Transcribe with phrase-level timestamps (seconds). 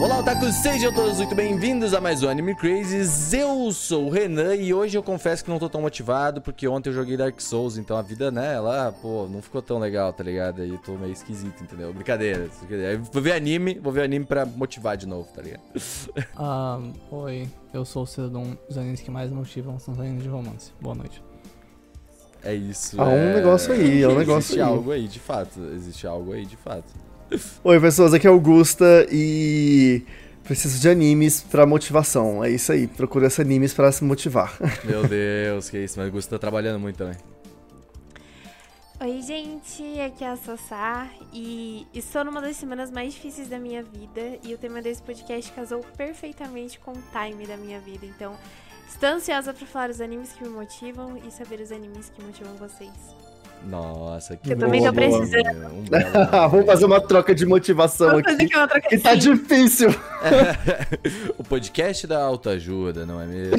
[0.00, 0.54] Olá, otakus!
[0.54, 3.34] Sejam todos muito bem-vindos a mais um Anime Crazes.
[3.34, 6.88] Eu sou o Renan e hoje eu confesso que não tô tão motivado porque ontem
[6.88, 10.24] eu joguei Dark Souls, então a vida, né, ela, pô, não ficou tão legal, tá
[10.24, 10.62] ligado?
[10.62, 11.92] Aí tô meio esquisito, entendeu?
[11.92, 12.48] Brincadeira.
[13.12, 15.60] Vou ver anime, vou ver anime pra motivar de novo, tá ligado?
[16.34, 16.80] Ah,
[17.10, 18.56] oi, eu sou o Cidadão.
[18.70, 20.72] Os animes que mais motivam são os animes de romance.
[20.80, 21.22] Boa noite.
[22.42, 22.98] É isso.
[22.98, 23.34] Há um é...
[23.34, 24.66] negócio aí, há um negócio Existe aí.
[24.66, 25.60] algo aí, de fato.
[25.74, 27.09] Existe algo aí, de fato.
[27.62, 30.02] Oi, pessoas, aqui é Augusta e
[30.42, 32.42] preciso de animes pra motivação.
[32.42, 34.56] É isso aí, procura esses animes pra se motivar.
[34.84, 35.98] Meu Deus, que isso.
[35.98, 37.16] Mas o Gusto tá trabalhando muito também.
[39.00, 43.82] Oi, gente, aqui é a Sassá e estou numa das semanas mais difíceis da minha
[43.82, 48.04] vida e o tema desse podcast casou perfeitamente com o time da minha vida.
[48.04, 48.36] Então,
[48.86, 52.54] estou ansiosa para falar os animes que me motivam e saber os animes que motivam
[52.56, 53.29] vocês.
[53.66, 55.66] Nossa, que Eu também tô precisando.
[55.74, 56.10] Um belo-
[56.50, 58.44] Vamos fazer uma troca de motivação Vamos fazer aqui.
[58.46, 59.18] aqui uma troca Que tá assim.
[59.34, 59.88] difícil.
[61.38, 63.56] o podcast da autoajuda, não é mesmo?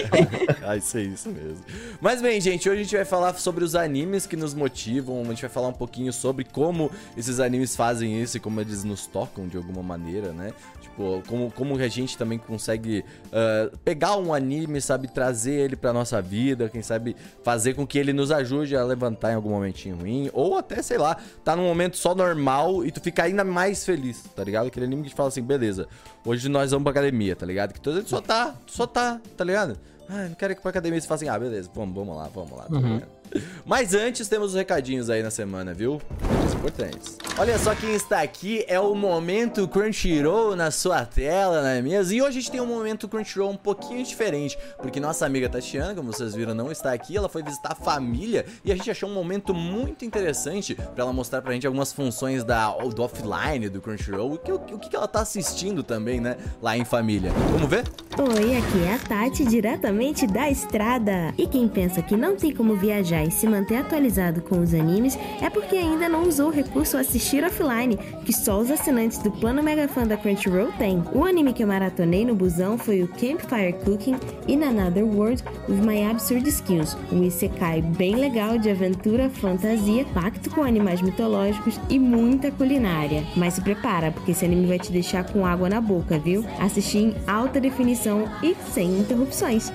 [0.62, 1.58] ah, isso é isso mesmo.
[2.00, 5.20] Mas bem, gente, hoje a gente vai falar sobre os animes que nos motivam.
[5.22, 8.84] A gente vai falar um pouquinho sobre como esses animes fazem isso e como eles
[8.84, 10.52] nos tocam de alguma maneira, né?
[10.80, 15.92] Tipo, como, como a gente também consegue ah, pegar um anime, sabe, trazer ele pra
[15.92, 19.96] nossa vida, quem sabe fazer com que ele nos ajude a levantar em algum momentinho
[19.96, 23.84] ruim, ou até, sei lá, tá num momento só normal e tu fica ainda mais
[23.84, 24.66] feliz, tá ligado?
[24.66, 25.88] Aquele anime que te fala assim, beleza,
[26.24, 27.72] hoje nós vamos pra academia, tá ligado?
[27.72, 29.78] Que mundo só tá, só tá, tá ligado?
[30.08, 32.28] Ah, não quero ir pra academia e você fala assim, ah, beleza, vamos, vamos lá,
[32.34, 33.19] vamos lá, tá ligado?
[33.64, 36.00] Mas antes temos os recadinhos aí na semana, viu?
[36.20, 37.18] Recadinhos importantes.
[37.38, 42.12] Olha só quem está aqui, é o momento Crunchyroll na sua tela, não é mesmo?
[42.12, 45.94] E hoje a gente tem um momento Crunchyroll um pouquinho diferente, porque nossa amiga Tatiana,
[45.94, 49.08] como vocês viram, não está aqui, ela foi visitar a família e a gente achou
[49.08, 53.80] um momento muito interessante pra ela mostrar pra gente algumas funções da, do offline do
[53.80, 57.30] Crunchyroll, o que, o, que ela tá assistindo também, né, lá em família.
[57.52, 57.84] Vamos ver?
[58.18, 61.32] Oi, aqui é a Tati, diretamente da estrada.
[61.38, 65.18] E quem pensa que não tem como viajar e se manter atualizado com os animes
[65.40, 69.62] é porque ainda não usou o recurso assistir offline, que só os assinantes do plano
[69.62, 71.02] Mega Fan da Crunchyroll têm.
[71.12, 74.16] O anime que eu maratonei no busão foi o Campfire Cooking
[74.48, 80.50] in Another World with My Absurd Skills, um isekai bem legal de aventura, fantasia, pacto
[80.50, 83.24] com animais mitológicos e muita culinária.
[83.36, 86.44] Mas se prepara, porque esse anime vai te deixar com água na boca, viu?
[86.58, 89.72] Assistir em alta definição e sem interrupções.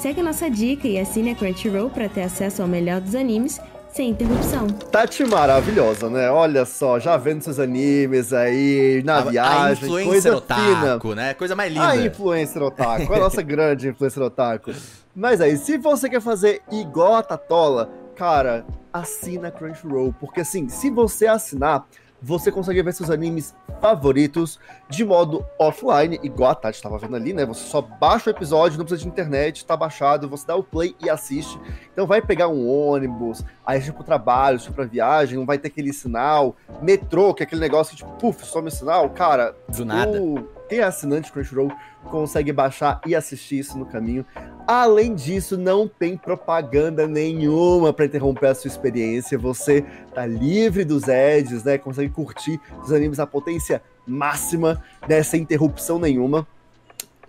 [0.00, 3.60] Segue a nossa dica e assine a Crunchyroll para ter acesso ao melhor dos animes
[3.92, 4.66] sem interrupção.
[4.66, 6.30] Tati maravilhosa, né?
[6.30, 10.94] Olha só, já vendo seus animes aí na a, a viagem, influencer coisa fina.
[10.94, 11.34] otaku, né?
[11.34, 11.86] Coisa mais linda.
[11.86, 14.72] A influencer otaku, a nossa grande influencer otaku.
[15.14, 20.14] Mas aí, se você quer fazer igual a Tatola, cara, assina a Crunchyroll.
[20.18, 21.84] Porque assim, se você assinar,
[22.22, 24.58] você consegue ver seus animes favoritos
[24.88, 27.46] de modo offline, igual a Tati estava vendo ali, né?
[27.46, 30.94] Você só baixa o episódio, não precisa de internet, tá baixado, você dá o play
[31.02, 31.58] e assiste.
[31.92, 35.68] Então vai pegar um ônibus, aí tipo pro trabalho, tipo pra viagem, não vai ter
[35.68, 39.54] aquele sinal, metrô, que é aquele negócio que tipo, puf, some o sinal, cara.
[39.68, 40.20] Do nada.
[40.20, 40.48] O...
[40.68, 41.70] Quem é assinante Crunchyroll
[42.04, 44.24] consegue baixar e assistir isso no caminho.
[44.66, 49.36] Além disso, não tem propaganda nenhuma para interromper a sua experiência.
[49.36, 51.76] Você tá livre dos ads, né?
[51.76, 55.22] Consegue curtir os animes à potência máxima, né?
[55.24, 56.46] Sem interrupção nenhuma.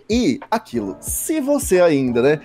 [0.08, 2.40] E aquilo, se você ainda, né?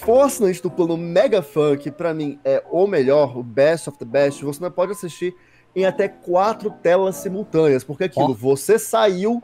[0.00, 1.44] For assinante do plano Mega
[1.80, 5.34] que pra mim é o melhor, o best of the best, você não pode assistir
[5.74, 8.34] em até quatro telas simultâneas, porque aquilo, Ó.
[8.34, 9.42] você saiu,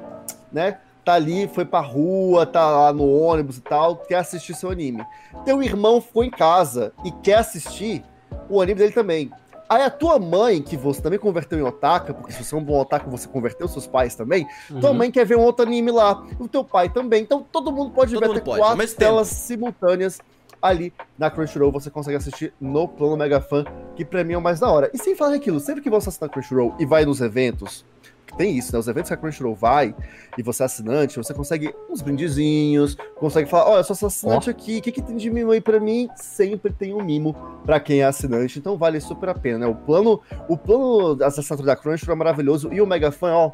[0.53, 0.79] né?
[1.05, 5.05] Tá ali, foi pra rua, tá lá no ônibus e tal, quer assistir seu anime.
[5.45, 8.05] Teu irmão ficou em casa e quer assistir
[8.49, 9.31] o anime dele também.
[9.69, 12.63] Aí a tua mãe, que você também converteu em otaka, porque se você é um
[12.63, 14.47] bom otaka, você converteu seus pais também,
[14.81, 14.97] tua Uhum.
[14.99, 17.23] mãe quer ver um outro anime lá, o teu pai também.
[17.23, 20.21] Então todo mundo pode Todo ver mundo até pode, quatro telas simultâneas
[20.63, 21.73] ali na Crunchyroll.
[21.73, 23.65] Você consegue assistir no plano Mega Fan,
[23.97, 24.91] que pra mim é o mais da hora.
[24.95, 27.85] E sem falar aquilo, sempre que você assina a Crunchyroll e vai nos eventos,
[28.37, 28.79] tem isso, né?
[28.79, 29.95] Os eventos que a Crunchyroll vai
[30.37, 34.79] e você é assinante, você consegue uns brindezinhos, consegue falar, olha, eu sou assinante aqui,
[34.79, 36.09] o que, que tem de mimo aí pra mim?
[36.17, 37.35] Sempre tem um mimo
[37.65, 39.67] pra quem é assinante, então vale super a pena, né?
[39.67, 43.51] O plano, o plano da assinatura da Crunchyroll é maravilhoso e o Mega Fan, ó,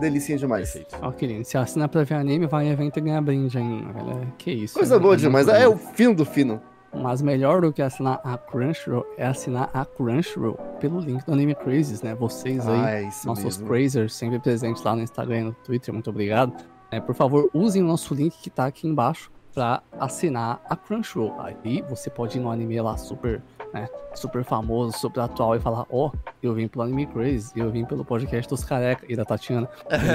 [0.00, 0.70] delicinha demais.
[0.70, 0.96] Perfeito.
[1.00, 4.22] Ó, querido, se assina pra ver anime, vai em evento e ganha brinde ainda, velho.
[4.22, 4.74] É, Que isso.
[4.74, 5.00] Coisa né?
[5.00, 6.60] boa É demais, muito é o fino do fino.
[7.02, 11.54] Mas melhor do que assinar a Crunchyroll é assinar a Crunchyroll pelo link do Anime
[11.54, 12.14] Crazes, né?
[12.14, 13.68] Vocês aí, Ah, é nossos mesmo.
[13.68, 16.52] Crazers, sempre presentes lá no Instagram e no Twitter, muito obrigado.
[16.90, 21.34] É, por favor, usem o nosso link que tá aqui embaixo pra assinar a Crunchyroll.
[21.40, 25.86] Aí você pode ir no anime lá super né, super famoso, super atual e falar,
[25.90, 26.12] ó, oh,
[26.42, 29.68] eu vim pelo Anime Crazy, eu vim pelo podcast dos careca e da Tatiana.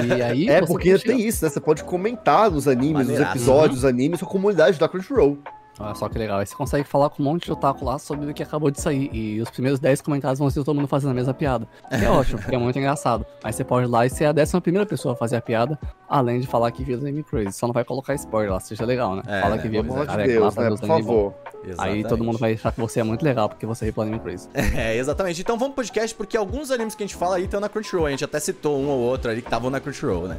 [0.06, 1.50] E aí é, porque tem isso, né?
[1.50, 5.38] Você pode comentar nos animes, nos episódios dos animes, com a comunidade da Crunchyroll.
[5.78, 6.38] Olha só que legal.
[6.38, 8.80] Aí você consegue falar com um monte de otaku lá sobre o que acabou de
[8.80, 9.10] sair.
[9.12, 11.66] E os primeiros 10 comentários vão ser todo mundo fazendo a mesma piada.
[11.88, 13.24] Que é ótimo, porque é muito engraçado.
[13.42, 15.78] Mas você pode ir lá e ser a décima primeira pessoa a fazer a piada,
[16.08, 17.52] além de falar que viu os Anime Crazy.
[17.52, 19.22] Só não vai colocar spoiler lá, seja legal, né?
[19.26, 20.70] É, Fala que viu pelo amor de Deus, né?
[20.70, 21.34] Por favor.
[21.78, 24.20] Aí todo mundo vai achar que você é muito legal, porque você viu o Anime
[24.20, 24.48] Crazy.
[24.74, 25.40] É, exatamente.
[25.40, 28.06] Então vamos pro podcast, porque alguns animes que a gente fala aí estão na Crunchyroll.
[28.06, 30.38] A gente até citou um ou outro ali que estavam na Crunchyroll, né?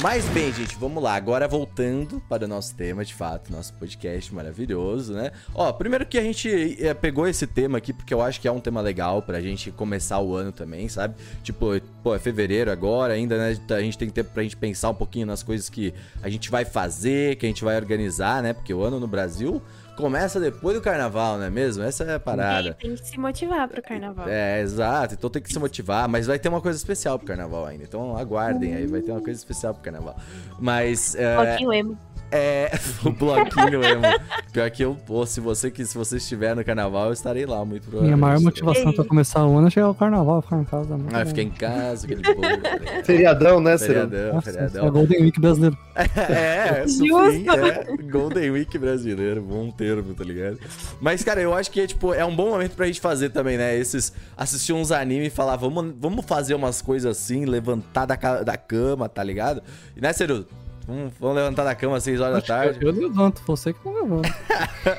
[0.00, 1.14] Mas bem, gente, vamos lá.
[1.14, 5.30] Agora voltando para o nosso tema, de fato, nosso podcast maravilhoso, né?
[5.54, 8.52] Ó, primeiro que a gente é, pegou esse tema aqui porque eu acho que é
[8.52, 11.14] um tema legal pra gente começar o ano também, sabe?
[11.42, 13.56] Tipo, pô, é fevereiro agora, ainda, né?
[13.70, 16.64] A gente tem tempo pra gente pensar um pouquinho nas coisas que a gente vai
[16.64, 18.52] fazer, que a gente vai organizar, né?
[18.54, 19.62] Porque o ano no Brasil
[19.96, 21.82] começa depois do carnaval, não é mesmo?
[21.82, 22.74] Essa é a parada.
[22.74, 24.28] tem que se motivar pro carnaval.
[24.28, 25.14] É, exato.
[25.14, 27.84] Então tem que se motivar, mas vai ter uma coisa especial pro carnaval ainda.
[27.84, 30.16] Então aguardem aí, vai ter uma coisa especial pro carnaval.
[30.58, 31.14] Mas.
[31.14, 31.36] É...
[31.36, 32.11] Bloquinho emo.
[32.32, 32.70] É,
[33.04, 34.02] o bloquinho emo.
[34.50, 37.62] Pior que eu, pô, se você, que, se você estiver no carnaval, eu estarei lá,
[37.62, 38.16] muito provavelmente.
[38.16, 40.96] Minha maior motivação pra começar o ano é chegar ao carnaval, ficar em casa.
[40.96, 41.08] Né?
[41.12, 42.40] Ah, ficar em casa, aquele povo.
[43.04, 44.86] Feriadão, né, Feriadão, Nossa, feriadão.
[44.86, 45.78] É Golden Week brasileiro.
[45.94, 47.10] é, sim,
[47.50, 48.02] é.
[48.02, 50.58] Golden Week brasileiro, bom termo, tá ligado?
[51.02, 53.76] Mas, cara, eu acho que tipo, é um bom momento pra gente fazer também, né?
[53.76, 54.12] Esses.
[54.36, 59.06] Assistir uns animes e falar, vamos, vamos fazer umas coisas assim, levantar da, da cama,
[59.06, 59.62] tá ligado?
[59.94, 60.46] E, né, Ceru?
[60.86, 62.84] Vamos, vamos levantar da cama às 6 horas Acho da tarde.
[62.84, 64.36] Eu, levanto, você que não levanta.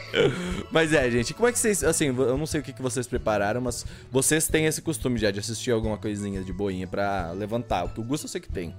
[0.72, 1.84] mas é, gente, como é que vocês.
[1.84, 5.32] Assim, eu não sei o que, que vocês prepararam, mas vocês têm esse costume já
[5.32, 7.86] de assistir alguma coisinha de boinha pra levantar.
[7.86, 8.74] O que o Gusto eu sei que tem.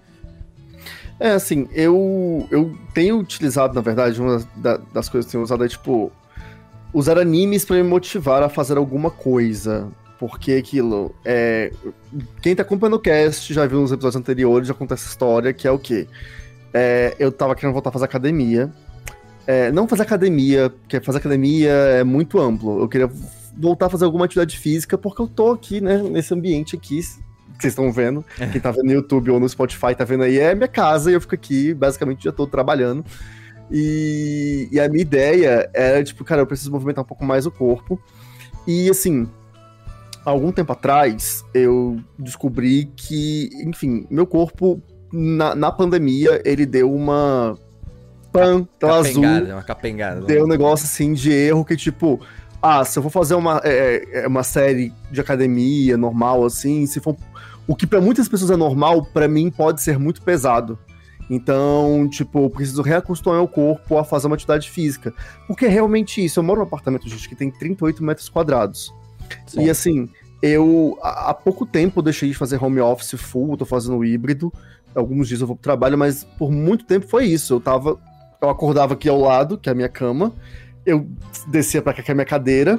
[1.20, 4.38] É, assim, eu, eu tenho utilizado, na verdade, uma
[4.92, 6.10] das coisas que eu tenho usado é, tipo,
[6.92, 9.90] usar animes para me motivar a fazer alguma coisa.
[10.18, 11.72] Porque aquilo, é,
[12.40, 15.66] quem tá acompanhando o cast já viu nos episódios anteriores, já conta essa história, que
[15.66, 16.06] é o quê?
[16.74, 18.70] É, eu tava querendo voltar a fazer academia.
[19.46, 22.80] É, não fazer academia, porque fazer academia é muito amplo.
[22.80, 23.08] Eu queria
[23.56, 27.60] voltar a fazer alguma atividade física, porque eu tô aqui, né, nesse ambiente aqui, que
[27.60, 28.24] vocês estão vendo.
[28.40, 28.48] É.
[28.48, 31.14] Quem tá vendo no YouTube ou no Spotify tá vendo aí, é minha casa e
[31.14, 33.04] eu fico aqui basicamente o dia todo trabalhando.
[33.70, 37.50] E, e a minha ideia era, tipo, cara, eu preciso movimentar um pouco mais o
[37.50, 38.00] corpo.
[38.66, 39.28] E assim,
[40.24, 44.82] algum tempo atrás, eu descobri que, enfim, meu corpo
[45.14, 47.56] na, na pandemia, ele deu uma.
[48.32, 49.22] Pan, tela azul.
[49.22, 50.22] Uma capengada.
[50.22, 52.20] Deu um negócio assim de erro que, tipo,
[52.60, 56.98] ah, se eu for fazer uma, é, é uma série de academia normal, assim, se
[56.98, 57.16] for.
[57.66, 60.78] O que para muitas pessoas é normal, para mim pode ser muito pesado.
[61.30, 65.14] Então, tipo, eu preciso reacostumar o corpo a fazer uma atividade física.
[65.46, 66.40] Porque é realmente isso.
[66.40, 68.92] Eu moro num apartamento, gente, que tem 38 metros quadrados.
[69.46, 69.62] Sim.
[69.62, 70.10] E assim,
[70.42, 74.52] eu há pouco tempo deixei de fazer home office full, tô fazendo híbrido
[74.94, 77.54] alguns dias eu vou pro trabalho, mas por muito tempo foi isso.
[77.54, 77.98] Eu tava.
[78.40, 80.34] Eu acordava aqui ao lado, que é a minha cama,
[80.84, 81.06] eu
[81.48, 82.78] descia pra cá, que é a minha cadeira.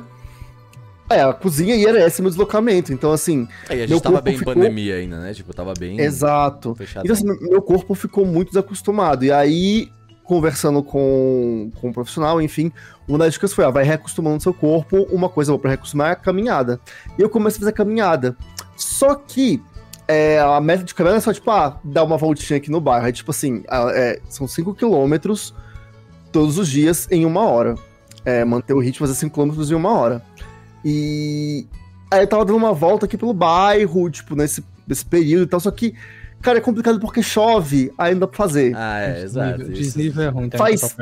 [1.09, 2.91] É, a cozinha e era esse meu deslocamento.
[2.91, 3.47] Então, assim.
[3.69, 4.53] É, e a gente tava bem ficou...
[4.53, 5.33] em pandemia ainda, né?
[5.33, 6.00] Tipo, tava bem.
[6.00, 6.73] Exato.
[6.75, 7.06] Fechado.
[7.06, 9.23] Então, assim, meu corpo ficou muito desacostumado.
[9.23, 9.91] E aí,
[10.23, 12.71] conversando com, com um profissional, enfim,
[13.07, 15.03] uma das dicas foi: ah, vai reacostumando seu corpo.
[15.12, 16.79] Uma coisa pra reacostumar é a caminhada.
[17.17, 18.35] E eu comecei a fazer a caminhada.
[18.75, 19.62] Só que
[20.07, 23.08] é, a meta de caminhada é só, tipo, ah, dar uma voltinha aqui no bairro.
[23.08, 23.63] É tipo assim,
[23.94, 25.53] é, são 5 quilômetros
[26.32, 27.75] todos os dias em uma hora.
[28.24, 30.22] É, manter o ritmo fazer 5 quilômetros em uma hora.
[30.84, 31.65] E
[32.12, 35.60] aí eu tava dando uma volta aqui pelo bairro, tipo, nesse, nesse período e tal,
[35.60, 35.96] só que,
[36.41, 38.74] cara, é complicado porque chove, não dá pra fazer.
[38.75, 39.63] Ah, é, exato.
[39.65, 40.96] Desnível é ruim, tá Faz...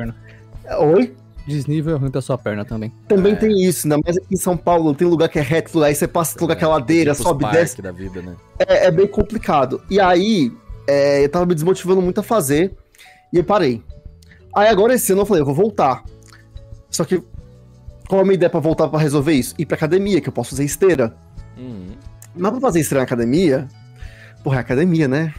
[0.80, 1.14] Oi?
[1.46, 2.92] Desnível é ruim pra sua perna também.
[3.08, 3.36] Também é.
[3.36, 6.08] tem isso, ainda mais aqui em São Paulo, tem lugar que é reto, aí você
[6.08, 7.82] passa lugar que é ladeira, tipo sobe, desce.
[7.82, 8.36] Da vida, né?
[8.60, 9.82] é, é bem complicado.
[9.90, 10.52] E aí,
[10.88, 12.74] é, eu tava me desmotivando muito a fazer,
[13.32, 13.84] e eu parei.
[14.56, 16.04] Aí agora esse ano eu falei, eu vou voltar.
[16.90, 17.22] Só que,
[18.08, 19.56] qual a minha ideia pra voltar pra resolver isso?
[19.58, 21.16] Ir pra academia, que eu posso fazer esteira.
[21.58, 21.96] Uhum.
[22.36, 23.68] Mas pra fazer esteira na academia,
[24.44, 25.34] porra, é academia, né?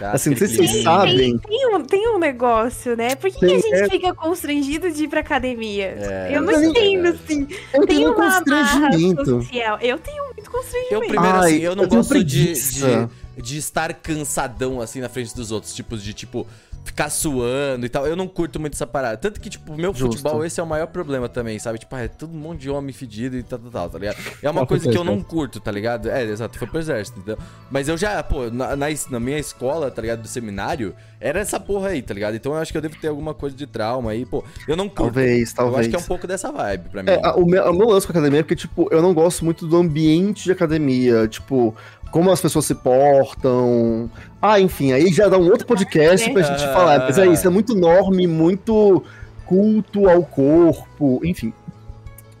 [0.00, 1.38] É, assim, não sei se vocês sabem.
[1.38, 3.14] Tem, tem, um, tem um negócio, né?
[3.16, 3.88] Por que, tem, que a gente é...
[3.90, 5.96] fica constrangido de ir pra academia?
[5.98, 7.48] É, eu não entendo, assim.
[7.72, 9.24] Eu tem uma constrangimento.
[9.24, 9.78] social.
[9.80, 10.94] Eu tenho muito constrangimento.
[10.94, 15.08] Eu, primeiro, Ai, assim, eu não eu gosto de, de, de estar cansadão, assim, na
[15.08, 15.74] frente dos outros.
[15.74, 16.46] Tipo, de, tipo,
[16.84, 18.06] ficar suando e tal.
[18.06, 19.16] Eu não curto muito essa parada.
[19.16, 20.18] Tanto que, tipo, meu Justo.
[20.18, 21.78] futebol, esse é o maior problema também, sabe?
[21.78, 24.16] Tipo, ah, é todo um monte de homem fedido e tal, tal, tal, tá ligado?
[24.42, 26.10] É uma coisa que eu não curto, tá ligado?
[26.10, 27.38] É, exato, foi pro exército, entendeu?
[27.70, 30.22] Mas eu já, pô, na, na, na minha escola, tá ligado?
[30.22, 32.36] Do seminário, era essa porra aí, tá ligado?
[32.36, 34.44] Então eu acho que eu devo ter alguma coisa de trauma aí, pô.
[34.68, 35.14] Eu não curto.
[35.14, 35.80] Talvez, Eu talvez.
[35.80, 37.10] acho que é um pouco dessa vibe pra mim.
[37.10, 39.44] É, o, meu, o meu lance com a academia é porque, tipo, eu não gosto
[39.44, 41.26] muito do ambiente de academia.
[41.26, 41.74] Tipo,
[42.14, 44.08] como as pessoas se portam.
[44.40, 46.72] Ah, enfim, aí já dá um outro podcast pra gente Ah.
[46.72, 47.00] falar.
[47.00, 49.02] Mas é isso, é muito norme, muito
[49.44, 51.52] culto ao corpo, enfim.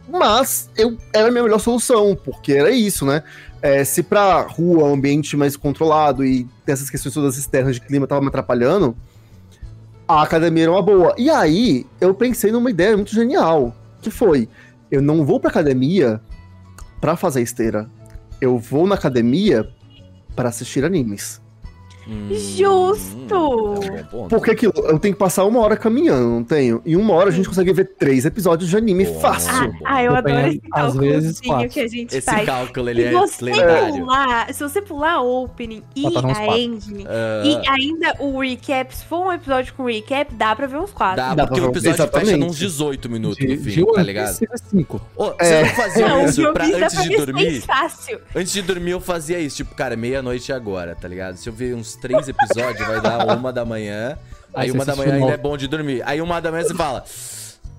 [0.08, 3.24] Mas eu era a minha melhor solução, porque era isso, né?
[3.60, 8.20] É, se pra rua, ambiente mais controlado e essas questões todas externas de clima tava
[8.20, 8.96] me atrapalhando,
[10.06, 11.16] a academia era uma boa.
[11.18, 14.48] E aí, eu pensei numa ideia muito genial, que foi,
[14.88, 16.20] eu não vou pra academia
[17.00, 17.90] pra fazer esteira.
[18.44, 19.66] Eu vou na academia
[20.36, 21.40] pra assistir animes.
[22.06, 23.74] Hum, Justo!
[23.82, 24.28] é um ponto.
[24.28, 26.82] Porque aquilo, eu tenho que passar uma hora caminhando, não tenho?
[26.84, 29.20] Em uma hora a gente consegue ver três episódios de anime Bom.
[29.20, 29.50] fácil.
[29.54, 32.44] Ah, ah, eu adoro esse às cálculozinho vezes, que a gente Esse faz.
[32.46, 33.94] cálculo, ele Se é você lendário.
[34.00, 36.56] pular, se você pular o opening e uns a quatro.
[36.56, 40.76] ending, Ah, e ainda o recap, se for um episódio com recap, dá pra ver
[40.76, 41.16] uns quatro.
[41.16, 42.38] Dá, Dá porque o episódio fecha exatamente.
[42.46, 44.38] nos 18 minutos De, no de fim, tá ligado?
[44.70, 45.00] cinco.
[45.16, 45.64] Ô, É.
[45.64, 47.60] Vocês não faziam Não, isso pra, antes pra de dormir?
[47.62, 48.20] fácil.
[48.34, 51.36] Antes de dormir eu fazia isso, tipo, cara, meia-noite agora, tá ligado?
[51.36, 54.18] Se eu ver uns três episódios, vai dar uma da manhã.
[54.52, 56.02] Aí Aí uma da manhã ainda é bom de dormir.
[56.06, 57.04] Aí uma da manhã você fala.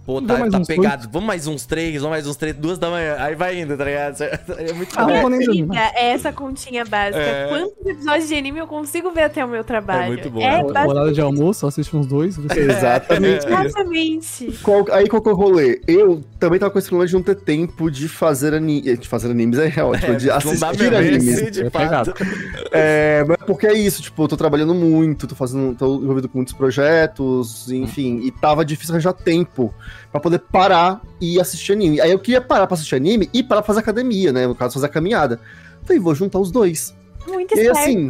[0.06, 1.10] Pô, tá, tá pegado.
[1.12, 3.16] Vamos mais uns três, vamos mais uns três, duas da manhã.
[3.18, 4.16] Aí vai indo, tá ligado?
[4.56, 5.74] É muito Ah, bom.
[5.96, 7.18] é essa continha básica.
[7.20, 7.48] É.
[7.50, 10.04] Quantos episódios de anime eu consigo ver até o meu trabalho?
[10.04, 12.38] É muito bom, É basicamente horário de almoço, eu assisto uns dois.
[12.38, 13.48] você- Exatamente.
[13.48, 14.60] Exatamente.
[14.62, 15.82] Qual- aí qual que é o rolê?
[15.88, 19.32] Eu também tava com esse problema de não ter tempo de fazer, ani de fazer
[19.32, 21.28] animes, é ótimo, É, de não dá assistir animes.
[21.28, 22.12] esse de É pegado.
[22.12, 22.24] fato.
[22.72, 26.38] É, mas porque é isso, tipo, eu tô trabalhando muito, tô fazendo, tô envolvido com
[26.38, 29.74] muitos projetos, enfim, e tava difícil arranjar tempo
[30.12, 32.00] pra poder parar e assistir anime.
[32.02, 34.48] Aí eu queria parar pra assistir anime e parar pra fazer academia, né?
[34.48, 35.40] No caso, fazer a caminhada.
[35.84, 36.96] Falei, vou juntar os dois.
[37.28, 37.80] Muito E esperto.
[37.80, 38.10] assim,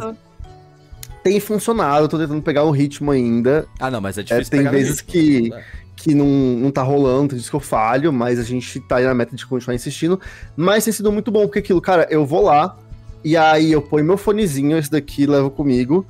[1.22, 3.66] Tem funcionado, tô tentando pegar o ritmo ainda.
[3.80, 5.12] Ah, não, mas é É, difícil tem pegar no vezes ritmo.
[5.12, 5.62] que, Não dá.
[5.96, 9.04] que não, não tá rolando, tem vezes que eu falho, mas a gente tá aí
[9.04, 10.20] na meta de continuar insistindo.
[10.56, 12.76] Mas tem sido muito bom, porque aquilo, cara, eu vou lá,
[13.24, 16.06] e aí eu ponho meu fonezinho, esse daqui levo comigo,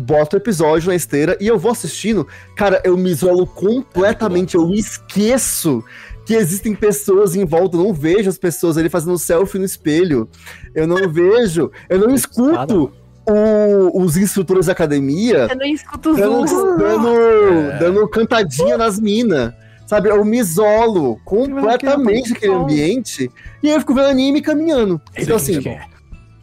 [0.00, 2.26] boto o episódio na esteira e eu vou assistindo.
[2.56, 5.84] Cara, eu me isolo completamente, eu esqueço
[6.26, 10.28] que existem pessoas em volta, eu não vejo as pessoas ali fazendo selfie no espelho.
[10.74, 12.92] Eu não vejo, eu não escuto
[13.28, 17.78] o- os instrutores da academia Eu não escuto os dando, dando, É.
[17.78, 19.52] dando cantadinha nas minas.
[19.86, 23.28] Sabe, eu me isolo completamente daquele ambiente
[23.60, 25.00] e aí eu fico vendo anime e caminhando.
[25.18, 25.60] Então, assim,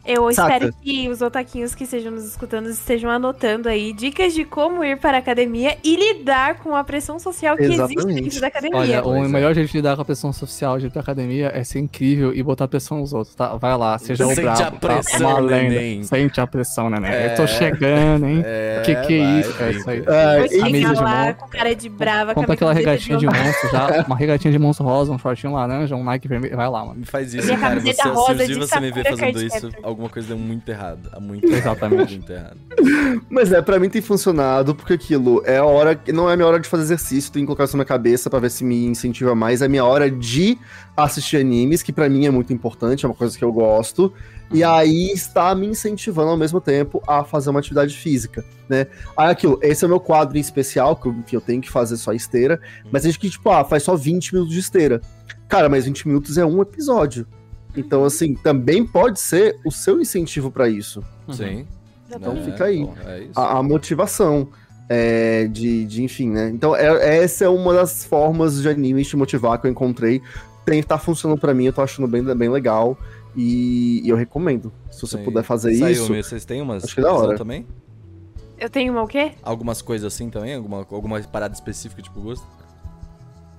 [0.08, 0.54] Eu Saca?
[0.54, 4.96] espero que os otaquinhos que estejam nos escutando estejam anotando aí dicas de como ir
[4.98, 8.22] para a academia e lidar com a pressão social que existe Exatamente.
[8.22, 8.78] dentro da academia.
[8.80, 9.28] Olha, Pois o é.
[9.28, 12.32] melhor jeito de lidar com a pressão social de ir pra academia é ser incrível
[12.34, 13.54] e botar pressão nos outros, tá?
[13.56, 14.70] Vai lá, seja o Sente brabo, a tá?
[14.78, 15.68] pressão, Uma lenda.
[15.74, 16.02] neném.
[16.04, 17.10] Sente a pressão, neném.
[17.10, 17.32] É.
[17.32, 18.42] Eu tô chegando, hein?
[18.46, 19.70] É, que que é vai, isso, cara?
[19.72, 19.98] Isso aí.
[20.06, 21.34] É, Vou camisa chegar de lá monstro.
[21.36, 23.46] com cara de brava, com Compra aquela regatinha de otário.
[23.46, 26.56] monstro já, uma regatinha de monstro rosa, um shortinho laranja, um Nike vermelho.
[26.56, 27.00] Vai lá, mano.
[27.00, 27.74] Me faz isso, Minha cara.
[27.74, 29.70] Você, camiseta se rosa um de dia você me ver fazendo isso.
[29.98, 31.10] Alguma coisa deu muito errado.
[31.20, 32.14] Muito Exatamente.
[32.14, 32.56] Muito errado.
[33.28, 36.36] mas é, pra mim tem funcionado, porque aquilo é a hora, que não é a
[36.36, 38.64] minha hora de fazer exercício, tem que colocar isso na minha cabeça pra ver se
[38.64, 40.56] me incentiva mais, é a minha hora de
[40.96, 44.12] assistir animes, que pra mim é muito importante, é uma coisa que eu gosto,
[44.52, 48.86] e aí está me incentivando ao mesmo tempo a fazer uma atividade física, né?
[49.16, 51.70] Aí aquilo, esse é o meu quadro em especial, que eu, enfim, eu tenho que
[51.70, 52.60] fazer só esteira,
[52.92, 55.00] mas a gente que, tipo, ah, faz só 20 minutos de esteira.
[55.48, 57.26] Cara, mas 20 minutos é um episódio.
[57.76, 61.02] Então, assim, também pode ser o seu incentivo pra isso.
[61.30, 61.66] Sim.
[62.10, 62.84] Então É, fica aí.
[62.84, 63.38] bom, é isso.
[63.38, 64.48] A, a motivação
[64.88, 66.48] é, de, de, enfim, né?
[66.48, 70.22] Então, é- essa é uma das formas de anime te motivar que eu encontrei.
[70.64, 72.98] Tem tá funcionando pra mim, eu tô achando bem, bem legal.
[73.36, 74.72] E, e eu recomendo.
[74.90, 75.24] Se você Sim.
[75.24, 76.06] puder fazer Sayumi, isso.
[76.30, 77.36] vocês têm umas acho que é da hora.
[77.36, 77.66] também?
[78.58, 79.32] Eu tenho uma o quê?
[79.42, 80.54] Algumas coisas assim também?
[80.54, 82.44] Alguma, alguma parada específica, tipo, gosto?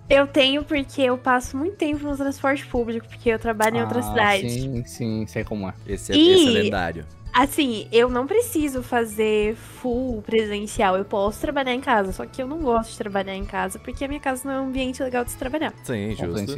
[0.09, 3.99] Eu tenho porque eu passo muito tempo no transporte público, porque eu trabalho em outra
[3.99, 4.49] Ah, cidade.
[4.49, 5.73] Sim, sim, sei como é.
[5.85, 7.05] Esse é, E- esse é lendário.
[7.31, 10.97] Assim, eu não preciso fazer full presencial.
[10.97, 14.03] Eu posso trabalhar em casa, só que eu não gosto de trabalhar em casa, porque
[14.03, 15.73] a minha casa não é um ambiente legal de se trabalhar.
[15.83, 16.55] Sim, justo.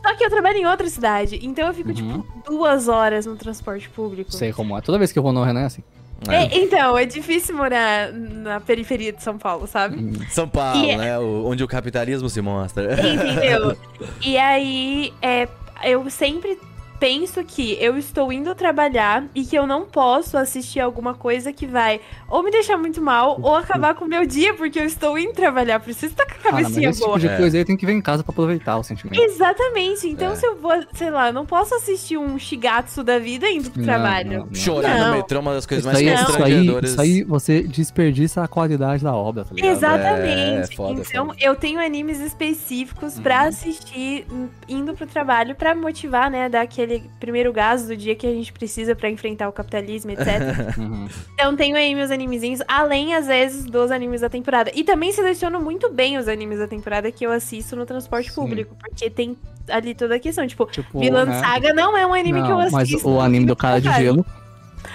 [0.00, 1.94] Só que eu trabalho em outra cidade, então eu fico, Uhum.
[2.22, 4.30] tipo, duas horas no transporte público.
[4.32, 4.80] Sei como é.
[4.80, 5.82] Toda vez que eu vou no Renan é assim.
[6.28, 6.34] É.
[6.44, 10.12] É, então, é difícil morar na periferia de São Paulo, sabe?
[10.30, 11.18] São Paulo, E- né?
[11.18, 12.94] O- onde o capitalismo se mostra.
[12.94, 13.76] Entendeu?
[14.24, 15.46] e aí, é,
[15.84, 16.58] eu sempre
[16.98, 21.66] penso que eu estou indo trabalhar e que eu não posso assistir alguma coisa que
[21.66, 25.18] vai ou me deixar muito mal ou acabar com o meu dia, porque eu estou
[25.18, 25.80] indo trabalhar.
[25.80, 27.18] Preciso estar com a Ah, não, cabecinha esse tipo boa.
[27.20, 27.36] de É.
[27.36, 29.20] coisa aí tem que ver em casa pra aproveitar o sentimento.
[29.20, 30.08] Exatamente.
[30.08, 30.36] Então, É.
[30.36, 33.80] se eu vou, sei lá, eu não posso assistir um Shigatsu da vida indo pro
[33.80, 34.30] Não, trabalho.
[34.38, 34.54] não, não.
[34.54, 36.90] Chorar no metrô é uma das coisas Isso mais aí, isso, aí, constrangedoras.
[36.90, 39.72] isso aí você desperdiça a qualidade da obra, tá ligado?
[39.72, 40.72] Exatamente.
[40.72, 41.38] É, foda, então, foda.
[41.40, 43.48] eu tenho animes específicos pra Uhum.
[43.48, 48.26] assistir hum, indo pro trabalho pra motivar, né, dar aquele primeiro gás do dia que
[48.26, 50.76] a gente precisa pra enfrentar o capitalismo, etc.
[50.78, 51.08] Uhum.
[51.34, 54.70] então, tenho aí meus animezinhos, além às vezes dos animes da temporada.
[54.74, 58.34] E também seleciono muito bem os animes da temporada que eu assisto no transporte Sim.
[58.34, 59.36] público, porque tem
[59.68, 61.40] ali toda a questão, tipo, Tipo, Vilã né?
[61.40, 63.08] Saga não é um anime que eu Não, mas assisto.
[63.08, 64.24] o anime do cara de gelo.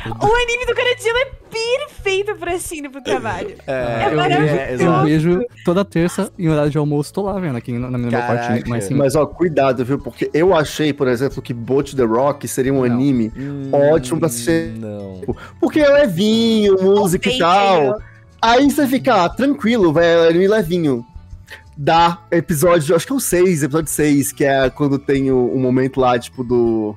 [0.05, 3.55] O anime do cara de gelo é perfeito pra indo pro trabalho.
[3.67, 4.53] É, É eu, maravilhoso.
[4.55, 8.11] vejo, é, eu vejo toda terça, em horário de almoço, tô lá vendo aqui meu
[8.11, 8.33] Caraca.
[8.47, 8.63] quartinho.
[8.69, 9.97] Mas sim, Mas ó, cuidado, viu?
[9.99, 12.83] Porque eu achei, por exemplo, que Boat the Rock seria um Não.
[12.85, 14.73] anime Hum, ótimo pra assistir.
[14.77, 15.21] Não.
[15.59, 17.99] Porque é levinho, música e tal.
[18.41, 21.05] Aí você fica ah, tranquilo, velho, anime levinho.
[21.77, 25.57] Dá episódio, acho que é o 6, episódio 6, que é quando tem o, o
[25.59, 26.95] momento lá, tipo, do.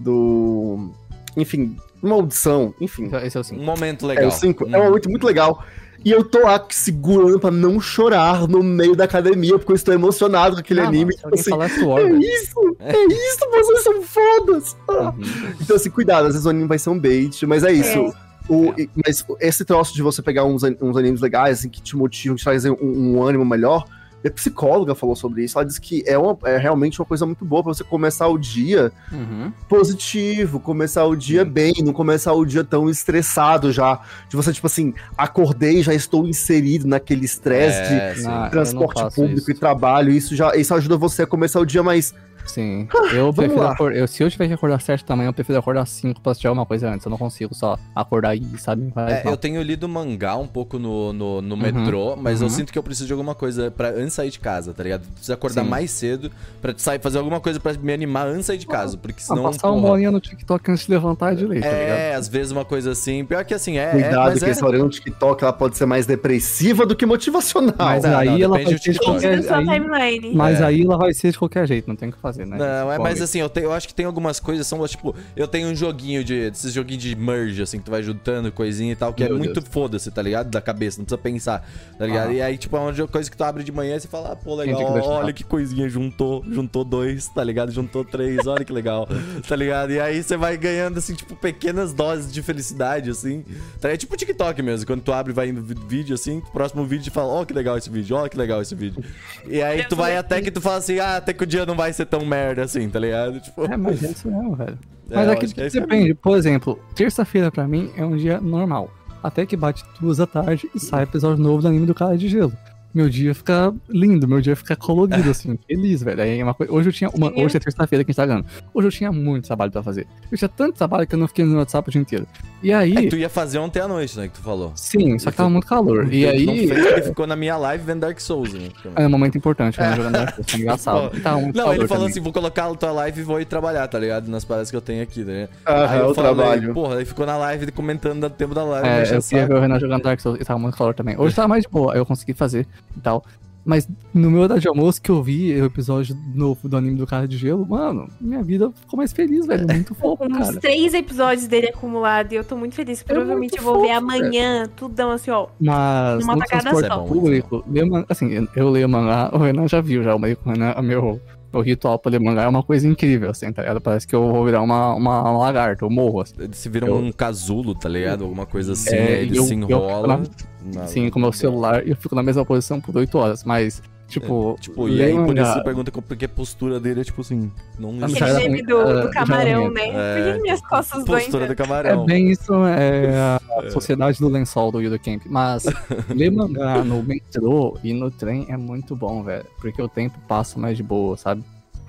[0.00, 0.90] Do.
[1.36, 3.10] Enfim, uma audição, enfim.
[3.24, 3.58] esse é o sim.
[3.58, 4.28] Um momento É legal.
[4.28, 4.64] o 5.
[4.64, 4.68] Hum.
[4.72, 5.64] É um momento muito legal.
[6.04, 9.94] E eu tô lá segurando pra não chorar no meio da academia, porque eu estou
[9.94, 11.14] emocionado com aquele Ah, anime.
[11.14, 12.76] tipo alguém assim, é Sword, isso!
[12.78, 14.76] É isso, vocês são fodas!
[14.86, 15.14] Ah.
[15.16, 15.54] uhum.
[15.62, 17.98] Então, assim, cuidado, às vezes o anime vai ser um bait, mas é isso.
[17.98, 18.12] É.
[18.46, 18.86] O, É.
[19.06, 22.40] Mas esse troço de você pegar uns, uns animes legais, assim, que te motivam, que
[22.42, 22.76] te trazem um,
[23.16, 23.84] um ânimo melhor.
[24.24, 25.58] A psicóloga falou sobre isso.
[25.58, 28.38] Ela disse que é, uma- é realmente uma coisa muito boa pra você começar o
[28.38, 29.52] dia Uhum.
[29.68, 34.00] positivo, começar o dia bem, não começar o dia tão estressado já.
[34.28, 39.16] De você, tipo assim, acordei, já estou inserido naquele estresse de É, transporte não faço
[39.16, 39.50] público isso.
[39.50, 40.10] e trabalho.
[40.10, 42.14] Isso já isso ajuda você a começar o dia mais.
[42.46, 42.86] Sim.
[43.14, 43.98] Eu prefiro acordar.
[43.98, 46.20] Eu, se eu tiver que acordar às 7 da manhã, eu prefiro acordar às 5
[46.20, 47.04] pra assistir alguma coisa antes.
[47.04, 48.92] Eu não consigo só acordar e, sabe?
[48.96, 52.52] É, eu tenho lido mangá um pouco no, no, no Uhum, metrô, mas eu uhum.
[52.52, 55.02] sinto que eu preciso de alguma coisa para antes de sair de casa, tá ligado?
[55.12, 55.70] Preciso acordar Sim.
[55.70, 58.96] mais cedo pra sair, fazer alguma coisa pra me animar antes de sair de casa,
[58.96, 59.42] porque Ah, senão.
[59.44, 61.88] passar uma porra, horinha no TikTok antes de levantar é de lei, tá ligado?
[61.98, 63.24] é, às vezes uma coisa assim.
[63.24, 63.84] Pior que assim, é.
[63.84, 64.50] é, Cuidado, mas que é...
[64.50, 67.74] essa hora no TikTok ela pode ser mais depressiva do que motivacional.
[67.78, 69.10] Mas não, aí não, ela depende vai ser de TikTok.
[69.22, 70.34] qualquer aí, timeline.
[70.34, 70.64] Mas É.
[70.64, 72.56] aí ela vai ser de qualquer jeito, não tem o que fazer, né?
[72.56, 75.48] Não, é, mas assim, eu, tenho, eu acho que tem algumas coisas, são tipo, eu
[75.48, 76.34] tenho um joguinho de.
[76.34, 79.38] Esses joguinhos de merge, assim, que tu vai juntando coisinha e tal, que é Meu
[79.38, 79.68] muito Deus.
[79.68, 80.50] foda-se, tá ligado?
[80.50, 81.68] Da cabeça, não precisa pensar,
[81.98, 82.26] tá ligado?
[82.26, 82.34] Aham.
[82.34, 84.36] E aí, tipo, é uma coisa que tu abre de manhã e você fala, ah,
[84.36, 87.70] pô, legal, que te olha que coisinha, juntou, juntou dois, tá ligado?
[87.70, 89.08] Juntou três, olha que legal,
[89.48, 89.92] tá ligado?
[89.92, 93.44] E aí você vai ganhando, assim, tipo, pequenas doses de felicidade, assim.
[93.80, 93.90] Tá?
[93.90, 97.14] É tipo TikTok mesmo, quando tu abre e vai indo vídeo, assim, próximo vídeo tu
[97.14, 99.02] fala, ó, que legal esse vídeo, ó, que legal esse vídeo.
[99.46, 101.76] E aí tu vai até que tu fala assim, ah, até que o dia não
[101.76, 103.40] vai ser tão merda assim, tá ligado?
[103.40, 104.78] Tipo, É, mas é isso mesmo, velho.
[105.10, 106.14] É, Mas aqui que é depende.
[106.14, 108.90] Por exemplo, terça-feira pra mim é um dia normal.
[109.22, 112.26] Até que bate duas da tarde e sai episódio novo do anime do cara de
[112.26, 112.54] gelo.
[112.94, 116.22] Meu dia fica lindo, meu dia fica colorido, assim, feliz, velho.
[116.22, 116.72] Aí é uma coisa...
[116.72, 117.10] Hoje eu tinha.
[117.10, 117.32] Uma...
[117.36, 118.46] Hoje é terça-feira que a gente tá ganhando.
[118.72, 120.06] Hoje eu tinha muito trabalho pra fazer.
[120.30, 122.26] Eu tinha tanto trabalho que eu não fiquei no WhatsApp o dia inteiro.
[122.62, 123.06] E aí.
[123.06, 124.28] É tu ia fazer ontem à noite, né?
[124.28, 124.70] Que tu falou.
[124.76, 126.12] Sim, só que tava muito calor.
[126.12, 126.46] E aí.
[126.46, 128.68] Não fez, ele ficou na minha live vendo Dark Souls, né?
[128.94, 129.96] É um momento importante, né?
[129.96, 131.10] Jogando Dark Souls, tá engraçado.
[131.20, 132.10] Tava muito Não, calor ele falou também.
[132.12, 134.28] assim: vou colocar a tua live e vou ir trabalhar, tá ligado?
[134.30, 135.48] Nas paradas que eu tenho aqui, né?
[135.66, 136.74] Aham, aí eu o falei, trabalho.
[136.74, 138.86] porra, aí ficou na live comentando do tempo da live.
[138.86, 139.46] É, me eu queria saco.
[139.48, 141.16] ver o Renan jogando Dark Souls e tava muito calor também.
[141.18, 142.66] Hoje tava mais de boa, aí eu consegui fazer
[142.96, 143.24] e tal.
[143.66, 147.06] Mas no meu horário de almoço que eu vi o episódio novo do anime do
[147.06, 149.66] cara de gelo, mano, minha vida ficou mais feliz, velho.
[149.66, 150.60] Muito fofo, Uns cara.
[150.60, 153.02] três episódios dele acumulado e eu tô muito feliz.
[153.02, 155.46] Provavelmente muito eu vou ver fofo, amanhã, tudão assim, ó.
[155.58, 157.04] Mas Numa no tacada transporte só.
[157.04, 160.50] público, ler man- assim, eu- leio mangá, o Renan já viu já, o meio- o
[160.50, 161.18] Renan, o meu,
[161.54, 163.80] meu ritual pra ler mangá é uma coisa incrível, assim, tá ligado?
[163.80, 166.34] Parece que eu vou virar uma, uma, uma lagarta, eu morro, assim.
[166.38, 168.24] Eles se viram Eu- um casulo, tá ligado?
[168.24, 170.18] Alguma coisa assim, É, aí ele eu- se eu enrola.
[170.24, 170.34] fico
[170.74, 173.44] na- Assim, com o meu celular, e eu fico na mesma posição por 8 horas,
[173.44, 174.56] mas, tipo...
[174.60, 177.50] Tipo, e aí por isso você pergunta porque a postura dele é tipo assim.
[177.78, 178.22] Não Ah, existe.
[178.24, 179.88] Aquele meme do, era- do camarão, né?
[179.92, 181.20] É, Por que minhas costas doem?
[181.22, 182.04] Postura do É camarão.
[182.06, 185.22] bem isso, é a sociedade do lençol do Yudo Camp.
[185.26, 185.64] Mas
[186.14, 189.46] ler mangá no metrô e no trem é muito bom, velho.
[189.60, 191.42] Porque o tempo passa mais de boa, sabe?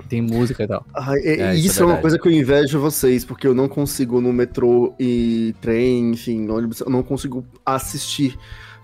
[0.10, 0.86] Tem música e tal.
[0.94, 3.56] Ai, e- É, isso isso é é, uma coisa que eu invejo vocês, porque eu
[3.56, 8.38] não consigo no metrô e trem, enfim, ônibus, eu não consigo assistir.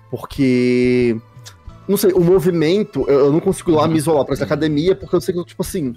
[0.10, 1.15] Porque.
[1.91, 5.13] Não sei, o movimento, eu, eu não consigo lá me isolar pra essa academia, porque
[5.13, 5.93] eu sei que, tipo assim,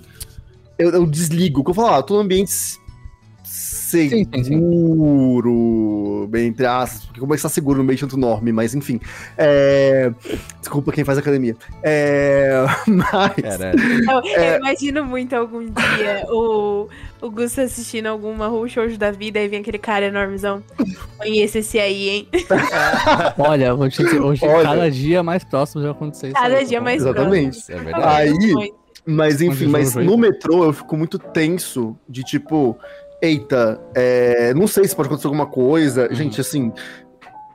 [0.76, 1.62] eu, eu desligo.
[1.62, 2.52] Que eu falo, ah, eu tô num ambiente.
[5.04, 8.52] Seguro, bem entre aspas, porque como é que está seguro no meio de tanto norme,
[8.52, 9.00] mas enfim.
[9.38, 10.10] É,
[10.60, 11.54] Desculpa quem faz academia.
[11.82, 13.34] É, Mas.
[13.34, 13.78] Caralho.
[13.78, 14.56] Eu, eu É.
[14.58, 16.88] imagino muito algum dia o,
[17.20, 20.62] o Gusto assistindo alguma Who Shoujo da vida e vem aquele cara enormezão.
[21.18, 22.28] Conheço esse aí, hein?
[23.38, 24.64] Olha, eu vou te dizer, hoje, Olha.
[24.68, 26.34] cada dia mais próximo de acontecer isso.
[26.36, 26.84] Cada aí, dia tá bom?
[26.84, 27.58] mais Exatamente.
[27.58, 27.84] É próximo.
[27.84, 28.54] verdade.
[28.62, 28.72] Aí-
[29.06, 32.74] Mas enfim, mas no metrô eu fico muito tenso de tipo,
[33.20, 36.08] eita, é, não sei se pode acontecer alguma coisa.
[36.08, 36.14] Uhum.
[36.14, 36.72] Gente, assim,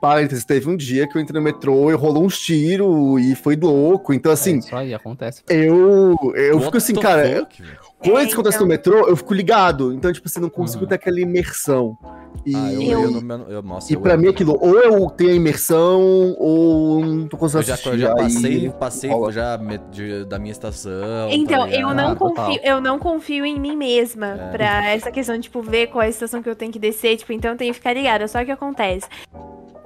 [0.02, 3.56] parênteses, teve um dia que eu entrei no metrô e rolou uns tiros e foi
[3.56, 4.14] louco.
[4.14, 5.44] Então, É assim, isso aí, acontece.
[5.50, 7.64] eu, eu What fico assim, cara, fuck?
[8.00, 8.68] Coisas É, que acontecem então.
[8.68, 9.94] no metrô, eu fico ligado.
[9.94, 10.90] Então, tipo assim, não consigo Uhum.
[10.90, 11.98] ter aquela imersão.
[12.46, 15.32] E, Ah, eu, Eu- eu, eu, nossa, e eu pra mim aquilo, ou eu tenho
[15.32, 17.90] a imersão, ou não tô conseguindo Eu já, assistir.
[17.90, 19.32] eu já aí passei, passei rola.
[19.32, 21.30] já me- de- da minha estação.
[21.30, 22.46] Então, tá eu não Ah, total.
[22.46, 24.52] confio, eu não confio em mim mesma É.
[24.52, 27.18] pra essa questão de, tipo, ver qual é a estação que eu tenho que descer,
[27.18, 28.28] tipo, então eu tenho que ficar ligada.
[28.28, 29.08] Só que acontece?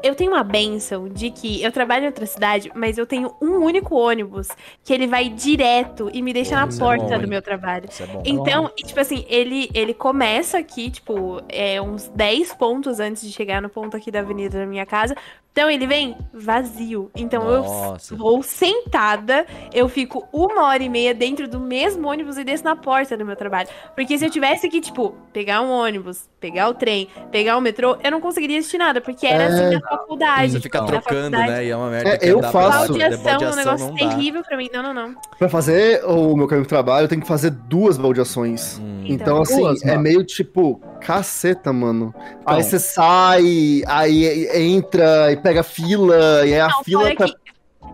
[0.03, 3.63] Eu tenho uma benção de que eu trabalho em outra cidade, mas eu tenho um
[3.63, 4.49] único ônibus
[4.83, 7.87] que ele vai direto e me deixa Pô, na é porta bom, do meu trabalho.
[7.89, 8.21] Isso é bom.
[8.25, 13.31] Então, e, tipo assim, ele, ele começa aqui, tipo, é, uns 10 pontos antes de
[13.31, 15.15] chegar no ponto aqui da avenida da minha casa.
[15.53, 17.11] Então ele vem vazio.
[17.15, 18.13] Então Nossa.
[18.13, 22.63] eu vou sentada, eu fico uma hora e meia dentro do mesmo ônibus e desço
[22.63, 23.69] na porta do meu trabalho.
[23.93, 27.95] Porque se eu tivesse que, tipo, pegar um ônibus, pegar o trem, pegar o metrô,
[28.03, 29.47] eu não conseguiria assistir nada, porque era É.
[29.47, 30.51] assim na faculdade.
[30.51, 31.51] Você fica trocando, faculdade.
[31.51, 31.65] né?
[31.65, 32.09] E é uma merda.
[32.09, 33.09] É, eu faço- Pra...
[33.09, 34.69] Baldeação é um negócio terrível pra mim.
[34.73, 35.15] Não, não, não.
[35.39, 38.77] Pra fazer o meu caminho de trabalho, eu tenho que fazer duas baldeações.
[38.77, 39.03] Hum.
[39.05, 40.01] Então, Então, assim, duas, é mano.
[40.01, 42.13] meio tipo, caceta, mano.
[42.45, 42.61] aí Então.
[42.63, 47.27] você sai, aí entra e pega fila, e aí a Não, fila fora pra...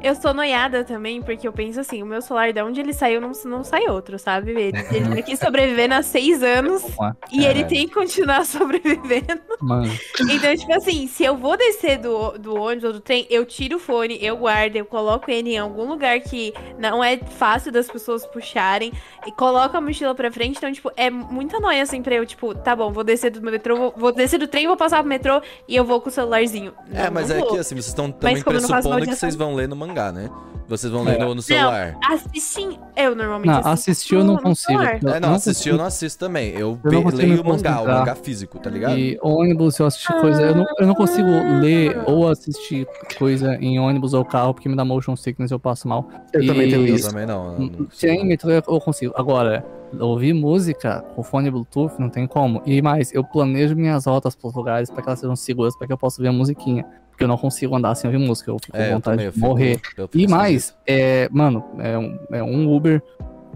[0.02, 3.20] eu sou noiada também, porque eu penso assim, o meu celular, de onde ele saiu,
[3.20, 4.52] não, não sai outro, sabe?
[4.52, 6.84] Ele, ele tá aqui sobrevivendo há seis anos
[7.32, 9.42] e ele tem que continuar sobrevivendo.
[9.62, 9.92] Mano,
[10.32, 13.78] Então, tipo assim, se eu vou descer do, do ônibus ou do trem, eu tiro
[13.78, 17.90] o fone, eu guardo, eu coloco ele em algum lugar que não é fácil das
[17.90, 18.92] pessoas puxarem
[19.28, 20.58] e coloco a mochila pra frente.
[20.58, 23.76] Então, tipo, é muita noia assim pra eu, tipo, tá bom, vou descer do metrô,
[23.76, 26.74] vou, vou descer do trem, vou passar pro metrô e eu vou com o celularzinho.
[26.94, 27.50] É, Não, mas não é vou.
[27.50, 30.30] que assim, vocês estão também pressupondo que vocês vão ler no mangá, né?
[30.68, 31.26] Vocês vão ler É.
[31.26, 31.98] no, no celular.
[32.08, 34.80] Assistir, eu normalmente não, assisto assistir eu não consigo.
[34.84, 36.50] É, não, assistir eu não assisto também.
[36.52, 38.96] Eu, Eu leio o mangá, o mangá físico, tá ligado?
[38.96, 41.28] E ônibus, se eu assistir coisa, eu não, eu não consigo
[41.60, 45.88] ler ou assistir coisa em ônibus ou carro, porque me dá motion sickness, eu passo
[45.88, 46.08] mal.
[46.32, 47.10] Eu também tenho E- Eu isso.
[47.10, 47.46] também não.
[47.54, 47.88] eu não consigo.
[48.00, 49.14] Trem, metrô eu consigo.
[49.18, 49.66] Agora,
[50.00, 52.62] ouvir música com fone Bluetooth não tem como.
[52.64, 55.94] E mais, eu planejo minhas rotas pros lugares para que elas sejam seguras, para que
[55.94, 56.86] eu possa ver a musiquinha.
[57.20, 59.40] Porque eu não consigo andar sem ouvir música, eu fico É, com vontade também, de
[59.40, 59.78] morrer.
[59.84, 63.04] fico E mais, é, mano, é um, é um Uber,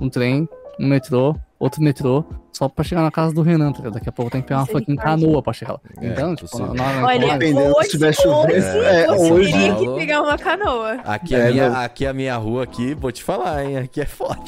[0.01, 3.93] um trem, um metrô, outro metrô, só pra chegar na casa do Renan, tá ligado?
[3.93, 5.79] Daqui a pouco tem que pegar uma fucking canoa pra chegar lá.
[6.01, 8.53] É, então, tipo, na, na, Olha, Dependendo se hoje, tiver chovendo.
[8.53, 10.93] hoje, É, hoje- teria que pegar uma canoa.
[11.03, 11.79] Aqui, a É, minha, não.
[11.79, 13.77] aqui a minha rua aqui, vou te falar, hein?
[13.77, 14.41] Aqui é foda.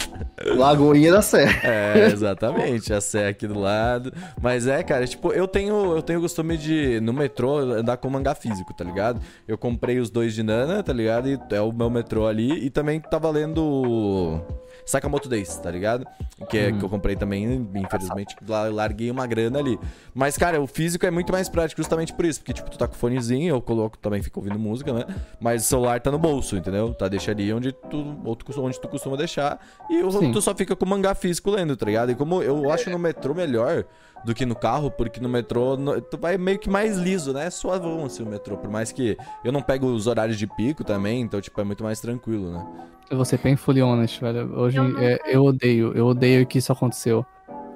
[0.45, 1.59] Lagoinha da Serra.
[1.63, 4.13] É, exatamente, a Sé aqui do lado.
[4.41, 8.09] Mas é, cara, tipo, eu tenho eu tenho o costume de, no metrô, andar com
[8.09, 9.19] mangá físico, tá ligado?
[9.47, 11.29] Eu comprei os dois de Nana, tá ligado?
[11.29, 12.65] E é o meu metrô ali.
[12.65, 14.41] E também tava lendo
[14.85, 16.05] Sakamoto Days, tá ligado?
[16.49, 16.79] Que, é, Uhum.
[16.79, 19.79] que eu comprei também, infelizmente, la- larguei uma grana ali.
[20.13, 22.39] Mas, cara, o físico é muito mais prático justamente por isso.
[22.39, 25.05] Porque, tipo, tu tá com o fonezinho, eu coloco também, fico ouvindo música, né?
[25.39, 26.93] Mas o celular tá no bolso, entendeu?
[26.93, 29.59] Tá, deixa ali onde tu, ou tu, onde tu costuma deixar.
[29.89, 32.11] E o, tu só fica com o mangá físico lendo, tá ligado?
[32.11, 33.85] E como eu acho no metrô melhor
[34.23, 37.45] do que no carro, porque no metrô no- tu vai meio que mais liso, né?
[37.45, 38.57] É suavão assim o metrô.
[38.57, 41.83] Por mais que eu não pego os horários de pico também, então, tipo, é muito
[41.83, 42.65] mais tranquilo, né?
[43.09, 44.51] Eu vou ser bem fully honest, velho.
[44.57, 47.25] Hoje Eu é, eu odeio, eu odeio que isso aconteceu.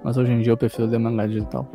[0.04, 1.70] Mas hoje em dia eu prefiro ler mangá digital.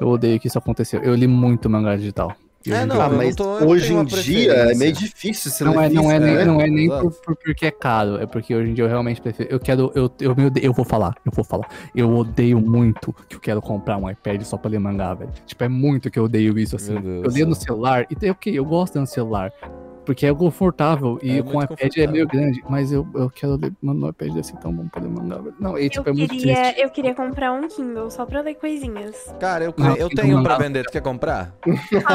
[0.00, 1.00] Eu odeio que isso aconteceu.
[1.02, 2.34] Eu li muito mangá digital.
[2.66, 4.74] É, hoje em não, dia Ah, eu não mas tô- eu hoje em dia é
[4.74, 6.44] meio difícil você Não é, não é nem, né?
[6.46, 9.20] não é nem por, por- porque é caro, é porque hoje em dia eu realmente
[9.20, 9.48] prefiro.
[9.52, 9.92] Eu quero.
[9.94, 11.68] Eu, eu, odeio- eu vou falar, eu vou falar.
[11.94, 15.30] Eu odeio muito que eu quero comprar um iPad só pra ler mangá, velho.
[15.46, 16.94] Tipo, é muito que eu odeio isso assim.
[17.22, 18.54] Eu leio no celular, e tem o que?
[18.54, 19.52] Eu gosto no celular.
[20.04, 23.56] Porque é confortável e É com o iPad é meio grande, mas eu, eu quero
[23.56, 23.72] ler.
[23.82, 25.54] Mano, o iPad deve ser tão bom pra ler mangá, velho.
[25.58, 26.80] Não, e, tipo, eu, é muito queria, triste.
[26.80, 29.14] eu queria comprar um Kindle só pra ler coisinhas.
[29.40, 31.54] Cara, eu, Não, eu tenho não pra vender, tu quer comprar?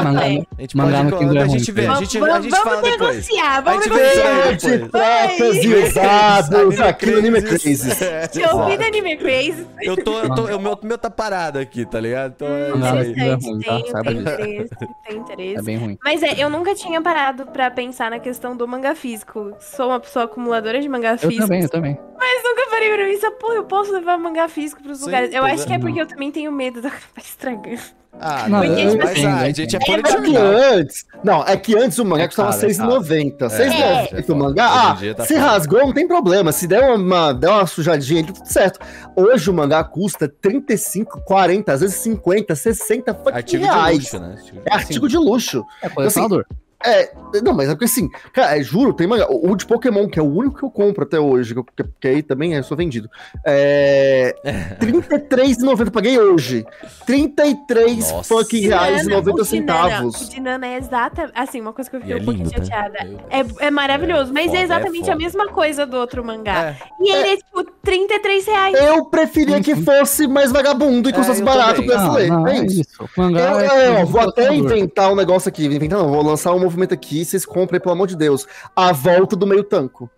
[0.04, 0.32] Mangá, é.
[0.38, 1.10] no- A gente Mangá pode.
[1.10, 3.10] no Kindle é a gente vê, a gente, a vamos gente fala vamos depois.
[3.16, 4.34] negociar, vamos gente negociar.
[4.44, 4.90] Verde, depois.
[4.90, 7.80] pratas e Anime usados aqui no Anime Crazes.
[7.82, 8.00] Crazes.
[8.10, 9.66] É, Te ouvi da Anime Crazy.
[9.82, 12.32] Eu tô, eu tô, o meu, meu tá parado aqui, tá ligado?
[12.36, 13.14] Então é isso no aí.
[13.14, 13.80] Kindle é ruim, Interessante, tá?
[13.80, 14.30] tem, Saiba tem disso.
[14.34, 14.76] interesse,
[15.08, 15.58] tem interesse.
[15.58, 15.98] É bem ruim.
[16.04, 19.54] Mas é, eu nunca tinha parado pra pensar na questão do mangá físico.
[19.58, 21.40] Sou uma pessoa acumuladora de mangá Eu físico.
[21.40, 21.98] também, eu também.
[22.18, 25.34] Mas Mas nunca parei pra pensar, pô, eu posso levar mangá físico pros Sim, lugares.
[25.34, 25.66] Eu acho é.
[25.66, 27.80] que é porque eu também tenho medo da acabar estragando.
[28.22, 31.06] Ah, Não, não, eu mas entendo, ah, eu gente, é de É que antes.
[31.24, 32.90] Não, é que antes o mangá É custava caro, é caro.
[33.00, 33.50] R$6,90.
[33.52, 33.68] É,
[34.10, 34.92] R$6,90 é, o mangá.
[34.94, 35.46] hoje em Ah, tá se foda.
[35.46, 36.52] rasgou, não tem problema.
[36.52, 38.78] Se der uma, der uma sujadinha, tudo certo.
[39.16, 43.96] Hoje o mangá custa 35, 40, às vezes 50, 60 fucking Artigo de reais.
[43.98, 44.34] luxo, né?
[44.36, 45.64] Artigo de É artigo de luxo.
[45.80, 46.44] É colecionador.
[46.84, 47.12] É,
[47.42, 49.26] não, mas é porque assim, cara, é, juro, tem mangá.
[49.30, 51.90] O o de Pokémon, que é o único que eu compro até hoje, que, que-
[52.00, 53.08] que aí também é só vendido.
[53.44, 54.34] É.
[54.80, 56.64] R$33,90, paguei hoje.
[57.06, 58.34] 33 Nossa.
[58.34, 59.44] fucking reais e Dinana, 90 o Dinana-
[59.88, 60.20] centavos.
[60.22, 61.30] O Dinana é exata.
[61.34, 62.64] Assim, uma coisa que eu fiquei é um pouquinho lindo, tá?
[62.64, 62.98] chateada.
[63.04, 63.20] Deus.
[63.60, 66.70] É, é maravilhoso, mas foda, é é exatamente a mesma coisa do outro mangá.
[66.70, 66.76] É.
[67.00, 68.74] E ele é, tipo, 33 reais.
[68.80, 71.88] Eu preferia que fosse mais vagabundo e É, custasse barato também.
[71.88, 72.28] pra Não, ler.
[72.28, 72.80] não, é é isso.
[72.80, 73.04] isso.
[73.16, 75.66] O mangá Eu, é eu- eu vou de até inventar um negócio aqui.
[75.66, 78.46] Inventar não, vou lançar um movimento aqui, vocês comprem, pelo amor de Deus.
[78.74, 80.08] A volta do meio tanco.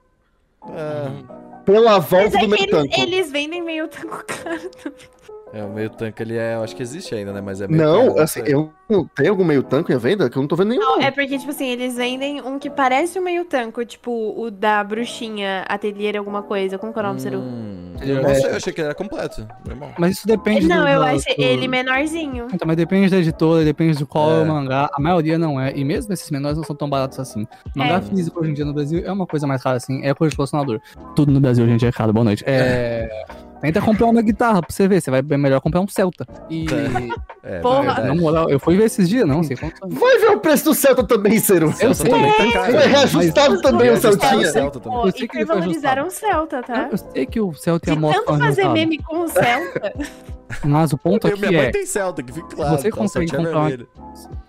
[0.62, 1.10] Ah,
[1.64, 3.00] Pela Mas volta é do meio eles, tanco.
[3.00, 5.11] eles vendem meio tanco caro também.
[5.52, 6.54] É, o meio tanque ele é.
[6.54, 7.40] Eu acho que existe ainda, né?
[7.40, 10.36] Mas é meio Não, caro, assim, eu não tem algum meio tanco em venda que
[10.36, 10.80] eu não tô vendo nenhum.
[10.80, 14.50] Não, é porque, tipo assim, eles vendem um que parece um meio tanco, tipo o
[14.50, 16.78] da bruxinha, ateliê alguma coisa.
[16.78, 17.38] Como que é o nome, Ceru?
[17.40, 19.46] Hum, eu não é- sei, eu achei que ele era completo.
[19.98, 22.46] Mas isso depende Não, do, eu do- achei do- ele menorzinho.
[22.52, 24.38] Então, mas depende da editora, depende de qual é.
[24.40, 24.42] É.
[24.42, 24.88] o mangá.
[24.92, 25.72] A maioria não é.
[25.76, 27.46] E mesmo esses menores não são tão baratos assim.
[27.76, 28.00] Mangá É.
[28.02, 30.04] físico hoje em dia no Brasil é uma coisa mais cara assim.
[30.04, 30.80] É coisa de colecionador.
[31.14, 32.12] Tudo no Brasil hoje em dia é caro.
[32.12, 32.42] Boa noite.
[32.46, 33.24] É.
[33.62, 35.00] Tenta comprar uma guitarra pra você ver.
[35.00, 36.26] Você vai é melhor comprar um Celta.
[36.50, 36.66] E.
[37.42, 37.82] É, Porra.
[37.82, 38.08] verdade.
[38.08, 39.88] Na moral, eu fui ver esses dias, não sei quanto.
[39.88, 41.66] Vai ver o preço do Celta também, Ciro.
[41.66, 42.10] Eu Celta sei.
[42.10, 42.72] também tá caro.
[42.72, 44.46] Foi reajustado Mas- também o Celtinha.
[44.50, 44.98] Celta também.
[45.00, 46.88] Pô, Eu sei que ele foi valorizaram o Celta, tá?
[46.90, 49.92] Eu sei que o Celta e a moto tanto fazer meme com o Celta.
[50.64, 51.70] Mas o ponto aqui minha mãe é.
[51.70, 52.76] tem Celta, que fica claro.
[52.76, 52.96] Você tá?
[52.96, 54.41] consegue Celtinha comprar.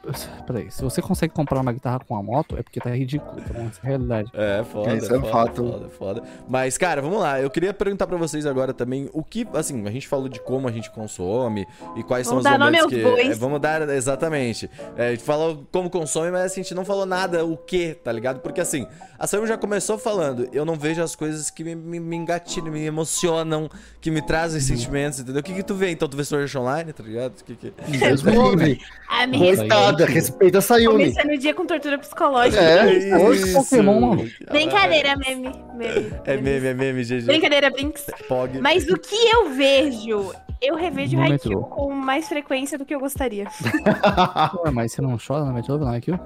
[0.45, 3.33] Peraí, se você consegue comprar uma guitarra com a moto, é porque tá ridículo.
[3.37, 4.31] Então, essa é a realidade.
[4.33, 5.55] É, foda, Isso é foda, fato.
[5.55, 6.23] foda, foda.
[6.47, 7.39] Mas, cara, vamos lá.
[7.41, 10.67] Eu queria perguntar pra vocês agora também o que, assim, a gente falou de como
[10.67, 13.01] a gente consome e quais Vamos são os momentos que...
[13.01, 14.69] é, vamos dar, exatamente.
[14.97, 17.93] É, a gente falou como consome, mas assim, a gente não falou nada o que,
[17.95, 18.39] tá ligado?
[18.39, 18.87] Porque, assim,
[19.17, 22.71] a Sam já começou falando, eu não vejo as coisas que me, me, me engatilham,
[22.71, 23.69] me emocionam,
[24.01, 24.67] que me trazem Uhum.
[24.67, 25.39] sentimentos, entendeu?
[25.39, 25.89] O que que tu vê?
[25.91, 27.39] Então tu vê Sword Online, tá ligado?
[27.39, 27.73] O que que...
[27.97, 28.81] Deus me livre.
[29.09, 31.12] A minha Isso Coitada, respeita a Sayumi.
[31.12, 32.62] começando o dia com tortura psicológica.
[32.62, 34.25] É, hoje Pokémon.
[34.51, 35.51] Brincadeira, meme.
[35.75, 36.13] meme.
[36.25, 37.25] É meme, é meme, GG.
[37.25, 38.06] Brincadeira, Brinks.
[38.27, 38.60] Pog.
[38.60, 42.99] Mas o que eu vejo, eu revejo No Haikyuu com mais frequência do que eu
[42.99, 43.47] gostaria.
[44.65, 46.19] Ué, mas você não chora no metrô, não é aquilo?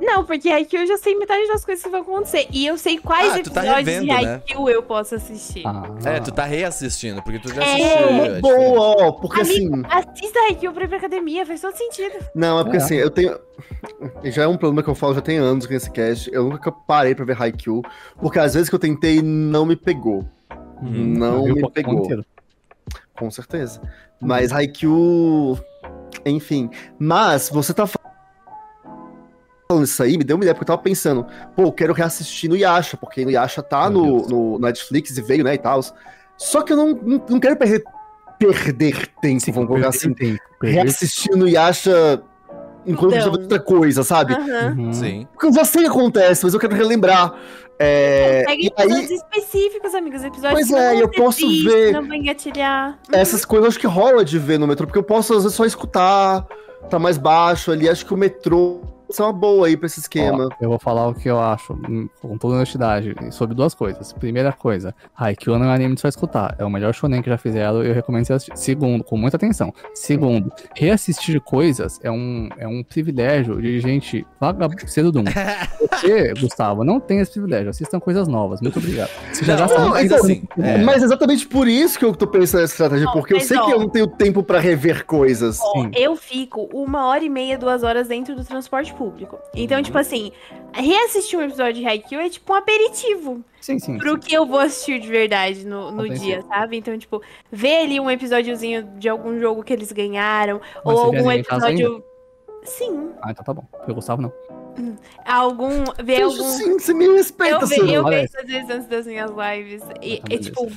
[0.00, 2.46] Não, porque Haikyuu eu já sei metade das coisas que vão acontecer.
[2.52, 4.34] E eu sei quais Ah, tá episódios revendo, de né?
[4.34, 5.62] Haikyuu eu posso assistir.
[5.66, 8.08] Ah, É, tu tá reassistindo, porque tu já É, assistiu.
[8.08, 8.40] Uma é diferente.
[8.42, 9.66] boa, ó, porque assim.
[9.66, 12.14] Amigo, assista Haikyuu pra ir pra academia, faz todo sentido.
[12.34, 12.80] Não, é porque É.
[12.80, 13.38] assim, eu tenho.
[14.24, 16.30] Já é um problema que eu falo já tem anos com esse cast.
[16.32, 17.82] Eu nunca parei pra ver Haikyuu,
[18.20, 20.24] porque às vezes que eu tentei não me pegou.
[20.80, 20.90] Uhum.
[20.90, 22.04] Não me pegou.
[22.04, 22.24] inteiro.
[23.18, 23.80] Com certeza.
[24.20, 25.58] Mas Haikyuu.
[26.24, 26.70] Enfim.
[26.98, 27.97] Mas você tá falando
[29.82, 32.56] isso aí, me deu uma ideia, porque eu tava pensando, pô, eu quero reassistir no
[32.56, 35.80] Yasha, porque no Yasha tá no, no Netflix e veio, né, e tal.
[36.38, 37.84] Só que eu não, não, não quero perder,
[38.38, 42.22] perder tempo, vamos colocar assim, tempo, reassistir no Yasha
[42.86, 43.30] enquanto eu Então.
[43.32, 44.32] vejo outra coisa, sabe?
[44.32, 44.74] Aham.
[44.78, 44.92] Uhum.
[44.94, 45.28] Sim.
[45.34, 47.34] Porque eu já sei o que acontece, mas eu quero relembrar.
[47.78, 50.24] É, Pega e aí, episódios específicos, amigos.
[50.24, 52.98] Episódios Pois é, eu posso ver- Não vão engatilhar.
[53.12, 55.54] essas coisas eu acho que rola de ver no metrô, porque eu posso às vezes
[55.54, 56.46] só escutar,
[56.88, 57.86] tá mais baixo ali.
[57.86, 58.80] Acho que o metrô
[59.16, 60.46] é uma boa aí pra esse esquema.
[60.46, 64.12] Ó, eu vou falar o que eu acho, hum, com toda honestidade, sobre duas coisas.
[64.12, 66.54] Primeira coisa, Haikyuu não é anime de só escutar.
[66.58, 68.58] É o melhor shonen que já fizeram e eu recomendo você assistir.
[68.58, 69.72] Segundo, com muita atenção.
[69.94, 75.30] Segundo, reassistir coisas é um, é um privilégio de gente vagabundo, cedo do mundo.
[75.90, 77.70] Você, Gustavo, não tem esse privilégio.
[77.70, 78.60] Assistam coisas novas.
[78.60, 79.10] Muito obrigado.
[79.32, 80.78] Você já Não, gasta não, mas então, assim, é.
[80.78, 83.66] Mas exatamente por isso que eu tô pensando nessa estratégia, porque eu sei ó.
[83.66, 85.58] que eu não tenho tempo pra rever coisas.
[85.60, 89.38] Ó, eu fico uma hora e meia, duas horas dentro do transporte público.
[89.54, 90.32] Então, tipo assim,
[90.72, 93.96] reassistir um episódio de Haikyuu é tipo um aperitivo Sim, sim.
[93.96, 96.76] pro que eu vou assistir de verdade no, no dia, sabe?
[96.76, 101.30] Então, tipo, ver ali um episódiozinho de algum jogo que eles ganharam, Mas ou algum
[101.30, 102.04] episódio.
[102.64, 103.64] Sim, Ah, então tá bom.
[103.86, 104.32] Eu gostava, não.
[105.24, 105.84] Algum.
[106.02, 106.50] Ver Isso algum.
[106.52, 109.82] sim, você me respeita, Eu, ve, eu vejo às vezes antes das minhas lives.
[109.82, 110.42] E, Ah, e, beleza.
[110.42, 110.70] tipo,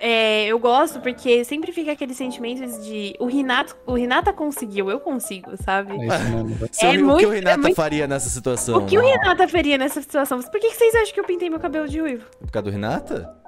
[0.00, 4.98] é, eu gosto porque sempre fica aquele sentimento de o Renato, o Renata conseguiu, eu
[5.00, 5.92] consigo, sabe?
[5.92, 8.78] É isso É o que muito- o Renata é muito- faria nessa situação?
[8.78, 9.02] O que o?
[9.02, 10.40] Renata faria nessa situação?
[10.40, 12.24] Por que, que vocês acham que eu pintei meu cabelo de ruivo?
[12.40, 13.41] Por causa do Renata?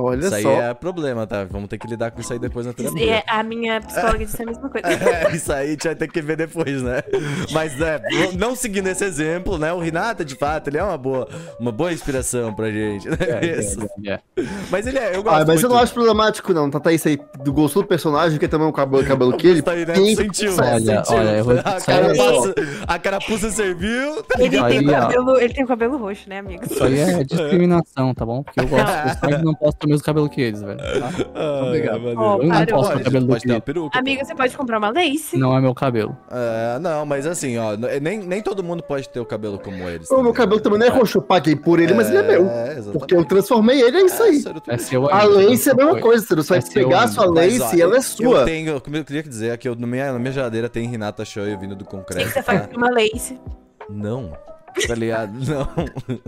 [0.00, 0.50] Olha isso aí só.
[0.50, 1.44] é problema, tá?
[1.44, 3.22] Vamos ter que lidar com isso aí depois na E terapia.
[3.26, 4.86] a minha psicóloga disse a mesma coisa.
[5.06, 7.02] É, isso aí a gente vai ter que ver depois, né?
[7.52, 8.00] Mas, né,
[8.38, 9.72] não seguindo esse exemplo, né?
[9.72, 11.28] O Renata, de fato, ele é uma boa,
[11.60, 13.16] uma boa inspiração pra gente, né?
[13.20, 13.78] É, Isso.
[14.04, 14.20] é, é.
[14.70, 15.68] Mas ele é, eu gosto Ah, mas eu muito.
[15.68, 16.70] não acho problemático, não.
[16.70, 19.46] Tá, tá isso aí do gosto do personagem, que também é um cabelo, cabelo que
[19.46, 19.62] ele.
[19.62, 19.94] Tá aí, né?
[19.94, 21.16] tem- Sentiu, Olha, sentiu.
[21.16, 22.54] olha, eu vou- a, carapuça,
[22.86, 24.22] a carapuça serviu.
[24.24, 26.70] tá Ele tem, cabelo, ele tem o cabelo roxo, né, amigos?
[26.70, 28.42] Isso aí é discriminação, tá bom?
[28.42, 28.86] Porque eu gosto
[29.28, 30.78] dos não posso o mesmo cabelo que eles, velho.
[30.78, 31.10] tá?
[31.34, 32.00] Ah, Obrigado.
[32.16, 33.98] Ó, Eu não posso ter o cabelo do pode peruca.
[33.98, 35.36] Amigo, você pode comprar uma lace?
[35.38, 36.16] Não é meu cabelo.
[36.30, 40.10] É, não, mas assim, ó, nem, nem todo mundo pode ter o cabelo como eles.
[40.10, 42.42] O meu cabelo também não é roxo, eu paguei por ele, mas ele é meu.
[42.46, 42.92] exatamente.
[42.98, 44.42] Porque eu transformei ele, é isso aí.
[44.68, 46.00] É seu A lace é a mesma foi.
[46.00, 48.44] coisa, você vai É pegar a sua Mas, lace ó, e ela é Eu sua.
[48.44, 51.24] tenho, como eu queria dizer é que eu, no minha, na minha geladeira tem Renata
[51.24, 52.28] Show vindo do concreto.
[52.28, 52.42] Você tá?
[52.42, 53.38] faz uma lace.
[53.88, 54.32] Não.
[54.86, 55.32] Tá ligado?
[55.46, 55.68] Não.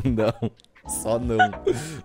[0.05, 0.51] Não.
[0.89, 1.37] Só não.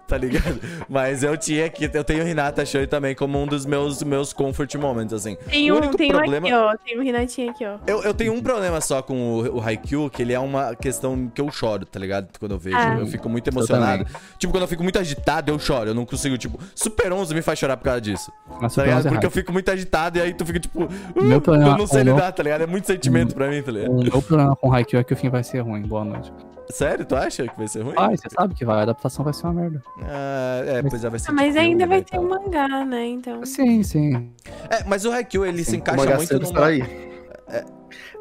[0.05, 0.59] Tá ligado?
[0.87, 4.75] Mas eu tinha aqui, eu tenho Renata Show também como um dos meus, meus comfort
[4.75, 5.35] moments, assim.
[5.49, 6.75] Tem O um, tem um problema- aqui, ó.
[6.85, 7.77] Tem um Renatinho aqui, ó.
[7.87, 11.31] Eu, eu tenho um problema só com o, o Haikyuu, que ele é uma questão
[11.33, 12.27] que eu choro, tá ligado?
[12.39, 12.77] Quando eu vejo.
[12.77, 12.97] Ah.
[12.99, 14.05] Eu fico muito emocionado.
[14.37, 15.89] Tipo, quando eu fico muito agitado, eu choro.
[15.89, 18.31] Eu não consigo, tipo, Super 11 me faz chorar por causa disso.
[18.61, 18.97] Mas Tá ligado?
[18.99, 21.71] 11 é Porque eu fico muito agitado e aí tu fica, tipo, Meu uh, problema-
[21.71, 22.61] eu não sei o meu- lidar, tá ligado?
[22.61, 23.91] É muito sentimento pra mim, tá ligado?
[23.91, 25.81] O meu problema com Haikyuu é que o fim vai ser ruim.
[25.81, 26.31] Boa noite.
[26.69, 27.05] Sério?
[27.05, 27.95] Tu acha que vai ser ruim?
[27.97, 29.83] Ai, você sabe que vai, a adaptação vai ser uma merda.
[30.01, 32.29] Ah, é, pois é, vai ser Ah, mas tipo ainda filme, vai né, ter um
[32.29, 33.05] mangá, né?
[33.07, 33.45] Então.
[33.45, 34.31] Sim, sim.
[34.69, 36.65] É, mas o Haikyuu, ele se O encaixa mangá muito cedo numa...
[36.65, 36.83] aí.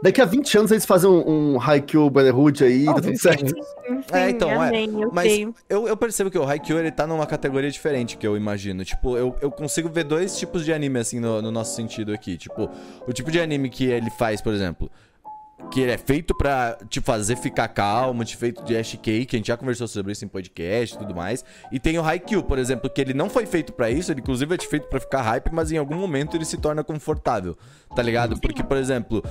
[0.02, 3.48] Daqui a 20 anos eles fazem um, um Haikyuu Brotherhood aí, tá tudo certo.
[3.48, 3.54] sim.
[4.12, 4.68] É, então, é.
[4.68, 5.32] amém, eu Mas
[5.68, 8.84] eu, eu percebo que o Haikyuu, ele tá numa categoria diferente que eu imagino.
[8.84, 12.36] Tipo, eu, eu consigo ver dois tipos de anime, assim, no, no nosso sentido aqui.
[12.36, 12.68] Tipo,
[13.06, 14.90] o tipo de anime que ele faz, por exemplo,
[15.70, 19.36] que ele é feito pra te fazer ficar calmo, te feito de Ash Cake, que
[19.36, 21.44] a gente já conversou sobre isso em podcast e tudo mais.
[21.70, 24.54] E tem o Haikyuu, por exemplo, que ele não foi feito pra isso, ele inclusive
[24.54, 27.56] é feito pra ficar hype, mas em algum momento ele se torna confortável,
[27.94, 28.38] tá ligado?
[28.38, 29.22] Porque, por exemplo,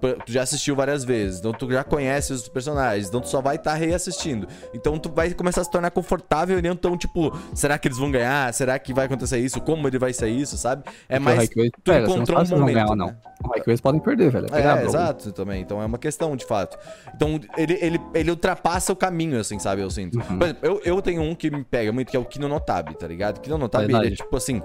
[0.00, 3.56] tu já assistiu várias vezes, então tu já conhece os personagens, então tu só vai
[3.56, 4.46] estar reassistindo.
[4.74, 7.98] Então tu vai começar a se tornar confortável e não tão tipo, será que eles
[7.98, 8.52] vão ganhar?
[8.54, 9.60] Será que vai acontecer isso?
[9.60, 10.84] Como ele vai sair isso, sabe?
[11.08, 13.06] É mais tu pera, não encontrou um eles vão ganhar momento, não.
[13.06, 13.76] né?
[13.82, 14.46] Podem perder, velho.
[14.52, 14.84] É, bro.
[14.84, 15.62] exato, também.
[15.62, 16.78] Então é uma questão, de fato.
[17.14, 19.82] Então ele, ele, ele ultrapassa o caminho, assim, sabe?
[19.82, 20.18] Eu sinto.
[20.18, 20.38] Uhum.
[20.38, 22.94] Por exemplo, eu, eu tenho um que me pega muito, que é o Kino Notabe,
[22.94, 23.40] tá ligado?
[23.40, 24.16] Kino Notabe, ele é Verdade.
[24.16, 24.62] tipo assim,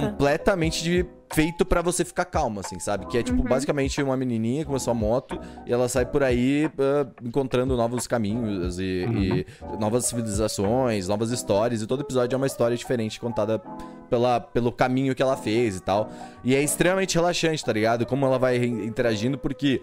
[0.00, 3.06] completamente de- feito pra você ficar calmo, assim, sabe?
[3.06, 6.70] Que é tipo, basicamente uma menininha com a sua moto e ela sai por aí
[6.78, 9.46] ah, encontrando novos caminhos e, e
[9.80, 11.82] novas civilizações, novas histórias.
[11.82, 13.58] E todo episódio é uma história diferente contada
[14.08, 16.08] pela, pelo caminho que ela fez e tal.
[16.44, 18.06] E é extremamente relaxante, tá ligado?
[18.06, 19.80] Como ela vai interagindo, porque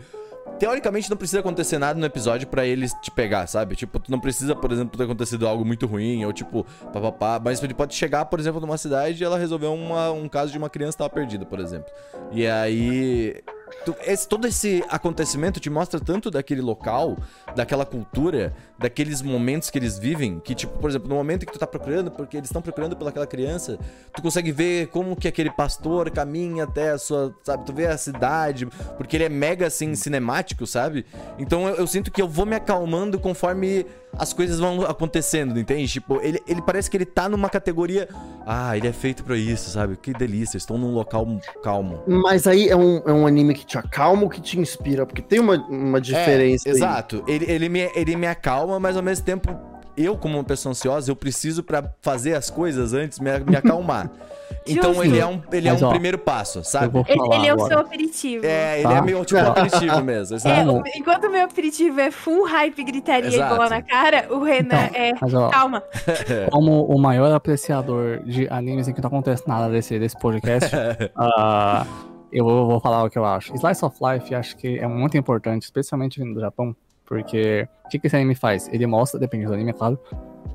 [0.60, 3.75] teoricamente não precisa acontecer nada no episódio pra eles te pegar, sabe?
[3.75, 7.62] Tipo, tu não precisa, por exemplo, ter acontecido algo muito ruim ou tipo, papapá, mas
[7.63, 10.69] ele pode chegar, por exemplo, numa cidade e ela resolveu uma- um caso de uma
[10.69, 11.91] criança que tava perdida, por exemplo.
[12.32, 13.41] E aí
[13.86, 17.17] tu- esse- todo esse acontecimento te mostra tanto daquele local,
[17.55, 21.60] daquela cultura, daqueles momentos que eles vivem, que tipo, por exemplo, no momento que tu
[21.60, 23.77] tá procurando, porque eles estão procurando pelaquela criança,
[24.13, 27.97] tu consegue ver como que aquele pastor caminha até a sua, sabe, tu vê a
[27.97, 28.65] cidade,
[28.97, 31.05] porque ele é mega assim cinemático, sabe?
[31.38, 33.86] Então eu, eu sinto que eu vou me acalmando conforme
[34.17, 35.88] as coisas vão acontecendo, entende?
[35.88, 38.08] Tipo, ele, ele parece que ele tá numa categoria,
[38.45, 39.95] ah, ele é feito pra isso, sabe?
[39.97, 41.26] Que delícia, estou num local
[41.63, 42.04] calmo.
[42.08, 45.06] Mas aí é um, é um anime que te acalma ou que te inspira?
[45.06, 46.69] Porque tem uma, uma diferença.
[46.69, 47.24] É, exato.
[47.28, 49.58] Ele, ele, me, ele me acalma, mas ao mesmo tempo,
[49.97, 54.10] eu, como uma pessoa ansiosa, eu preciso pra fazer as coisas antes me, me acalmar.
[54.67, 55.04] então Justo.
[55.06, 56.97] ele é um, ele é Mas, um ó, primeiro passo, sabe?
[57.08, 58.45] Ele, ele é o seu aperitivo.
[58.45, 58.97] É, ele Tá.
[58.97, 60.38] é meio tipo aperitivo mesmo.
[60.47, 63.54] É, o- enquanto o meu aperitivo é full hype, gritaria Exato.
[63.54, 65.13] e bola na cara, o Renan Então, é.
[65.21, 65.84] Mas, ó, Calma.
[66.51, 70.69] como o maior apreciador de animes em que não acontece nada desse, desse podcast,
[71.15, 71.86] ah,
[72.32, 73.54] eu vou, vou falar o que eu acho.
[73.56, 76.75] Slice of Life acho que é muito importante, especialmente vindo do Japão,
[77.12, 78.69] porque o que, que esse anime faz?
[78.71, 80.00] Ele mostra, depende do anime, é claro,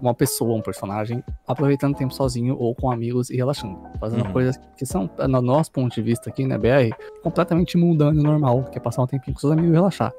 [0.01, 3.79] uma pessoa, um personagem, aproveitando tempo sozinho ou com amigos e relaxando.
[4.01, 4.33] Fazendo Uhum.
[4.33, 8.65] coisas que são, no nosso ponto de vista aqui, né, BR, completamente mundano e normal,
[8.73, 10.15] que é passar um tempinho com seus amigos e relaxar.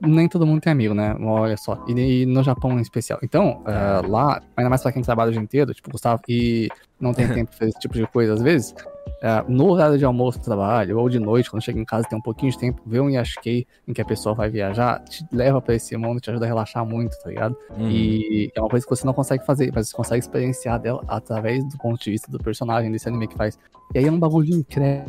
[0.00, 1.14] Nem todo mundo tem amigo, né?
[1.20, 1.84] Olha só.
[1.86, 3.18] E, e no Japão em especial.
[3.22, 7.12] Então, eh, lá, ainda mais pra quem trabalha o dia inteiro, tipo Gustavo, e não
[7.12, 8.74] tem tempo pra fazer esse tipo de coisa às vezes,
[9.20, 12.10] eh, no horário de almoço do trabalho, ou de noite, quando chega em casa e
[12.10, 15.26] tem um pouquinho de tempo, ver um Yashikei em que a pessoa vai viajar, te
[15.32, 17.56] leva pra esse mundo, te ajuda a relaxar muito, tá ligado?
[17.76, 17.90] Uhum.
[17.90, 21.64] E é uma coisa que você não consegue fazer, mas você consegue experienciar dela através
[21.68, 23.58] do ponto de vista do personagem desse anime que faz.
[23.94, 25.06] E aí é um bagulho incrível.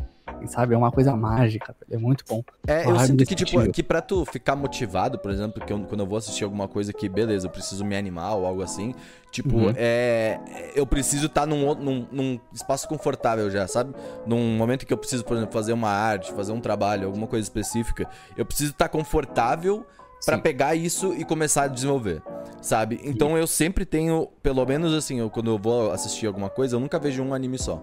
[0.48, 0.74] Sabe?
[0.74, 2.44] É uma coisa mágica, é muito bom.
[2.68, 3.72] É, eu sinto que, tipo, sentido.
[3.74, 6.92] que pra tu ficar motivado, por exemplo, que eu- quando eu vou assistir alguma coisa
[6.94, 8.94] que, beleza, eu preciso me animar ou algo assim,
[9.32, 9.74] tipo, Uhum.
[9.76, 10.40] é.
[10.76, 13.94] Eu preciso estar num, outro- num, num espaço confortável já, sabe?
[14.26, 17.44] Num momento que eu preciso, por exemplo, fazer uma arte, fazer um trabalho, alguma coisa
[17.44, 19.86] específica, eu preciso estar confortável
[20.26, 20.42] pra Sim.
[20.42, 22.22] pegar isso e começar a desenvolver,
[22.62, 23.00] sabe?
[23.04, 26.80] Então eu sempre tenho, pelo menos assim, eu, quando eu vou assistir alguma coisa, eu
[26.80, 27.82] nunca vejo um anime só.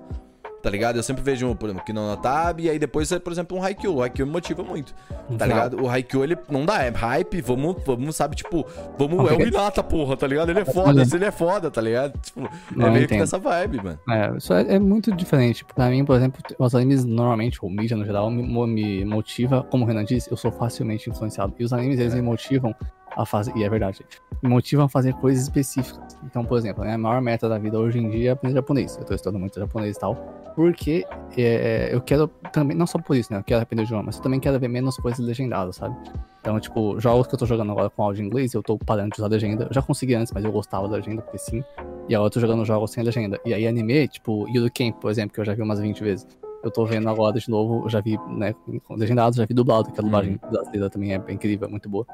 [0.67, 0.97] Tá ligado?
[0.97, 3.99] Eu sempre vejo, por exemplo, Kino Tab, e aí depois, por exemplo, um Haikyuu.
[3.99, 5.45] O Haikyuu me motiva muito, tá Exato.
[5.45, 5.81] ligado?
[5.81, 8.67] O Haikyuu, ele não dá, é hype, vamos, vamos sabe, tipo,
[8.99, 10.51] vamos, Não, é o Hinata, porra, tá ligado?
[10.51, 12.19] Ele é foda, se ele é foda, tá ligado?
[12.19, 13.99] Tipo, Não, é meio que nessa vibe, mano.
[14.11, 15.65] É, isso é, é muito diferente.
[15.65, 19.85] Pra mim, por exemplo, os animes normalmente, ou mídia no geral, me, me motiva, como
[19.85, 21.55] o Renan disse, eu sou facilmente influenciado.
[21.61, 22.75] E os animes, eles me motivam
[23.17, 24.05] a fazer, e é verdade,
[24.43, 26.17] me motivam a fazer coisas específicas.
[26.25, 28.97] Então, por exemplo, né, a maior meta da vida hoje em dia é aprender japonês.
[28.97, 30.15] Eu tô estudando muito japonês e tal,
[30.55, 31.07] porque
[31.37, 34.17] é, eu quero também, não só por isso, né, eu quero aprender o idioma, mas
[34.17, 35.97] eu também quero ver menos coisas legendadas, sabe?
[36.47, 39.11] Então, tipo, jogos que eu tô jogando agora com áudio em inglês, eu tô parando
[39.11, 39.65] de usar legenda.
[39.65, 41.65] Eu já consegui antes, mas eu gostava da legenda, porque sim.
[42.09, 43.41] E agora eu tô jogando jogos sem legenda.
[43.45, 46.25] E aí anime, tipo, Yuru Camp, por exemplo, que eu já vi umas 20 vezes.
[46.63, 48.55] Eu tô vendo agora de novo, eu já vi, né,
[48.85, 52.07] com legendado, já vi dublado, que a dublagem brasileira também é incrível, é muito boa.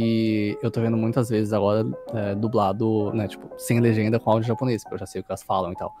[0.00, 1.84] E eu tô vendo muitas vezes agora
[2.14, 5.32] é, dublado, né, tipo, sem legenda com áudio japonês, porque eu já sei o que
[5.32, 5.92] elas falam e tal.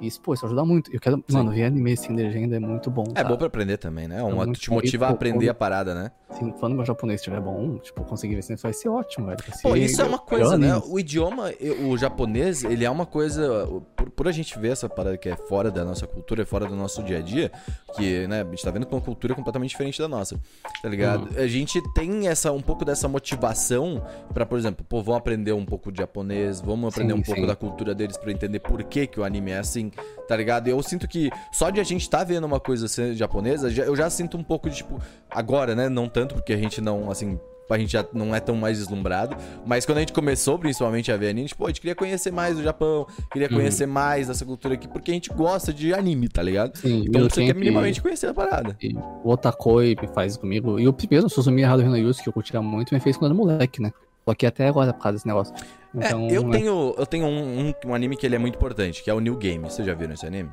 [0.00, 0.92] E isso, pô, isso ajuda muito.
[0.92, 3.04] Eu quero, mano, ver anime sem legenda é muito bom.
[3.14, 3.28] É sabe?
[3.28, 4.20] bom pra aprender também, né?
[4.24, 4.74] Um, muito te bom.
[4.74, 6.10] motiva a aprender a parada, né?
[6.34, 9.38] Assim, quando meu japonês estiver bom, tipo, conseguir ver se vai ser ótimo, velho.
[9.46, 10.80] Vai Pô, isso é uma coisa, né?
[10.84, 11.52] O idioma,
[11.88, 13.68] o japonês, ele é uma coisa.
[13.94, 16.66] Por, por a gente ver essa parada que é fora da nossa cultura, é fora
[16.66, 17.52] do nosso dia a dia,
[17.94, 20.38] que, né, a gente tá vendo que é uma cultura completamente diferente da nossa,
[20.82, 21.28] tá ligado?
[21.30, 21.42] Uhum.
[21.42, 25.64] A gente tem essa, um pouco dessa motivação pra, por exemplo, pô, vamos aprender um
[25.64, 27.46] pouco de japonês, vamos aprender Sim, um pouco sim.
[27.46, 29.90] da cultura deles pra entender por que, que o anime é assim,
[30.26, 30.68] tá ligado?
[30.68, 34.10] Eu sinto que só de a gente tá vendo uma coisa ser japonesa, eu já
[34.10, 35.88] sinto um pouco de, tipo, agora, né?
[35.88, 39.36] Não tanto, porque a gente não, assim, a gente já não é tão mais deslumbrado.
[39.66, 41.94] Mas quando a gente começou, principalmente, a ver anime, a gente, pô, a gente queria
[41.94, 43.56] conhecer mais do Japão, queria Uhum.
[43.56, 46.76] conhecer mais dessa cultura aqui, porque a gente gosta de anime, tá ligado?
[46.78, 48.76] Sim, Então você quer minimamente conhecer a parada.
[48.80, 50.78] E o Otakoi faz comigo.
[50.78, 53.34] E o primeiro, o Suzumi Haruhi Yusu, que eu curtia muito, me fez quando era
[53.34, 53.92] moleque, né?
[54.26, 55.54] Só que até agora por causa desse negócio.
[55.94, 56.58] Então, é, eu né?
[56.58, 59.20] tenho, eu tenho um, um- um anime que ele é muito importante, que é o
[59.20, 59.68] New Game.
[59.68, 60.48] Vocês já viram esse anime?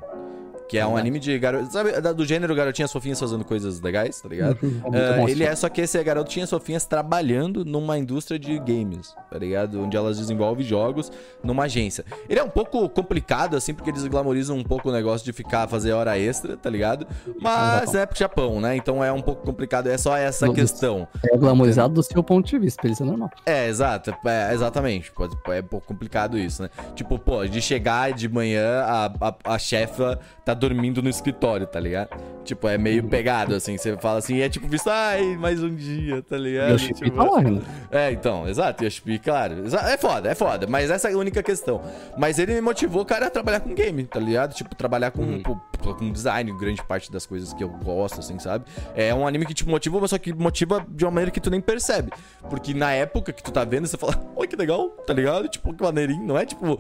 [0.72, 1.72] Que é um anime de garoto.
[1.72, 4.58] Sabe, do gênero garotinhas fofinhas fazendo coisas legais, tá ligado?
[4.62, 9.38] Bom ele é só que esse é garotinhas fofinhas trabalhando numa indústria de games, tá
[9.38, 9.82] ligado?
[9.84, 11.12] Onde elas desenvolvem jogos
[11.44, 12.06] numa agência.
[12.30, 15.68] Ele é um pouco complicado, assim, porque eles glamorizam um pouco o negócio de ficar,
[15.68, 17.06] fazer hora extra, tá ligado?
[17.40, 18.76] Mas é pro Japão, né?
[18.76, 21.08] Então é um pouco complicado, é só essa questão.
[21.32, 23.30] É glamorizado do seu ponto de vista, eles é normal.
[23.46, 24.16] É, exato.
[24.26, 25.12] É, exatamente.
[25.12, 26.70] Pode- É um pouco complicado isso, né?
[26.96, 31.80] Tipo, pô, de chegar de manhã, a, a, a chefa tá dormindo no escritório, tá
[31.80, 32.10] ligado?
[32.46, 33.78] Tipo, é meio pegado, assim.
[33.78, 36.72] Você fala assim, e é tipo visto, ai, mais um dia, tá ligado?
[36.72, 37.62] E o Chip Tipo, tá lá ainda.
[37.92, 39.56] é, então, exato, Yoshi, claro.
[39.90, 41.82] É foda, é foda, mas essa é a única questão.
[42.18, 44.54] Mas ele me motivou, cara, a trabalhar com game, tá ligado?
[44.54, 45.42] Tipo, trabalhar com, Uhum.
[45.44, 48.66] com, com design, grande parte das coisas que eu gosto, assim, sabe?
[48.96, 51.50] É um anime que te motiva, mas só que motiva de uma maneira que tu
[51.50, 52.12] nem percebe.
[52.50, 55.48] Porque na época que tu tá vendo, você fala, oi, que legal, tá ligado?
[55.48, 56.80] Tipo, que maneirinho, não é tipo.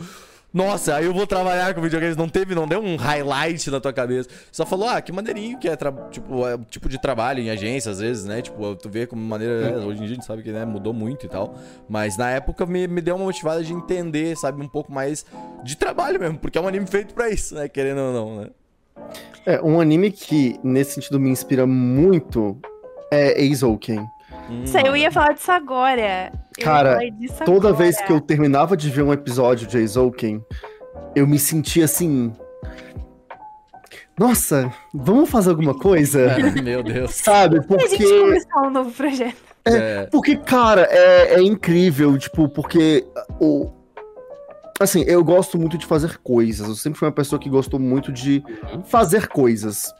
[0.54, 2.18] Nossa, aí eu vou trabalhar com videogames.
[2.18, 4.30] Não teve, não deu um highlight na tua cabeça.
[4.52, 5.78] Só falou, ah, que maneirinho que é,
[6.12, 8.42] tipo, é tipo de trabalho em agência, às vezes, né?
[8.42, 9.78] Tipo, tu vê como maneira.
[9.80, 11.56] né, hoje em dia a gente sabe que né, mudou muito e tal.
[11.88, 15.26] Mas na época me, me deu uma motivada de entender, sabe, um pouco mais
[15.64, 16.38] de trabalho mesmo.
[16.38, 17.70] Porque é um anime feito pra isso, né?
[17.70, 18.50] Querendo ou não, né?
[19.46, 22.58] É, um anime que, nesse sentido, me inspira muito
[23.12, 24.06] é Eizouken.
[24.50, 24.64] Hum.
[24.64, 26.32] Isso aí, eu ia falar disso agora.
[26.58, 27.74] Eu Cara, disso Toda agora.
[27.84, 30.44] vez que eu terminava de ver um episódio de Eizouken,
[31.16, 32.34] eu me sentia assim...
[34.20, 36.36] Nossa, vamos fazer alguma coisa?
[36.38, 37.16] É, meu Deus.
[37.16, 37.56] Sabe?
[37.58, 38.20] E a gente Porque...
[38.20, 39.52] começar um novo projeto.
[39.66, 43.06] É, Porque, cara, é, é incrível, tipo, porque
[43.40, 43.72] o.
[44.80, 46.68] Assim, eu gosto muito de fazer coisas.
[46.68, 48.44] Eu sempre fui uma pessoa que gostou muito de
[48.86, 49.94] fazer coisas.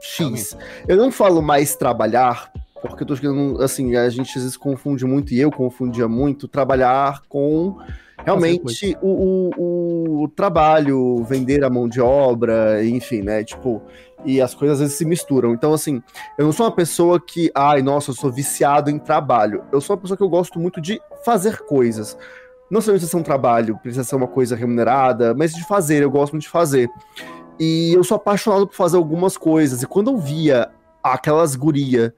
[0.00, 0.56] X.
[0.86, 3.62] Eu não falo mais trabalhar, porque eu tô chegando.
[3.62, 7.78] Assim, a gente às vezes confunde muito, e eu confundia muito, trabalhar com
[8.24, 13.44] realmente o, o, o trabalho, vender a mão de obra, enfim, né?
[13.44, 13.82] Tipo,
[14.24, 15.52] e as coisas às vezes se misturam.
[15.52, 16.02] Então, assim,
[16.36, 19.64] eu não sou uma pessoa que, ai, nossa, eu sou viciado em trabalho.
[19.72, 22.16] Eu sou uma pessoa que eu gosto muito de fazer coisas.
[22.68, 26.10] Não sei se é um trabalho, precisa ser uma coisa remunerada, mas de fazer, eu
[26.10, 26.90] gosto muito de fazer.
[27.60, 29.82] E eu sou apaixonado por fazer algumas coisas.
[29.82, 30.68] E quando eu via
[31.02, 32.12] aquelas guria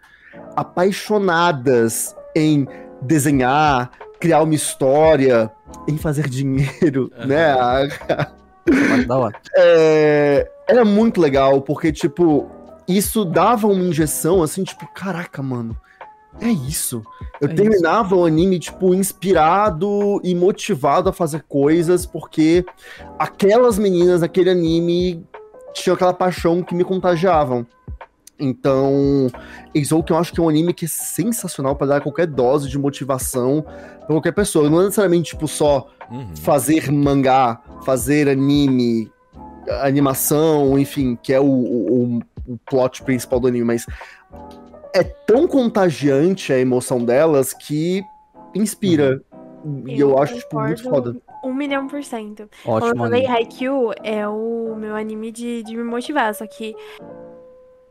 [0.59, 2.67] apaixonadas em
[3.03, 3.91] desenhar,
[4.21, 5.51] criar uma história,
[5.87, 7.27] em fazer dinheiro, Aham.
[7.27, 7.55] né?
[9.09, 9.35] Hora.
[9.57, 12.51] é, era muito legal, porque, tipo,
[12.87, 15.77] isso dava uma injeção, assim, tipo, caraca, mano.
[16.41, 17.03] É isso.
[17.41, 22.65] Eu É terminava o anime, tipo, inspirado e motivado a fazer coisas, porque
[23.19, 25.25] aquelas meninas naquele anime
[25.73, 27.67] tinham aquela paixão que me contagiavam.
[28.39, 29.29] Então,
[29.75, 32.79] Exouken eu acho que é um anime que é sensacional para dar qualquer dose de
[32.79, 34.71] motivação pra qualquer pessoa.
[34.71, 36.35] Não é necessariamente, tipo, só Uhum.
[36.37, 39.13] fazer mangá, fazer anime,
[39.83, 43.85] animação, enfim, que é o, o, o plot principal do anime, mas
[44.95, 48.03] é tão contagiante a emoção delas que
[48.55, 49.21] inspira.
[49.87, 51.17] E eu, acho, tipo, muito foda.
[51.45, 52.49] Um milhão por cento.
[52.65, 53.37] Como eu Ótimo falei, anime.
[53.37, 56.75] Haikyuu é o meu anime de, de me motivar, só que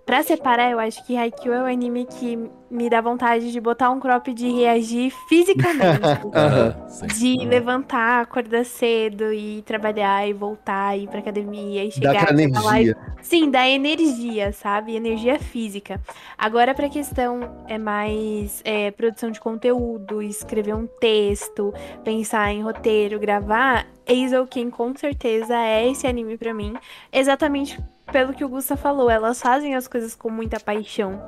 [0.08, 2.40] pra separar, eu acho que Haikyuu é o anime que
[2.72, 6.02] me dá vontade de botar um crop de reagir fisicamente.
[6.34, 7.08] Aham, sim.
[7.08, 12.54] de levantar, acordar cedo e trabalhar e voltar, ir pra academia e Dá chegar e
[12.54, 12.98] falar energia.
[13.22, 14.96] Sim, dá energia, sabe?
[14.96, 16.00] Energia física.
[16.38, 21.74] Agora, pra questão é mais é, produção de conteúdo, escrever um texto,
[22.06, 26.74] pensar em roteiro, gravar, Eizouken com certeza é esse anime pra mim.
[27.12, 27.78] Exatamente
[28.12, 31.22] pelo que o Gusta falou, elas fazem as coisas com muita paixão.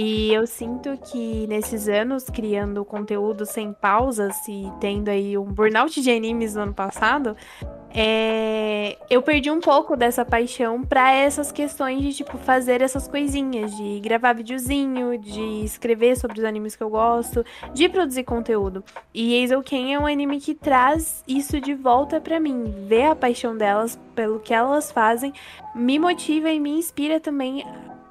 [0.00, 6.00] E eu sinto que nesses anos, criando conteúdo sem pausas e tendo aí um burnout
[6.00, 7.36] de animes no ano passado,
[7.92, 13.76] é, eu perdi um pouco dessa paixão pra essas questões de, tipo, fazer essas coisinhas,
[13.76, 17.44] de gravar videozinho, de escrever sobre os animes que eu gosto,
[17.74, 18.84] de produzir conteúdo.
[19.12, 22.72] E Eizouken é um anime que traz isso de volta pra mim.
[22.86, 25.32] Ver a paixão delas pelo que elas fazem
[25.74, 27.64] me motiva e me inspira também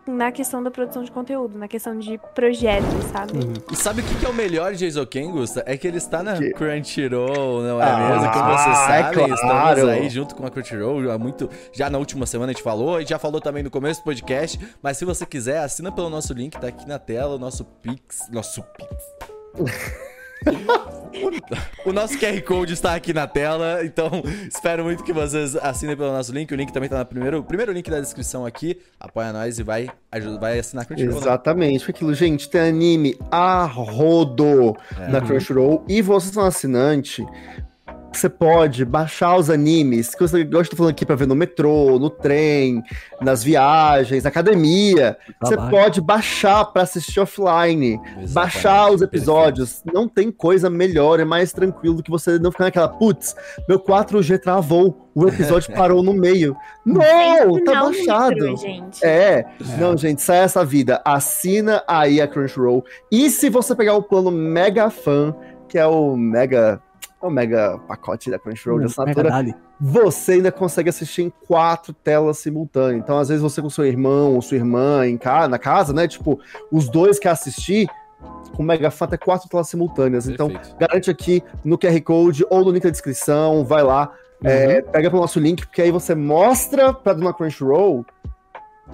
[0.08, 3.34] na questão da produção de conteúdo, na questão de projetos, sabe?
[3.34, 3.54] Uhum.
[3.72, 5.64] E sabe o que, que é o melhor de Eizouken, Gusta?
[5.66, 6.52] É que ele está na Que?
[6.52, 8.32] Crunchyroll, não é Ah, mesmo?
[8.32, 9.34] Como vocês é sabem, claro.
[9.34, 11.50] estamos aí junto com a Crunchyroll há muito...
[11.74, 14.60] Já na última semana a gente falou, e já falou também no começo do podcast,
[14.82, 18.28] mas se você quiser, assina pelo nosso link, tá aqui na tela, o nosso Pix...
[18.32, 18.96] Nosso Pix...
[21.86, 24.10] O, nosso QR Code está aqui na tela, então
[24.48, 26.52] espero muito que vocês assinem pelo nosso link.
[26.52, 28.80] O link também tá no primeiro, primeiro link da descrição aqui.
[29.00, 31.16] Apoia nós e vai, ajuda, vai assinar a Crunchyroll.
[31.16, 31.22] né?
[31.22, 35.08] Exatamente, foi aquilo, gente, tem anime a rodo É.
[35.08, 37.26] na Crunchyroll e vocês são assinante.
[38.18, 42.00] Você pode baixar os animes que você gosta de falando aqui pra ver no metrô,
[42.00, 42.82] no trem,
[43.22, 45.16] nas viagens, na academia.
[45.40, 49.84] Você pode baixar pra assistir offline, Exatamente, baixar os episódios.
[49.94, 53.36] Não tem coisa melhor, é mais tranquilo do que você não ficar naquela, putz,
[53.70, 56.58] meu 4G travou, o episódio parou no meio.
[56.84, 58.58] Não, tá baixado.
[58.58, 59.06] gente.
[59.06, 59.46] É,
[59.78, 61.00] não, gente, sai essa vida.
[61.06, 62.84] Assina aí a Crunchyroll.
[63.12, 65.36] E se você pegar o plano Mega Fan,
[65.68, 66.82] que é o Mega.
[67.22, 69.56] É O mega pacote da Crunchyroll de assinatura, Mega Dali.
[69.80, 73.02] você ainda consegue assistir em quatro telas simultâneas.
[73.04, 75.48] Então, às vezes, você com seu irmão ou sua irmã em ca...
[75.48, 76.08] na casa, né?
[76.08, 76.40] Tipo,
[76.72, 77.88] os dois querem assistir,
[78.56, 80.28] com o Mega Fan até quatro telas simultâneas.
[80.28, 80.78] Então, Perfeito.
[80.78, 84.12] garante aqui no QR Code ou no link da descrição, vai lá,
[84.44, 88.06] é, pega pelo nosso link, porque aí você mostra pra dona Crunchyroll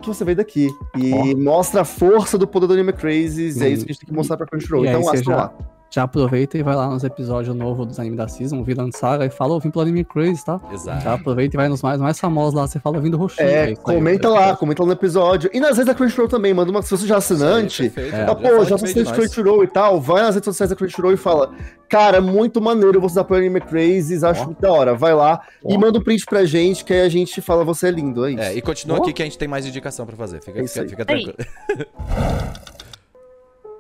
[0.02, 0.70] que você veio daqui.
[0.98, 3.72] E mostra a força do poder do Anime Crazes, e é Hum.
[3.74, 4.86] isso que a gente tem que mostrar pra Crunchyroll.
[4.86, 5.54] E Então, você assina já- lá.
[5.94, 9.30] Já aproveita e vai lá nos episódios novos dos animes da Season, Villain Saga, e
[9.30, 10.60] fala, eu vim pelo Anime Crazy, tá?
[10.72, 11.04] Exato.
[11.04, 13.48] Já aproveita e vai nos mais, mais famosos lá, você fala, vindo roxinho.
[13.48, 13.96] É, isso aí.
[13.98, 15.52] comenta lá, comenta lá no episódio.
[15.54, 16.82] E nas redes da Crunchyroll também, manda uma.
[16.82, 18.16] Se você já é assinante, Perfeito.
[18.16, 18.26] É.
[18.26, 21.18] tá, pô, já você de Crunchyroll e tal, vai nas redes sociais da Crunchyroll e
[21.18, 21.52] fala,
[21.88, 24.96] cara, muito maneiro você dar pro Anime Crazes, acho muito da hora.
[24.96, 27.92] Vai lá e manda um print pra gente, que aí a gente fala, você é
[27.92, 28.42] lindo, é isso.
[28.42, 29.02] É, e continua Ó.
[29.04, 30.42] aqui que a gente tem mais indicação pra fazer.
[30.42, 30.90] Fica, É fica, aí.
[30.90, 31.24] fica Aí.
[31.24, 31.38] tranquilo.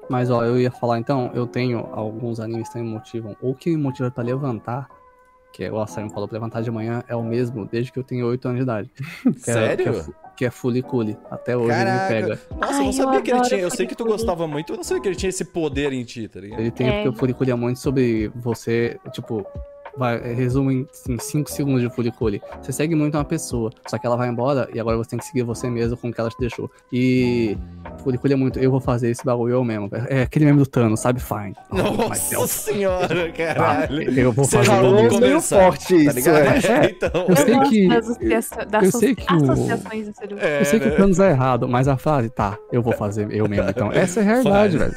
[0.10, 3.70] Mas ó, eu ia falar então, eu tenho alguns animes que me motivam, ou que
[3.70, 4.90] me motivam pra levantar,
[5.52, 8.04] que é o Açaí falou pra levantar de manhã, é o mesmo desde que eu
[8.04, 8.92] tenho 8 anos de idade.
[9.44, 9.84] Que é- Sério?
[9.94, 10.06] que é,
[10.38, 11.16] que é Fuliculi.
[11.30, 12.14] Até hoje Caraca.
[12.16, 12.42] ele me pega.
[12.60, 13.60] Nossa, eu Ai, não eu sabia que ele tinha.
[13.62, 16.04] Eu sei que tu gostava muito, eu não sabia que ele tinha esse poder em
[16.04, 16.60] ti, tá ligado?
[16.60, 16.92] Ele tem, É.
[17.04, 19.46] porque o Fuliculi é muito sobre você, tipo,
[19.98, 22.42] vai, resumo em 5 segundos de Fuliculi.
[22.62, 25.26] Você segue muito uma pessoa, só que ela vai embora e agora você tem que
[25.26, 26.70] seguir você mesmo com o que ela te deixou.
[26.92, 27.58] E
[28.04, 29.90] Fuliculi é muito, eu vou fazer esse bagulho eu mesmo.
[30.08, 31.20] É aquele meme do Thanos, sabe?
[31.22, 31.56] Fine.
[31.72, 34.20] Oh, Nossa senhora, Tá, caralho.
[34.20, 34.68] eu vou Você fazer.
[34.70, 36.38] já Falou meio começar, forte tá isso, ligado?
[36.66, 36.86] é.
[36.92, 37.26] então...
[37.30, 37.88] Eu sei que-
[38.86, 42.58] eu sei que o- Eu sei que o Thanos é errado, mas a frase, tá,
[42.72, 43.70] eu vou fazer eu mesmo.
[43.70, 44.94] Então, essa é a realidade, velho.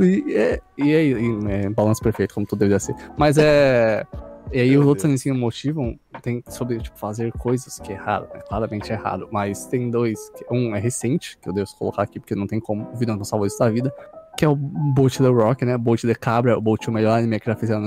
[0.00, 2.94] E, é, e aí, e, é, balanço perfeito, como tudo deveria ser.
[3.16, 4.06] Mas é.
[4.52, 7.92] E aí Meu os outros animes que me motivam tem sobre, tipo, fazer coisas que
[7.92, 8.40] é errado, né?
[8.46, 9.28] Claramente é errado.
[9.30, 10.18] Mas tem dois.
[10.50, 13.24] Um é recente, que eu devo colocar aqui, porque não tem como, o vídeo não
[13.24, 13.92] salvou isso da vida.
[14.36, 15.76] Que é o Bolt the Rock, né?
[15.78, 17.82] Bolt the Cabra, o Bolt o melhor anime que já fizeram.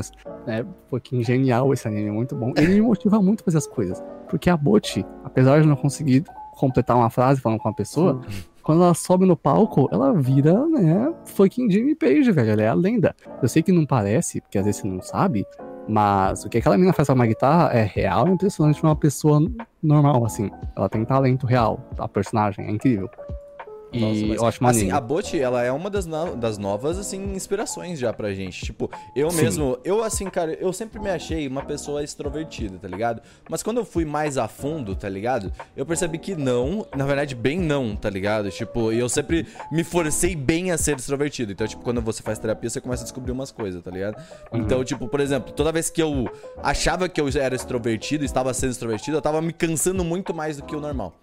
[0.46, 0.66] Né?
[0.90, 2.54] Foi genial esse anime, muito bom.
[2.56, 4.04] Ele me motiva muito a fazer as coisas.
[4.30, 6.24] Porque a Bolt, apesar de não conseguir
[6.56, 8.22] completar uma frase falando com uma pessoa,
[8.66, 12.50] quando ela sobe no palco, ela vira, né, fucking Jimmy Page, velho.
[12.50, 13.16] Ela é a lenda.
[13.40, 15.46] Eu sei que não parece, porque às vezes você não sabe,
[15.88, 18.96] mas o que aquela menina faz com uma guitarra é real e impressionante pra uma
[18.96, 19.40] pessoa
[19.84, 20.50] normal, assim.
[20.76, 23.08] Ela tem talento real, a personagem, é incrível.
[23.96, 24.96] E Nossa, mas, eu acho assim, maneiro.
[24.98, 28.66] a Bot, ela é uma das, no- das novas, assim, inspirações já pra gente.
[28.66, 29.42] Tipo, eu Sim.
[29.44, 33.22] mesmo, eu assim, cara, eu sempre me achei uma pessoa extrovertida, tá ligado?
[33.50, 35.52] Mas quando eu fui mais a fundo, tá ligado?
[35.78, 38.50] Eu percebi que não, na verdade, bem não, tá ligado?
[38.52, 41.52] Tipo, e eu sempre me forcei bem a ser extrovertido.
[41.52, 44.22] Então, tipo, quando você faz terapia, você começa a descobrir umas coisas, tá ligado?
[44.52, 46.30] Então, tipo, por exemplo, toda vez que eu
[46.62, 50.64] achava que eu era extrovertido, estava sendo extrovertido, eu tava me cansando muito mais do
[50.64, 51.14] que o normal.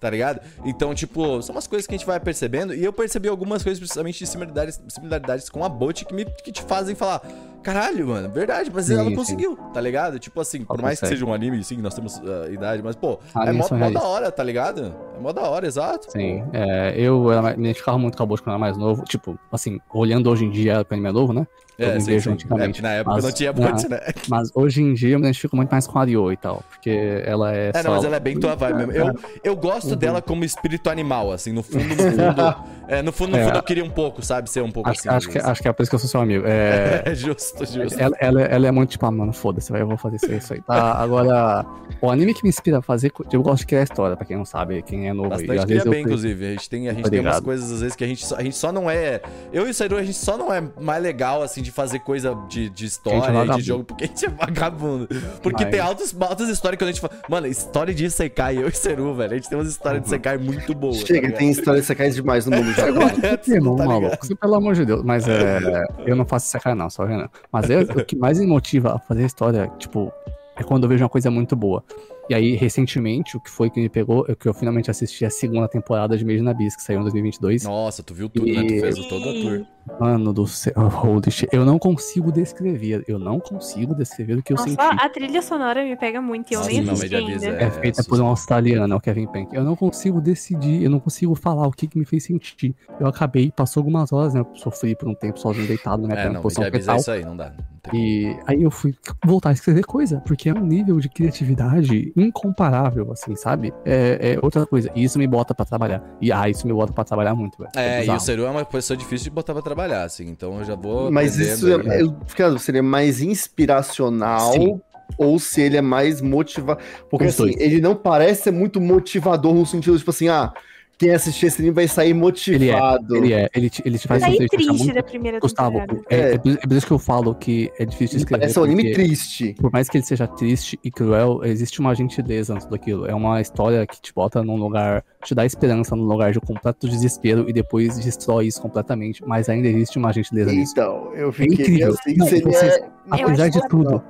[0.00, 0.40] Tá ligado?
[0.64, 2.74] Então, tipo, são umas coisas que a gente vai percebendo.
[2.74, 6.52] E eu percebi algumas coisas, precisamente de similaridades, similaridades com a Bot, que, me, que
[6.52, 7.22] te fazem falar:
[7.62, 9.16] caralho, mano, verdade, mas Sim, ela sim.
[9.16, 10.18] conseguiu, tá ligado?
[10.18, 12.94] Tipo assim, por Ela mais que seja um anime, sim, nós temos ah, idade, mas,
[12.94, 14.94] pô, é Anime mó, mó da hora, tá ligado?
[15.16, 16.10] É mó da hora, exato.
[16.10, 17.24] Sim, é, eu
[17.56, 19.02] me identificava muito com a Bosch quando eu era mais novo.
[19.04, 21.46] Tipo, assim, olhando hoje em dia, o anime é novo, né?
[21.78, 22.30] Eu É, sim, vejo sim.
[22.30, 22.82] É, antigamente.
[22.82, 24.00] na época Mas- não tinha Bot, né?
[24.28, 26.62] Mas hoje em dia eu me identifico muito mais com a Ryo e tal.
[26.70, 27.68] Porque ela é.
[27.68, 28.92] É, só- não, mas ela é bem tua vibe mesmo.
[28.92, 29.14] Eu,
[29.44, 29.96] eu gosto Uhum.
[29.96, 32.56] dela como espírito animal, assim, no fundo, no fundo.
[32.88, 33.44] é, no fundo, no É.
[33.44, 34.48] fundo, eu queria um pouco, sabe?
[34.48, 35.08] Ser um pouco Acho, assim.
[35.10, 36.44] acho, que, às acho que é por isso que eu sou seu amigo.
[36.46, 38.00] É, justo, justo.
[38.00, 40.54] ela, ela, ela é muito tipo, ah, mano, foda-se, vai, eu vou fazer isso, isso
[40.54, 40.62] aí.
[40.62, 41.66] Tá, agora,
[42.00, 43.12] o anime que me inspira a fazer.
[43.30, 45.28] Eu gosto de criar história, pra quem não sabe, quem é novo.
[45.28, 46.46] Bastante Às cria vezes eu bem, crio- inclusive.
[46.46, 48.42] A gente tem, a gente tem umas coisas, às vezes, que a gente, só, a
[48.42, 49.20] gente só não é.
[49.52, 52.34] Eu e o Sairu, a gente só não é mais legal, assim, de fazer coisa
[52.48, 55.08] de, de história é e de jogo, porque a gente é vagabundo.
[55.42, 57.12] Porque Mas- tem altas, altas histórias que a gente fala.
[57.28, 59.32] Mano, história de Sekai, eu e o Seru, velho.
[59.32, 60.04] A gente tem umas histórias Uhum.
[60.04, 61.00] de Sekai muito boas.
[61.00, 61.38] tá Chega, ligado?
[61.38, 62.86] tem histórias secais demais no mundo já.
[62.88, 64.36] Eu de Pokémon, não tá maluco.
[64.36, 65.02] pelo amor de Deus.
[65.02, 65.84] Mas é.
[66.06, 67.28] Eu não faço cara, não, só Renan.
[67.52, 70.12] Mas é, o que mais me motiva a fazer história, tipo,
[70.56, 71.82] é quando eu vejo uma coisa muito boa.
[72.28, 75.30] E aí, recentemente, o que foi que me pegou é que eu finalmente assisti a
[75.30, 77.62] segunda temporada de Made in Abyss, que saiu em 2022.
[77.64, 78.64] Nossa, tu viu tudo, né?
[78.64, 79.66] Tu E- fez todo a tour.
[80.00, 81.48] Mano do céu, holy shit.
[81.52, 84.82] Eu não consigo descrever, eu não consigo descrever o que eu Nossa, senti.
[84.82, 87.46] a trilha sonora me pega muito e eu Nossa, nem assisti ainda.
[87.46, 89.54] é- É feita por um australiano, é o Kevin Pank.
[89.54, 92.74] Eu não consigo decidir, eu não consigo falar o que, que me fez sentir.
[93.00, 94.40] Eu acabei, passou algumas horas, né?
[94.40, 96.96] Eu sofri por um tempo sozinho deitado na minha É, não, posição é fetal.
[96.96, 97.50] isso aí, não dá.
[97.50, 102.12] Não E aí eu fui voltar a escrever coisa, porque é um nível de criatividade
[102.16, 103.72] incomparável, assim, sabe?
[103.84, 104.90] É, é outra coisa.
[104.94, 106.02] E isso me bota pra trabalhar.
[106.20, 107.70] E ah, isso me bota pra trabalhar muito, velho.
[107.76, 108.18] É, e bizarro.
[108.18, 110.28] o Seru é uma pessoa difícil de botar pra trabalhar, assim.
[110.28, 111.10] Então eu já vou.
[111.10, 114.80] Mas isso é, eu, seria mais inspiracional Sim.
[115.18, 116.82] ou se ele é mais motivador.
[117.10, 117.56] Porque Os assim, dois.
[117.60, 120.52] ele não parece ser muito motivador no sentido, tipo assim, ah,
[120.98, 123.16] quem assistir esse anime vai sair motivado.
[123.16, 126.16] Ele é, ele te, ele te faz sentir- deixa triste muito- da primeira Gustavo, é,
[126.16, 126.34] É.
[126.34, 128.40] é por é por isso que eu falo que é difícil de escrever.
[128.40, 129.54] Parece um anime triste.
[129.60, 133.06] por mais que ele seja triste e cruel, existe uma gentileza antes daquilo.
[133.06, 136.88] É uma história que te bota num lugar, te dá esperança num lugar de completo
[136.88, 139.22] desespero e depois destrói isso completamente.
[139.26, 140.72] Mas ainda existe uma gentileza nisso.
[140.72, 141.92] Então, eu fiquei incrível.
[141.92, 142.44] assim, Não, seria...
[142.44, 142.80] vocês-
[143.10, 144.02] Apesar de tudo.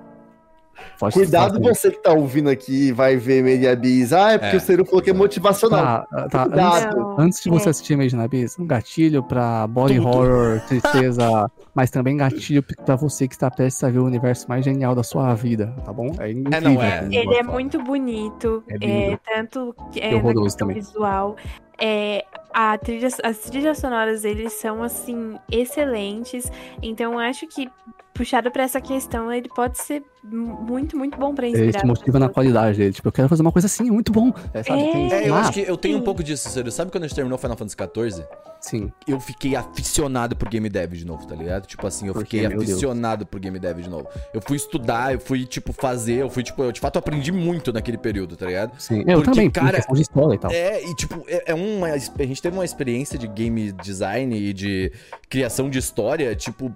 [0.99, 4.13] Pode Cuidado você que tá ouvindo aqui e vai ver Made in Abyss.
[4.13, 4.59] Ah, é porque É.
[4.59, 6.07] o Seru falou que é motivacional.
[6.11, 6.43] Tá, tá.
[6.47, 7.01] Cuidado.
[7.11, 7.71] Antes, antes de você é.
[7.71, 10.09] assistir Made in Abyss, um gatilho pra body Tudo.
[10.09, 14.65] horror, tristeza, mas também gatilho pra você que está prestes a ver o universo mais
[14.65, 16.15] genial da sua vida, tá bom?
[16.19, 16.61] É incrível.
[16.71, 17.07] não é.
[17.11, 21.37] Ele é muito bonito, É é, tanto que é, na visual.
[21.79, 22.25] É,
[22.59, 26.51] a trilha, as trilhas sonoras eles são assim excelentes.
[26.83, 27.69] Então eu acho que
[28.15, 31.65] puxado pra essa questão ele pode ser mu- muito muito bom pra inspirar.
[31.69, 32.93] Ele te motiva na qualidade dele.
[32.95, 34.33] Tipo, eu quero fazer uma coisa assim, é muito bom.
[34.55, 34.81] É, sabe?
[34.81, 34.93] É.
[34.93, 36.71] Tem- É, eu Ah, acho que eu tenho um pouco disso, Seru.
[36.73, 38.25] Sabe quando a gente terminou Final Fantasy XIV?
[38.59, 38.91] Sim.
[39.07, 41.67] eu fiquei aficionado por game dev de novo, tá ligado?
[41.67, 42.71] Tipo assim, eu Porque, fiquei meu Deus.
[42.73, 44.09] aficionado por game dev de novo.
[44.35, 47.73] Eu fui estudar, eu fui, tipo, fazer, eu fui, tipo, eu de fato aprendi muito
[47.73, 48.73] naquele período, tá ligado?
[48.81, 49.05] Sim.
[49.07, 50.51] Eu Porque, também, cara, de história e tal.
[50.51, 51.89] É, e tipo, é, é uma.
[51.91, 54.93] A gente teve uma experiência de game design e de
[55.29, 56.73] criação de história, tipo,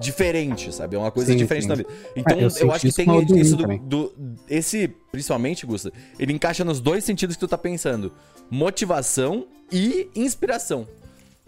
[0.00, 0.94] diferente, sabe?
[0.94, 1.68] É uma coisa Sim, diferente sim.
[1.68, 1.88] na vida.
[2.14, 4.14] Então, eu eu, senti acho que tem isso do, do-
[4.48, 8.12] Esse, principalmente, Gusta, ele encaixa nos dois sentidos que tu tá pensando:
[8.50, 10.86] motivação e inspiração.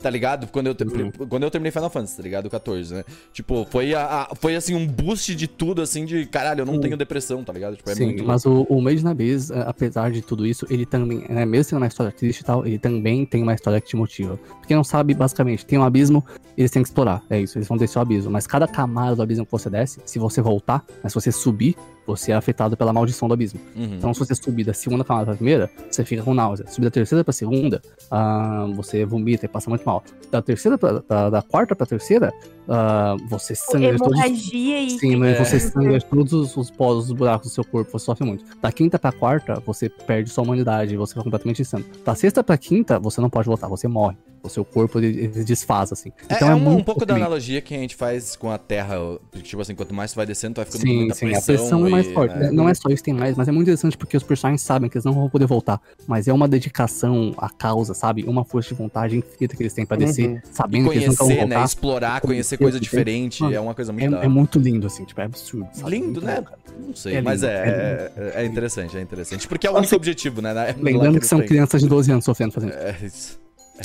[0.01, 0.46] Tá ligado?
[0.46, 1.11] Quando eu, Uhum.
[1.28, 2.46] quando eu terminei Final Fantasy, tá ligado?
[2.46, 3.05] O 14, né?
[3.34, 6.80] Tipo, foi, a, a- foi assim, um boost de tudo, assim, de caralho, eu não
[6.80, 7.76] tenho depressão, tá ligado?
[7.76, 10.66] Tipo, é Sim, muito mas o, o Made in Abyss, eh, apesar de tudo isso,
[10.70, 13.78] ele também, né, mesmo sendo uma história triste e tal, ele também tem uma história
[13.78, 14.40] que te motiva.
[14.66, 16.24] Quem não sabe, basicamente, tem um abismo,
[16.57, 18.30] eles têm que explorar, é isso, eles vão descer o abismo.
[18.30, 21.76] Mas cada camada do abismo que você desce, se você voltar, mas se você subir,
[22.07, 23.61] você é afetado pela maldição do abismo.
[23.76, 23.94] Uhum.
[23.96, 26.66] Então, se você subir da segunda camada pra primeira, você fica com náusea.
[26.66, 27.80] Subir da terceira pra segunda,
[28.11, 30.03] ah, você vomita e passa muito mal.
[30.30, 32.32] Da terceira pra, da, da quarta pra terceira,
[32.70, 34.90] ah, você sangra de todos os Hemorragia e.
[34.90, 35.44] Sim, mas É.
[35.44, 38.44] você sangra todos os, os poros, os buracos do seu corpo, você sofre muito.
[38.62, 41.84] Da quinta pra quarta, você perde sua humanidade, você fica completamente insano.
[42.04, 44.16] Da sexta pra quinta, você não pode voltar, você morre.
[44.42, 46.10] O seu corpo, ele, ele desfaz, assim.
[46.26, 48.56] É, Então é um, um muito pouco da analogia que a gente faz com a
[48.56, 48.96] Terra.
[49.42, 51.54] Tipo assim, quanto mais tu vai descendo, tu vai ficando com Sim, muita sim, pressão.
[51.54, 52.38] a pressão é mais e, forte.
[52.38, 52.50] né?
[52.50, 54.96] Não é só isso, tem mais, mas é muito interessante porque os personagens sabem que
[54.96, 55.78] eles não vão poder voltar.
[56.06, 58.24] Mas é uma dedicação à causa, sabe?
[58.26, 60.40] Uma força de vontade infinita que eles têm pra descer, Uhum.
[60.50, 61.58] sabendo que eles não vão Conhecer, voltar.
[61.58, 61.64] né?
[61.66, 63.42] Explorar, conhecer Conhecer, coisa diferente.
[63.42, 65.68] Mano, É uma coisa muito É, é muito lindo, assim, tipo, é absurdo.
[65.72, 65.90] sabe?
[65.90, 66.44] Lindo, Muito né?
[66.86, 69.46] Não sei, É mas lindo, é, é, é interessante, é interessante.
[69.48, 70.50] Porque é o único Assim, objetivo, né?
[70.70, 71.48] É Lembrando que são tem.
[71.48, 72.78] crianças de 12 anos sofrendo fazendo isso.
[72.80, 73.40] É isso.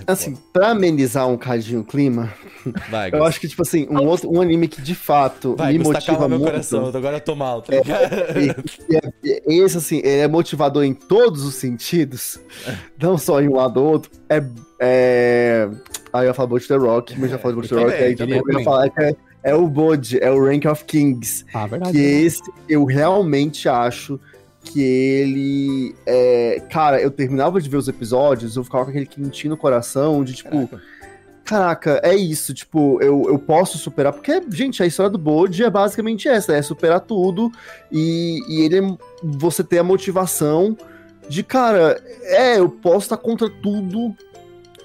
[0.07, 2.33] É Assim, pra amenizar um cadinho o clima,
[2.91, 5.77] vai, eu acho que, tipo assim, um, outro, um anime que de fato vai, me
[5.77, 6.51] Gusta, motiva calma meu muito.
[6.51, 6.87] coração.
[6.87, 8.13] Agora eu tô mal, tá ligado?
[8.37, 12.37] E, e é- esse, assim, ele é motivador em todos os sentidos,
[13.01, 14.11] não só em um lado ou outro.
[14.27, 14.43] É.
[14.81, 15.69] é...
[16.15, 18.15] Aí eu ia falar Bolt The Rock, mas já falei Bolt The também, Rock, aí
[18.15, 18.37] também.
[18.37, 21.45] tipo, eu ia falar que é, é o Bode, é o Rank of Kings.
[21.53, 21.91] Ah, verdade.
[21.91, 24.19] Que esse eu realmente acho
[24.63, 25.95] que ele.
[26.05, 26.61] É...
[26.71, 30.33] Cara, eu terminava de ver os episódios, eu ficava com aquele quentinho no coração de
[30.33, 30.49] tipo.
[30.49, 30.81] Caraca.
[31.43, 35.69] Caraca, é isso, tipo, eu, eu posso superar, porque, gente, a história do Bode é
[35.69, 37.51] basicamente essa, é superar tudo,
[37.91, 40.75] e, e ele, é- você ter a motivação
[41.29, 44.15] de, cara, é, eu posso estar contra tudo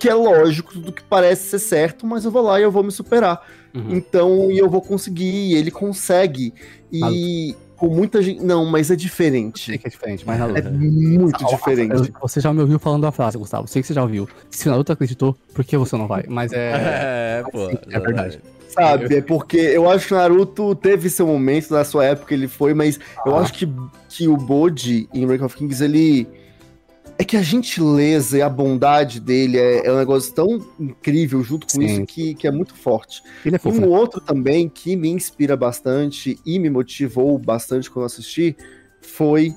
[0.01, 2.83] que é lógico, tudo que parece ser certo, mas eu vou lá e eu vou
[2.83, 3.41] me superar.
[3.75, 3.95] Uhum.
[3.95, 6.53] Então, e eu vou conseguir, e ele consegue,
[6.91, 10.63] e com muita gente, não, mas é diferente, Sei que é diferente, mas na é
[10.63, 11.95] muito Ah, diferente.
[11.95, 13.67] eu- Você já me ouviu falando a frase, Gustavo.
[13.69, 14.29] Sei que você já ouviu.
[14.51, 16.25] Se Naruto acreditou, por que você não vai?
[16.29, 16.73] Mas é.
[17.41, 17.71] É, pô.
[17.71, 18.41] sim, é verdade.
[18.69, 22.73] Sabe, é porque eu acho que Naruto teve seu momento, na sua época ele foi,
[22.75, 23.41] mas eu Ah.
[23.41, 23.69] acho que,
[24.09, 26.27] que o Bode em Rank of Kings, ele.
[27.21, 31.67] É que a gentileza e a bondade dele é, é um negócio tão incrível junto
[31.67, 31.85] com Sim.
[31.85, 33.23] isso que, que é muito forte.
[33.45, 33.87] Ele é fofo, um né?
[33.89, 38.57] outro também que me inspira bastante e me motivou bastante quando assisti
[39.03, 39.55] foi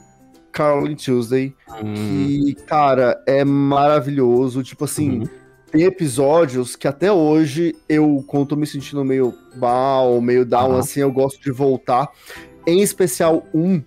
[0.51, 4.61] Carolyn Tuesday, Hum, que, cara, é maravilhoso.
[4.61, 5.27] Tipo assim, uhum.
[5.71, 10.79] tem episódios que até hoje eu, quando tô me sentindo meio mal, meio down, Aham.
[10.79, 12.09] assim, eu gosto de voltar.
[12.67, 13.81] Em especial um,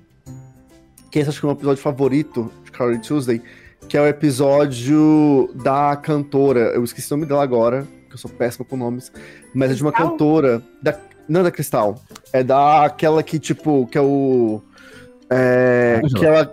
[1.10, 3.42] que esse acho que é o meu episódio favorito de Carly Tuesday,
[3.88, 6.72] que é o episódio da cantora.
[6.74, 9.12] Eu esqueci o nome dela agora, que eu sou péssimo com nomes,
[9.54, 10.10] mas é de uma Cristal?
[10.12, 10.62] cantora.
[10.82, 11.96] Da, não é da Cristal,
[12.32, 14.60] é daquela que, tipo, que é o.
[15.30, 16.52] É, que ela.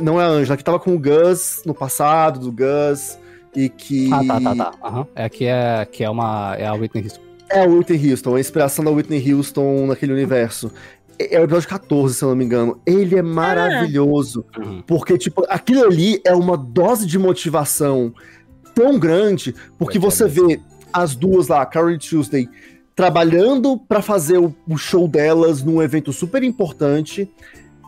[0.00, 3.18] Não é a Angela, que tava com o Gus no passado, do Gus,
[3.54, 4.12] e que.
[4.12, 4.72] Ah, tá, tá, tá.
[4.82, 5.06] Aham.
[5.14, 6.54] É que é, que é uma.
[6.56, 7.20] É a Whitney Houston.
[7.50, 10.70] É o Whitney Houston, a inspiração da Whitney Houston naquele universo.
[11.20, 12.80] É é o episódio 14, se eu não me engano.
[12.86, 14.44] Ele é maravilhoso.
[14.58, 14.82] Uhum.
[14.86, 18.12] Porque, tipo, aquilo ali é uma dose de motivação
[18.74, 20.48] tão grande, porque É é você mesmo.
[20.48, 20.60] vê
[20.92, 22.48] as duas lá, Carol e Tuesday,
[22.96, 27.30] trabalhando pra fazer o, o show delas num evento super importante.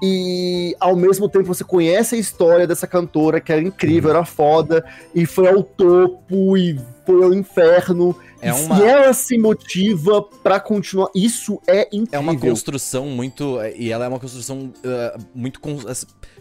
[0.04, 4.84] E ao mesmo tempo você conhece a história dessa cantora que era incrível, era foda,
[5.14, 6.76] e foi ao topo, e
[7.06, 8.16] foi ao inferno.
[8.40, 11.08] É e, uma- e ela se motiva pra continuar.
[11.14, 12.08] Isso é incrível.
[12.10, 13.58] É uma construção muito.
[13.76, 15.60] E ela é uma construção uh, muito.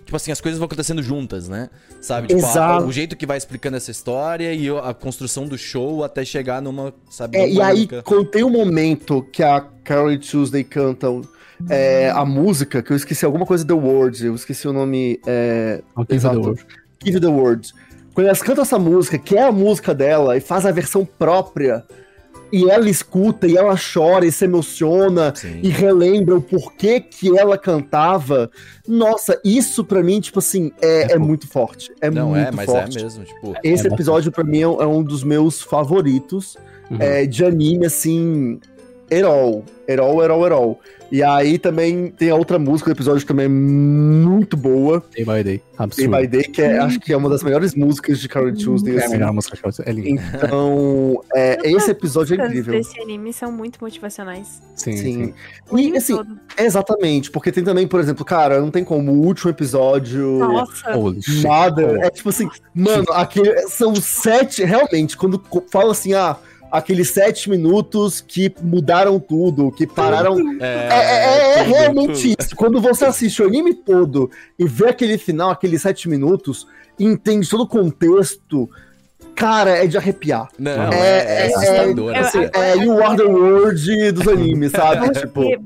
[0.04, 1.70] Tipo assim, as coisas vão acontecendo juntas, né?
[2.02, 2.30] Sabe?
[2.30, 2.86] Tipo, a- Exato.
[2.88, 6.92] o jeito que vai explicando essa história e a construção do show até chegar numa.
[7.12, 7.38] Sabe?
[7.38, 11.22] É, e aí, quando tem um momento que a Carol e Tuesday cantam
[11.70, 15.20] é, a música, que eu esqueci alguma coisa The Words, eu esqueci o nome.
[15.26, 16.40] É, tem exato.
[16.40, 16.58] Exato.
[17.04, 17.74] Give the Words.
[18.14, 21.84] Quando elas cantam essa música, que é a música dela, e faz a versão própria,
[22.52, 25.60] e ela escuta, e ela chora, e se emociona, Sim.
[25.64, 28.52] e relembra o porquê que ela cantava.
[28.86, 31.90] Nossa, isso pra mim, tipo assim, é, É é muito forte.
[32.02, 33.00] É Não, muito é, mas forte.
[33.00, 33.24] é mesmo.
[33.24, 36.58] Tipo, Esse É episódio, pra mim, é é um dos meus favoritos
[36.92, 36.98] Uhum.
[37.00, 38.60] é, de anime, assim,
[39.10, 39.64] Herol.
[39.88, 40.80] Herol, Herol, Herol.
[41.12, 45.26] E aí também tem a outra música do episódio que também é muito boa, Day
[45.26, 45.44] by Day.
[45.44, 46.18] Day Absurdo.
[46.18, 49.02] by Day, que é, acho que é uma das melhores músicas de Carol Tuesday, É
[49.02, 49.12] a assim.
[49.14, 50.22] melhor música que eu É lindo.
[50.34, 52.74] Então, é, esse episódio é As incrível.
[52.76, 54.62] desse anime são muito motivacionais.
[54.76, 55.34] Sim, Sim.
[55.70, 55.78] sim.
[55.78, 56.40] E, assim, todo.
[56.58, 60.40] exatamente, porque tem também, por exemplo, cara, não tem como, o último episódio...
[60.40, 61.44] Nossa, Holy shit.
[61.46, 62.06] Nada.
[62.06, 64.64] É tipo assim, mano, aquele, são sete.
[64.64, 66.38] Realmente, quando fala assim, ah,
[66.72, 70.36] aqueles sete minutos que mudaram tudo, que pararam.
[70.62, 72.36] É, é- é tudo, realmente tudo.
[72.46, 72.56] isso.
[72.56, 76.66] Quando você assiste o anime todo e vê aquele final, aqueles sete minutos,
[76.98, 78.70] e entende todo o contexto,
[79.36, 80.48] cara, é de arrepiar.
[80.60, 82.14] Não, É- é, é, é- assustador.
[82.16, 82.50] é- assim.
[82.54, 85.10] É You Are the World dos animes, sabe?
[85.20, 85.60] tipo, Porque,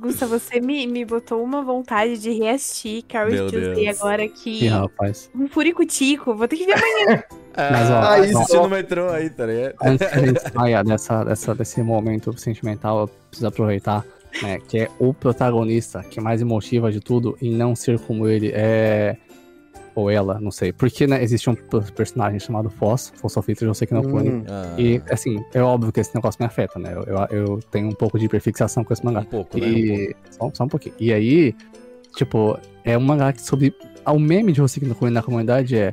[0.00, 4.66] Gusta, você me, me botou uma vontade de reassistir Carol Meu Tuesday agora Ih, que.
[4.68, 5.30] rapaz.
[5.34, 7.22] Um furicutico, vou ter que ver amanhã.
[7.58, 8.62] Mas, ó, Ah, aí assistindo só.
[8.62, 9.74] no metrô aí, tá ligado?
[9.82, 14.04] Antes que a gente saia dessa, dessa, desse momento sentimental, eu preciso aproveitar,
[14.42, 18.52] né, que é o protagonista que mais motiva de tudo em não ser como ele
[18.54, 19.16] é.
[19.94, 20.72] Ou ela, não sei.
[20.72, 24.28] Porque, né, existe um per- personagem chamado Foss, Fossofita, eu sei que não foi.
[24.28, 24.44] Hum.
[24.48, 26.92] Ah, E, assim, é óbvio que esse negócio me afeta, né?
[26.94, 29.20] Eu, eu, eu tenho um pouco de hiperfixação com esse mangá.
[29.20, 29.66] um pouco, né?
[29.66, 30.16] E.
[30.30, 30.94] Só, só um pouquinho.
[31.00, 31.52] E aí,
[32.14, 33.74] tipo, é um mangá que sobre.
[34.06, 35.92] O meme de Hoseki no Kuni na comunidade é.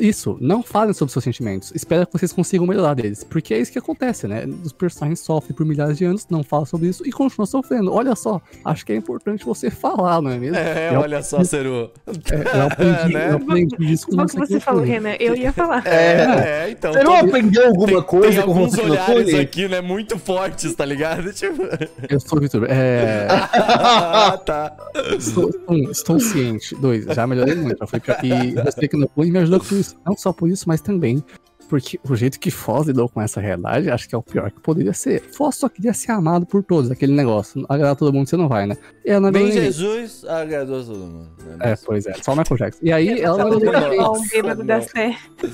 [0.00, 1.72] Isso, não falem sobre seus sentimentos.
[1.74, 3.24] Espera que vocês consigam melhorar deles.
[3.24, 4.44] Porque é isso que acontece, né?
[4.64, 7.92] Os personagens sofrem por milhares de anos, não falam sobre isso e continuam sofrendo.
[7.92, 10.56] Olha só, acho que é importante você falar, não é mesmo?
[10.56, 11.90] É, Eu- olha só, Seru.
[12.06, 13.30] É, eu aprendi, né?
[13.30, 14.82] eu aprendi isso com Bom o que Hoseki você no falou.
[14.84, 15.14] Renan.
[15.18, 15.86] Eu ia falar.
[15.86, 16.92] É, é, então.
[16.92, 20.18] Você não todo- aprendeu alguma tem, coisa tem com alguns no olhares aqui, né, muito
[20.18, 21.32] fortes, tá ligado?
[21.38, 21.62] Tipo...
[22.08, 22.66] Eu sou o Vitor.
[22.68, 23.26] É.
[23.30, 24.76] ah, tá.
[25.18, 26.74] Estou, um, estou ciente.
[26.76, 27.78] Dois, já melhorei muito.
[27.78, 28.18] Já foi pior.
[28.24, 29.96] E sei que no Kuni me ajudou com isso.
[30.04, 31.22] Não só por isso, mas também
[31.68, 34.58] porque o jeito que Foz lidou com essa realidade, acho que é o pior que
[34.60, 35.20] poderia ser.
[35.32, 37.64] Foz só queria ser amado por todos, aquele negócio.
[37.68, 38.76] Agradar todo mundo, você não vai, né?
[39.04, 39.52] E ela não Bem.
[39.52, 41.28] Jesus agradou todo mundo.
[41.60, 42.80] É, pois é, só o Michael Jackson.
[42.82, 43.60] E aí ela não um.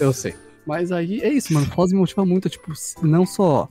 [0.01, 0.35] Eu sei.
[0.65, 1.67] Mas aí é isso, mano.
[1.67, 2.73] Foz me motiva muito, tipo,
[3.03, 3.69] não só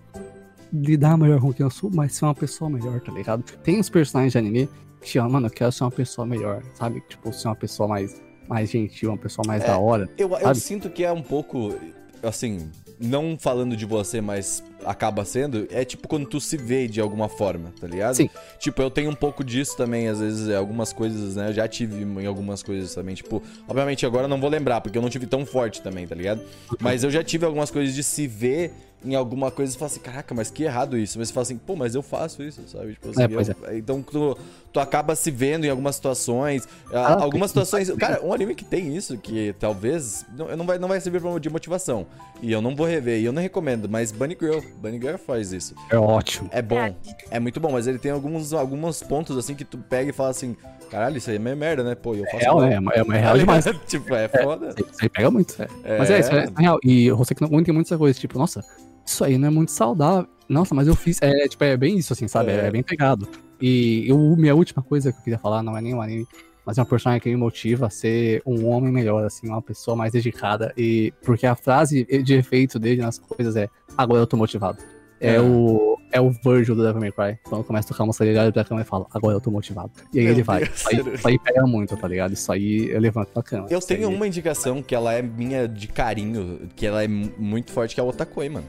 [0.71, 3.43] lidar melhor com quem eu sou, mas ser uma pessoa melhor, tá ligado?
[3.63, 4.69] Tem uns personagens de anime
[5.01, 7.01] que chamam, mano, eu quero ser uma pessoa melhor, sabe?
[7.07, 8.21] Tipo, ser uma pessoa mais,
[8.53, 9.67] mais gentil, uma pessoa mais É.
[9.67, 10.07] da hora.
[10.17, 11.75] Eu, eu sinto que é um pouco,
[12.21, 16.99] assim, não falando de você, mas acaba sendo, é tipo quando tu se vê de
[17.01, 18.15] alguma forma, tá ligado?
[18.15, 18.29] Sim.
[18.59, 21.49] Tipo, eu tenho um pouco disso também, às vezes, é, algumas coisas, né?
[21.49, 24.97] Eu já tive em algumas coisas também, tipo, obviamente agora eu não vou lembrar, porque
[24.97, 26.41] eu não tive tão forte também, tá ligado?
[26.79, 28.71] Mas eu já tive algumas coisas de se ver
[29.03, 31.17] em alguma coisa e falar assim, caraca, mas que errado isso.
[31.19, 32.93] Mas você fala assim, pô, mas eu faço isso, sabe?
[32.93, 34.37] Tipo assim, É, pois eu- Então tu,
[34.71, 36.67] tu acaba se vendo em algumas situações.
[36.93, 37.89] ah, algumas situações.
[37.91, 41.37] Cara, um anime que tem isso, que talvez não, não, vai, não vai servir pra-
[41.39, 42.05] de motivação.
[42.41, 44.59] E eu não vou rever, e eu não recomendo, mas Bunny Girl.
[44.81, 45.75] Bunny Girl faz isso.
[45.89, 46.49] É ótimo.
[46.51, 46.93] É bom,
[47.31, 50.29] é muito bom, mas ele tem alguns, alguns pontos assim que tu pega e fala
[50.29, 50.55] assim,
[50.89, 51.95] caralho, isso aí é meio merda, né?
[51.95, 52.37] Pô, eu faço.
[52.37, 52.75] Real, né?
[52.75, 53.65] É, uma- é uma real demais.
[53.87, 54.69] tipo, é foda.
[54.77, 55.97] Isso aí pega muito, é.
[55.97, 56.79] Mas é, isso é, é real.
[56.83, 58.63] E o no Kuni tem muitas coisas, tipo, nossa,
[59.05, 60.27] isso aí não é muito saudável.
[60.47, 61.17] Nossa, mas eu fiz.
[61.21, 62.51] É, tipo, é bem isso, assim, sabe?
[62.51, 62.71] É, É.
[62.71, 63.27] bem pegado.
[63.61, 66.27] E eu, minha última coisa que eu queria falar não é nem um anime,
[66.65, 69.95] mas é um personagem que me motiva a ser um homem melhor, assim, uma pessoa
[69.95, 70.73] mais dedicada.
[70.77, 74.77] E porque a frase de efeito dele nas coisas é agora eu tô motivado.
[75.19, 75.41] É, É.
[75.41, 75.91] o.
[76.15, 77.39] É o Virgil do Devil May Cry.
[77.43, 79.49] Quando começa a tocar uma música, ele olha pra câmera e fala, agora eu tô
[79.49, 79.89] motivado.
[80.13, 80.59] E aí Meu ele vai.
[80.63, 80.75] Deus.
[80.75, 82.33] Isso aí, isso aí pega muito, tá ligado?
[82.33, 83.65] Isso aí eu levanto pra cama.
[83.67, 87.31] Eu tenho aí- uma indicação que ela é minha de carinho, que ela é mu-
[87.39, 88.67] muito forte, que é o Otakoi, mano.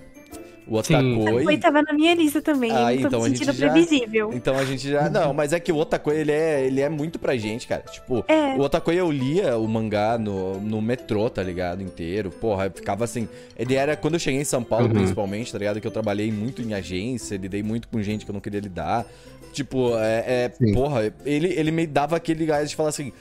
[0.66, 0.76] O.
[0.78, 1.44] Otakoi.
[1.44, 2.70] Foi, tava na minha lista também.
[2.70, 4.30] Ah, não tô então a me gente sentindo já- previsível.
[4.32, 5.08] Então a gente já.
[5.10, 7.82] Não, mas é que o Otakoi, ele é, ele é muito pra gente, cara.
[7.82, 8.54] Tipo, É.
[8.56, 11.82] o Otakoi eu lia o mangá no, no metrô, tá ligado?
[11.82, 12.30] Inteiro.
[12.30, 13.28] Porra, eu ficava assim.
[13.58, 13.96] Ele era.
[13.96, 14.92] Quando eu cheguei em São Paulo, Uhum.
[14.94, 15.80] principalmente, tá ligado?
[15.80, 19.04] Que eu trabalhei muito em agência, lidei muito com gente que eu não queria lidar.
[19.52, 20.50] Tipo, é.
[20.60, 23.12] é porra, ele, ele me dava aquele gás de falar assim.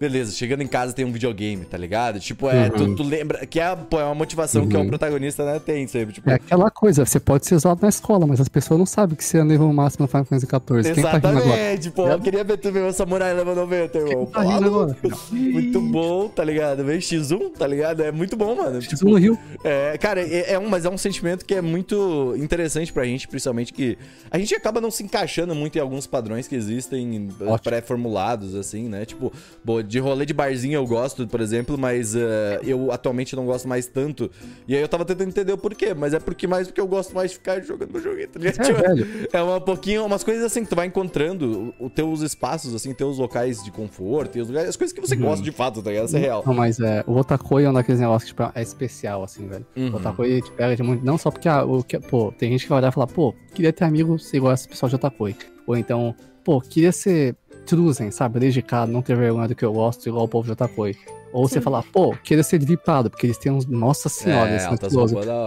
[0.00, 2.20] Beleza, chegando em casa tem um videogame, tá ligado?
[2.20, 2.94] Tipo, é, tu, Uhum.
[2.94, 3.44] tu lembra.
[3.46, 4.86] Que é, pô, é uma motivação que o Uhum.
[4.88, 6.14] protagonista né, tem sempre.
[6.14, 9.16] Tipo, É aquela coisa, você pode ser zoado na escola, mas as pessoas não sabem
[9.16, 10.94] que você é nível máximo no Final Fantasy XIV.
[10.94, 11.00] Tá?
[11.00, 14.26] Exatamente, pô, eu queria ver tu ver o Samurai level 90, irmão.
[14.26, 14.42] Tá?
[15.32, 16.84] Muito bom, tá ligado?
[16.84, 18.02] Vem X1, tá ligado?
[18.02, 18.78] É muito bom, mano.
[18.80, 19.38] X1 no Rio.
[19.64, 23.26] É, cara, é, é um, mas é um sentimento que é muito interessante pra gente,
[23.26, 23.98] principalmente que
[24.30, 27.28] a gente acaba não se encaixando muito em alguns padrões que existem
[27.62, 29.04] pré-formulados, assim, né?
[29.04, 29.32] Tipo,
[29.64, 33.66] pô, de rolê de barzinho eu gosto, por exemplo, mas eh, eu atualmente não gosto
[33.66, 34.30] mais tanto.
[34.68, 37.14] E aí eu tava tentando entender o porquê, mas é porque mais porque eu gosto
[37.14, 38.60] mais de ficar jogando meu joguinho, tá ligado?
[38.60, 38.64] É,
[38.94, 42.92] Tipo, é uma pouquinho, umas coisas assim que tu vai encontrando, os teus espaços, assim,
[42.92, 45.22] teus locais de conforto, lugares, as coisas que você Uhum.
[45.22, 46.06] gosta de fato, tá ligado?
[46.08, 46.42] Isso é real.
[46.46, 49.66] Não, mas é, o Otakoi é um daqueles negócios que tipo, é especial, assim, velho.
[49.76, 49.92] Uhum.
[49.92, 51.04] O Otakoi te pega de muito.
[51.04, 53.34] Não só porque, ah, o que, pô, tem gente que vai olhar e falar, pô,
[53.54, 55.34] queria ter amigos igual esse pessoal de Otakoi.
[55.66, 56.14] Ou então,
[56.44, 57.34] pô, queria ser
[57.68, 58.40] truzen, sabe?
[58.40, 60.96] Dedicado, não ter vergonha do que eu gosto, igual o povo de Otakoi.
[61.30, 61.60] Ou você Sim.
[61.60, 63.66] falar, pô, queria ser dripado, porque eles têm uns.
[63.66, 64.66] Nossa senhora, é, esse.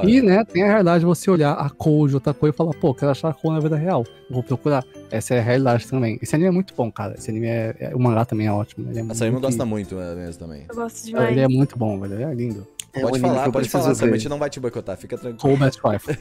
[0.07, 2.93] E, né, tem a realidade de você olhar a Kou de Otakoi e falar, pô,
[2.93, 4.05] quero achar a Kou na vida real.
[4.29, 4.85] Vou procurar.
[5.09, 6.19] Essa é a realidade também.
[6.21, 7.15] Esse anime é muito bom, cara.
[7.17, 7.75] Esse anime é.
[7.79, 8.87] é- o mangá também é ótimo.
[8.91, 10.65] Ele é A Saima muito- gosta muito é, mesmo também.
[10.69, 11.31] Eu gosto demais.
[11.31, 12.13] Ele é muito bom, velho.
[12.13, 12.67] Ele é lindo.
[12.93, 14.19] É pode anime falar, pode falar, Saima, a ver.
[14.19, 15.39] gente não vai te boicotar, fica tranquilo.
[15.39, 16.19] Kou Best Wife.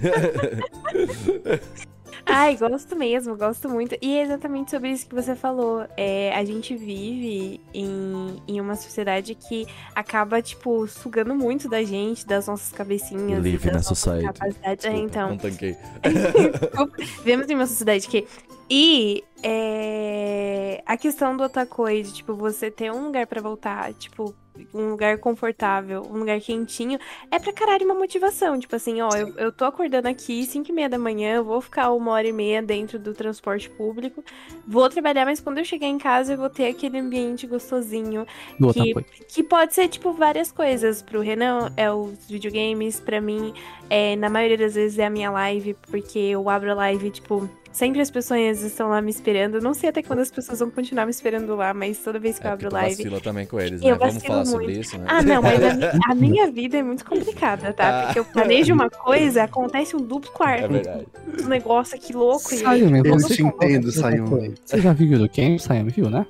[2.26, 3.96] Ai, gosto mesmo, gosto muito.
[4.00, 5.86] E é exatamente sobre isso que você falou.
[5.96, 12.26] É, a gente vive em, em uma sociedade que acaba, tipo, sugando muito da gente,
[12.26, 13.42] das nossas cabecinhas.
[13.42, 14.62] Live na capacidades.
[14.62, 15.28] É, Desculpa, então.
[15.30, 15.76] Não tanquei.
[17.18, 18.26] Vivemos em uma sociedade que.
[18.70, 24.34] E é a questão do otakoi, de, tipo, você ter um lugar pra voltar, tipo,
[24.74, 26.98] um lugar confortável, um lugar quentinho,
[27.30, 28.58] é pra caralho uma motivação.
[28.58, 31.60] Tipo assim, ó, eu, eu tô acordando aqui 5 e meia da manhã, eu vou
[31.60, 34.22] ficar uma hora e meia dentro do transporte público,
[34.66, 38.26] vou trabalhar, mas quando eu chegar em casa eu vou ter aquele ambiente gostosinho.
[38.58, 38.94] Do que,
[39.28, 41.02] que pode ser, tipo, várias coisas.
[41.02, 43.54] Pro Renan é os videogames, pra mim,
[43.88, 47.48] é, na maioria das vezes é a minha live, porque eu abro a live, tipo,
[47.72, 49.56] sempre as pessoas estão lá me esperando.
[49.56, 52.38] Eu não sei até quando as pessoas vão continuar me esperando lá, mas toda vez
[52.38, 52.96] que eu É, abro porque tu live.
[52.96, 53.96] vacila também com eles, Eu né?
[53.98, 54.80] Vamos falar sobre muito.
[54.80, 55.04] isso, né?
[55.08, 57.88] Ah, não, mas a, mi- a minha vida é muito complicada, tá?
[58.00, 58.02] Ah.
[58.04, 60.68] Porque eu planejo uma coisa, acontece um duplo É quarto.
[60.72, 61.06] verdade.
[61.42, 62.52] um negócio aqui louco.
[62.52, 62.62] E aí...
[62.62, 63.88] Sayumi, Eu te entendo.
[63.88, 66.26] Otakoi, Você já viu do Camp, Sayumi, viu, né?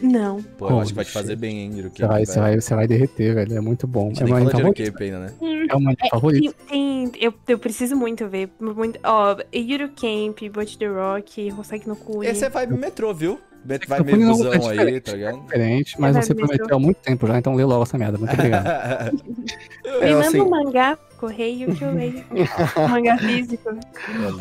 [0.00, 0.42] Não.
[0.42, 2.86] Pô, eu acho que vai te fazer bem, hein, Você vai, você, vai, você vai
[2.86, 3.56] derreter, velho.
[3.56, 4.10] É muito bom.
[4.12, 4.60] É favorito.
[4.60, 5.32] Eurocape ainda, né?
[5.40, 6.54] É o meu anime favorito.
[6.68, 8.50] Tem, tem- eu, eu preciso muito ver.
[8.60, 12.26] Muito, ó, Yuru Camp, Bot the Rock, Hoseki no Kuni.
[12.26, 13.38] Esse é vibe metrô, viu?
[13.88, 15.40] Vai meio no- busão é aí, diferente, tá ligado?
[15.40, 18.16] Diferente, mas Vai você prometeu há muito tempo já, então lê logo essa merda.
[18.16, 19.12] Muito obrigado.
[19.22, 22.24] Me É, manda assim- um mangá, correio que eu leio.
[22.88, 23.70] mangá físico.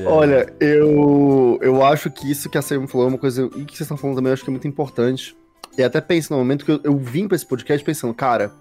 [0.06, 3.46] Olha, eu, eu acho que isso que a Sam falou é uma coisa.
[3.56, 5.36] E que vocês estão falando também, eu acho que é muito importante.
[5.78, 8.52] E até penso no momento que eu, eu vim pra esse podcast pensando, cara,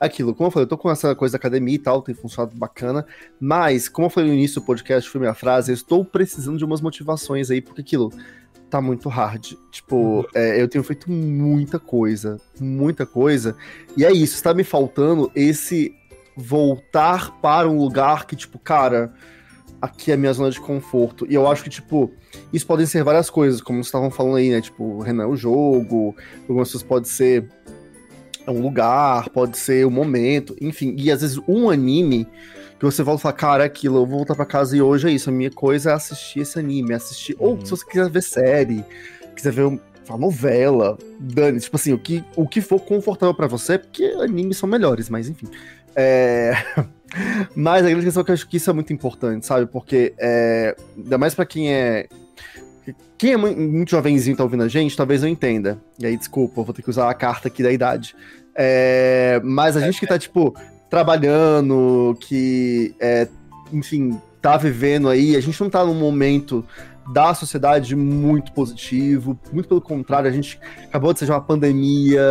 [0.00, 2.56] aquilo, como eu falei, eu tô com essa coisa da academia e tal, tem funcionado
[2.56, 3.06] bacana.
[3.40, 6.64] Mas, como eu falei no início do podcast, foi minha frase, eu estou precisando de
[6.64, 8.12] umas motivações aí, porque aquilo
[8.68, 9.54] tá muito hard.
[9.70, 13.56] Tipo, é, eu tenho feito muita coisa, muita coisa.
[13.96, 15.94] E é isso, está me faltando esse
[16.36, 19.12] voltar para um lugar que, tipo, cara,
[19.80, 21.26] aqui é a minha zona de conforto.
[21.28, 22.10] E eu acho que, tipo,
[22.52, 24.60] isso podem ser várias coisas, como vocês estavam falando aí, né?
[24.60, 26.14] Tipo, Renan, o jogo,
[26.48, 27.46] algumas coisas pode ser
[28.46, 30.94] um lugar, pode ser um momento, enfim.
[30.98, 32.26] E às vezes um anime
[32.78, 35.08] que você volta e fala, cara, é aquilo, eu vou voltar pra casa e hoje
[35.08, 35.28] é isso.
[35.28, 37.36] A minha coisa é assistir esse anime, assistir.
[37.38, 37.64] Ou Uhum.
[37.64, 38.84] se você quiser ver série,
[39.36, 43.46] quiser ver um- uma novela, dane, tipo assim, o que, o que for confortável pra
[43.46, 45.46] você, porque animes são melhores, mas enfim.
[45.94, 46.52] É...
[47.54, 49.66] Mas a grande questão é que eu acho que isso é muito importante, sabe?
[49.66, 50.76] Porque, é...
[50.96, 52.06] ainda mais pra quem é.
[53.16, 55.78] Quem é mu- muito jovenzinho tá ouvindo a gente, talvez não entenda.
[55.98, 58.14] E aí, desculpa, vou ter que usar a carta aqui da idade.
[58.54, 59.40] É...
[59.42, 60.54] Mas a gente que tá, tipo,
[60.90, 63.26] trabalhando, que, é...
[63.72, 66.64] enfim, tá vivendo aí, a gente não tá num momento
[67.12, 72.22] da sociedade muito positivo, muito pelo contrário, a gente acabou de ser uma pandemia,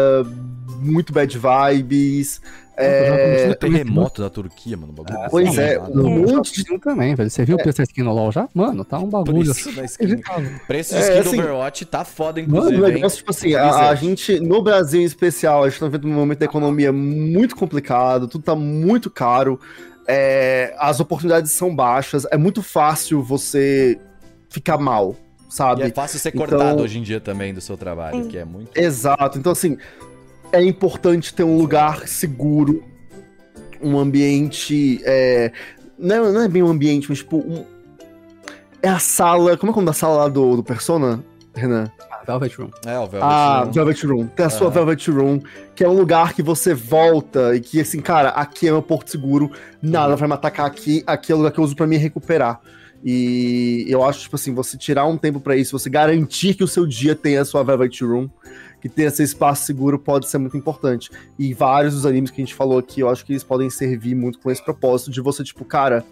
[0.80, 2.39] muito bad vibes.
[2.80, 4.93] É, O terremoto da Turquia, mano.
[4.93, 6.80] o Bagulho Ah, Pois é, um monte de.
[6.80, 7.30] também, velho.
[7.30, 8.47] Você viu o preço da skin no LoL já?
[8.53, 10.21] Mano, tá um bagulho Preço da skin.
[10.67, 12.93] Preço de É, skin do assim- Overwatch tá foda, Mano, inclusive, o hein?
[12.93, 16.13] negócio, tipo assim, a, a gente, no Brasil em especial, a gente tá vendo um
[16.13, 19.59] momento da economia muito complicado, tudo tá muito caro,
[20.07, 23.99] é, as oportunidades são baixas, é muito fácil você
[24.49, 25.15] ficar mal,
[25.49, 25.82] E sabe?
[25.82, 28.30] é fácil ser Então- cortado hoje em dia também do seu trabalho, Sim.
[28.30, 28.69] que é muito...
[28.80, 29.38] Exato.
[29.39, 29.78] Então, assim,
[30.52, 32.84] é importante ter um lugar seguro,
[33.82, 35.02] um ambiente.
[35.04, 35.52] É...
[35.98, 37.38] Não, é- não é bem um ambiente, mas tipo.
[37.38, 37.66] Um...
[38.82, 39.58] É a sala.
[39.58, 41.24] Como é o nome da sala lá do, do Persona,
[41.56, 41.91] Renan?
[42.12, 42.70] Ah, Velvet Room.
[42.86, 43.72] É, o Velvet Ah, Room.
[43.72, 44.28] Velvet Room.
[44.28, 44.70] Tem a sua Ah.
[44.72, 45.41] Velvet Room,
[45.76, 49.10] que é um lugar que você volta e que, assim, cara, aqui é meu porto
[49.10, 51.98] seguro, nada vai me atacar aqui, aqui é o lugar que eu uso pra me
[51.98, 52.60] recuperar.
[53.04, 56.68] E eu acho, tipo assim, você tirar um tempo pra isso, você garantir que o
[56.68, 58.30] seu dia tenha a sua Velvet Room,
[58.89, 61.09] que tenha esse espaço seguro, pode ser muito importante.
[61.38, 64.15] E vários dos animes que a gente falou aqui, eu acho que eles podem servir
[64.15, 66.05] muito com esse propósito de você, tipo, cara,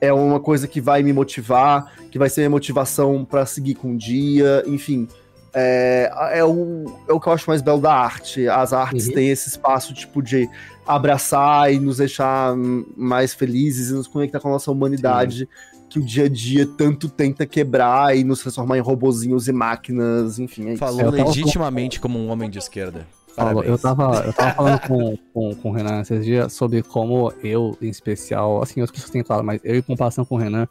[0.00, 3.94] é uma coisa que vai me motivar, que vai ser minha motivação pra seguir com
[3.94, 5.08] o dia, enfim.
[5.52, 8.46] É, é, o, é o que eu acho mais belo da arte.
[8.48, 9.14] As artes Uhum.
[9.14, 10.48] têm esse espaço, tipo, de
[10.86, 12.54] abraçar e nos deixar
[12.96, 15.48] mais felizes e nos conectar com a nossa humanidade,
[15.88, 20.38] que o dia a dia tanto tenta quebrar e nos transformar em robozinhos e máquinas,
[20.38, 20.76] enfim, é.
[20.76, 23.06] Falou legitimamente como um homem de esquerda.
[23.34, 27.32] Paulo, eu tava, eu tava falando com, com, com o Renan esses dias sobre como
[27.42, 30.66] eu, em especial, assim, outras pessoas têm falado, mas eu, em comparação com o Renan,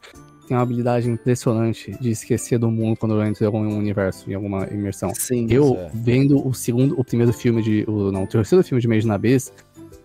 [0.48, 4.34] tenho uma habilidade impressionante de esquecer do mundo quando eu entro em algum universo, em
[4.34, 5.12] alguma imersão.
[5.14, 5.46] Sim.
[5.50, 5.90] Eu, é.
[5.94, 7.84] vendo o segundo, o primeiro filme de.
[7.86, 9.52] O, não, o terceiro filme de Made na Abyss,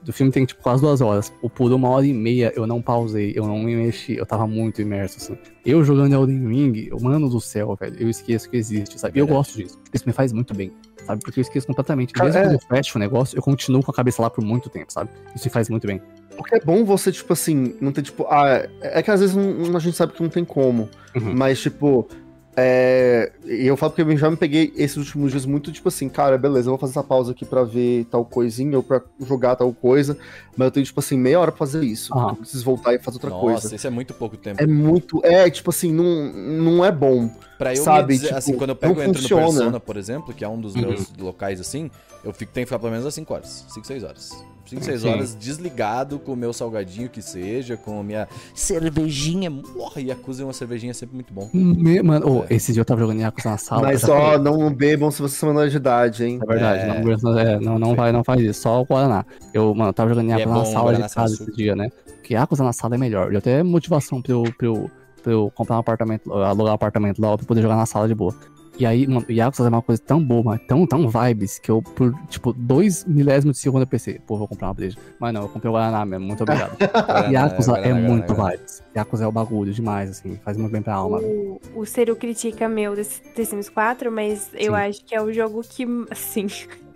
[0.04, 1.34] do filme tem tipo quase duas horas.
[1.42, 4.46] O por uma hora e meia eu não pausei, eu não me mexi, eu tava
[4.48, 5.38] muito imerso, assim.
[5.66, 9.18] Eu jogando Elden Ring, mano do céu, velho, eu esqueço que existe, sabe?
[9.18, 9.48] E eu Verdade.
[9.48, 9.80] gosto disso.
[9.94, 10.72] Isso me faz muito bem,
[11.06, 11.22] sabe?
[11.24, 12.14] Porque eu esqueço completamente.
[12.22, 12.42] Mesmo é.
[12.44, 15.10] quando eu fecho o negócio, eu continuo com a cabeça lá por muito tempo, sabe?
[15.36, 16.02] Isso me faz muito bem.
[16.36, 18.26] Porque é bom você, tipo assim, não ter, tipo.
[18.30, 20.90] Ah, é que às vezes não- a gente sabe que não tem como.
[21.16, 21.34] Uhum.
[21.36, 22.08] Mas, tipo.
[22.56, 26.08] É, e eu falo porque eu já me peguei esses últimos dias muito, tipo assim,
[26.08, 29.56] cara, beleza, eu vou fazer essa pausa aqui pra ver tal coisinha ou pra jogar
[29.56, 30.18] tal coisa,
[30.56, 32.14] mas eu tenho, tipo assim, meia hora pra fazer isso.
[32.16, 32.28] Ah.
[32.30, 33.76] Eu preciso voltar e fazer outra Nossa, coisa.
[33.76, 34.62] isso é muito pouco tempo.
[34.62, 35.20] É muito.
[35.24, 37.28] É, tipo assim, não, não é bom.
[37.58, 39.46] Pra eu Sabe, me dizer, tipo, assim, quando eu pego e entro funciona.
[39.46, 40.82] no Persona, por exemplo, que é um dos Uhum.
[40.82, 41.90] meus locais assim,
[42.24, 43.66] eu fico, tenho que ficar pelo menos às 5 horas.
[43.70, 44.46] 5, 6 horas.
[44.66, 45.10] 5, 6 Sim.
[45.10, 49.52] horas desligado com o meu salgadinho que seja, com a minha cervejinha.
[49.52, 51.50] Porra, Yakuza é uma cervejinha sempre muito bom.
[51.54, 52.56] Me- Mano, ô, É.
[52.56, 53.82] esse dia eu tava jogando Yakuza na sala.
[53.84, 56.40] Mas eu já ó, falei, não bebam se vocês são menores de idade, hein?
[56.42, 56.88] É verdade, É.
[56.88, 59.26] não, é, não, não, vai, não faz isso, só o Guaraná.
[59.54, 61.90] Eu, mano, tava jogando é Yakuza bom na sala de casa esse dia, né?
[62.16, 63.32] Porque Yakuza na sala é melhor.
[63.32, 64.90] Eu até motivação pra eu, pra, eu,
[65.22, 68.16] pra eu comprar um apartamento, alugar um apartamento lá pra poder jogar na sala de
[68.16, 68.34] boa.
[68.78, 71.82] E aí, mano, Yakuza é uma coisa tão boa, mas tão, tão vibes, que eu,
[71.82, 74.98] por, tipo, dois milésimos de segundo eu pensei, pô, vou comprar uma breja.
[75.20, 76.76] Mas não, eu comprei o Guaraná mesmo, muito obrigado.
[77.32, 78.58] Yakuza é, Guaraná, muito Guaraná.
[78.58, 78.84] vibes.
[78.96, 81.20] Yakuza é o bagulho demais, assim, faz muito bem pra alma.
[81.20, 84.80] O, o Ciro critica meu desse The Sims 4, mas eu Sim.
[84.80, 86.48] acho que é o jogo que, assim,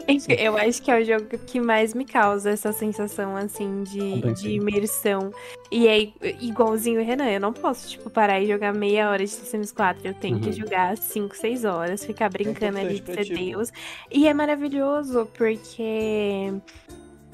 [0.39, 4.51] eu acho que é o jogo que mais me causa essa sensação, assim, de, de
[4.51, 5.31] imersão.
[5.71, 6.09] E é
[6.41, 10.07] igualzinho o Renan, eu não posso, tipo, parar e jogar meia hora de Sims 4.
[10.07, 10.53] Eu tenho que Uhum.
[10.53, 13.35] jogar 5, 6 horas, ficar brincando ali de ser.
[13.35, 13.71] Deus.
[14.11, 16.53] E é maravilhoso, porque...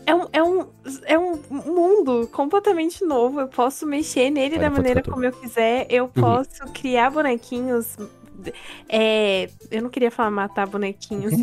[0.06, 0.68] É um, é, um,
[1.06, 3.40] é um mundo completamente novo.
[3.40, 5.88] Eu posso mexer nele Olha da maneira que como eu quiser.
[5.90, 7.96] Eu posso criar bonequinhos.
[8.89, 11.34] É, eu não queria falar matar bonequinhos.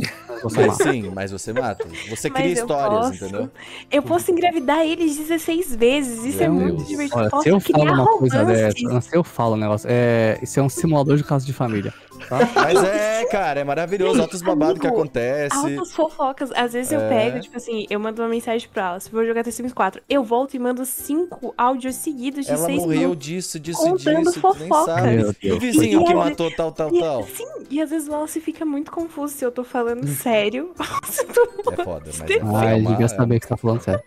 [0.55, 1.87] Mas sim, mas você mata.
[2.09, 3.25] Você Mas cria histórias, posso.
[3.25, 3.51] entendeu?
[3.91, 6.25] Eu posso engravidar eles 16 vezes.
[6.25, 6.89] Isso é Meu muito Deus.
[6.89, 7.21] divertido.
[7.21, 10.59] Olha, posso se eu falo uma coisa dessa, se eu falo um negócio, é, isso
[10.59, 11.93] é um simulador de caso de família.
[12.29, 12.39] Tá?
[12.55, 14.21] Mas é, cara, é maravilhoso.
[14.21, 15.57] Altos babados que acontece.
[15.57, 16.51] Altas fofocas.
[16.55, 17.09] Às vezes eu É.
[17.09, 19.01] pego, tipo assim, eu mando uma mensagem pra ela.
[19.01, 22.67] Se vou jogar The Sims 4, eu volto e mando cinco áudios seguidos de Ela
[22.67, 23.27] seis morreu minutos.
[23.27, 24.41] disso, disso, contando disso.
[24.41, 24.85] Tu nem fofoca.
[24.93, 25.17] sabe.
[25.17, 27.23] Meu E o vizinho E que ela- matou tal, tal, E, tal.
[27.25, 30.73] sim, e às vezes o Wallace fica muito confuso se eu tô falando sério.
[31.05, 33.57] Se eu tô- É foda, mas é, Ai, uma, devia é, saber que você tá
[33.57, 34.03] falando sério.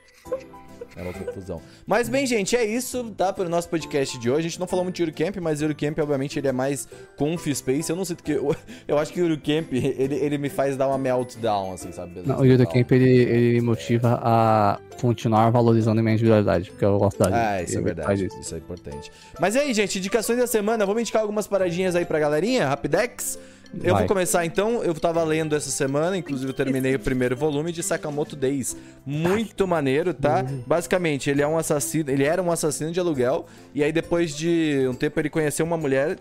[0.96, 1.62] É uma confusão.
[1.86, 3.34] Mas bem, gente, é isso, tá?
[3.34, 4.40] Pro nosso podcast de hoje.
[4.40, 6.88] A gente não falou muito de Eurocamp, mas Eurocamp, obviamente, ele é mais
[7.18, 7.90] conf space.
[7.90, 8.34] Eu não sei porque.
[8.34, 8.56] Eu,
[8.88, 12.22] eu acho que o Eurocamp, ele, ele me faz dar uma meltdown, assim, sabe?
[12.26, 16.86] Não, o Yudo Camp, ele, ele me motiva a continuar valorizando a minha individualidade, porque
[16.86, 17.56] eu gosto da.
[17.56, 18.26] Ah, isso é verdade.
[18.26, 18.40] isso.
[18.40, 19.12] Isso é importante.
[19.40, 20.86] Mas e aí, gente, indicações da semana.
[20.86, 23.40] Vamos indicar algumas paradinhas aí pra galerinha, Rapidex.
[23.82, 24.02] Eu Vai.
[24.04, 24.84] vou começar então.
[24.84, 28.76] Eu tava lendo essa semana, inclusive eu terminei o primeiro volume de Sakamoto Days.
[29.06, 30.46] Muito maneiro, tá?
[30.68, 34.86] Basicamente, ele é um assassino, ele era um assassino de aluguel e aí depois de
[34.90, 36.20] um tempo ele conheceu uma mulher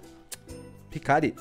[0.94, 1.34] Hikari.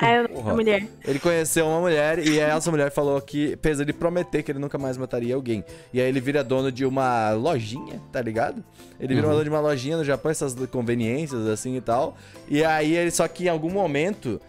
[0.00, 0.54] Ah, eu Porra.
[0.54, 0.88] mulher.
[1.06, 4.76] Ele conheceu uma mulher e essa mulher falou que, apesar de prometer que ele nunca
[4.76, 5.62] mais mataria alguém.
[5.92, 8.64] E aí ele vira dono de uma lojinha, tá ligado?
[8.98, 9.32] Ele vira Uhum.
[9.34, 12.16] dono de uma lojinha no Japão, essas conveniências assim e tal.
[12.48, 14.40] E aí ele, só que em algum momento,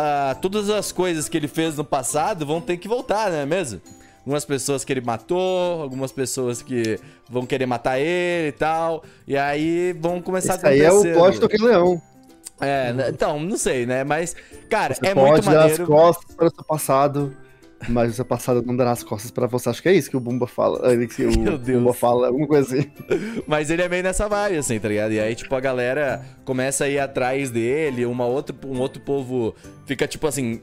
[0.00, 3.44] ah, todas as coisas que ele fez no passado vão ter que voltar, não é
[3.46, 3.80] mesmo?
[4.20, 9.02] Algumas pessoas que ele matou, algumas pessoas que vão querer matar ele e tal.
[9.26, 11.14] E aí vão começar Isso a aí é o acontecer.
[11.14, 12.02] plot do Rei Leão.
[12.60, 13.08] É, né?
[13.10, 14.04] então, não sei, né?
[14.04, 14.36] Mas,
[14.68, 15.86] cara, Você é pode muito dar as maneiro.
[15.86, 17.36] costas para o seu passado,
[17.88, 19.68] mas o seu passado não dará as costas para você.
[19.68, 20.80] Acho que é isso que o Bumba fala.
[21.06, 21.78] Que o Meu Deus.
[21.78, 22.90] Bumba fala, alguma coisa assim.
[23.46, 25.12] Mas ele é meio nessa vibe, assim, tá ligado?
[25.12, 29.54] E aí, tipo, a galera começa a ir atrás dele, uma outra, um outro povo
[29.86, 30.60] fica, tipo assim.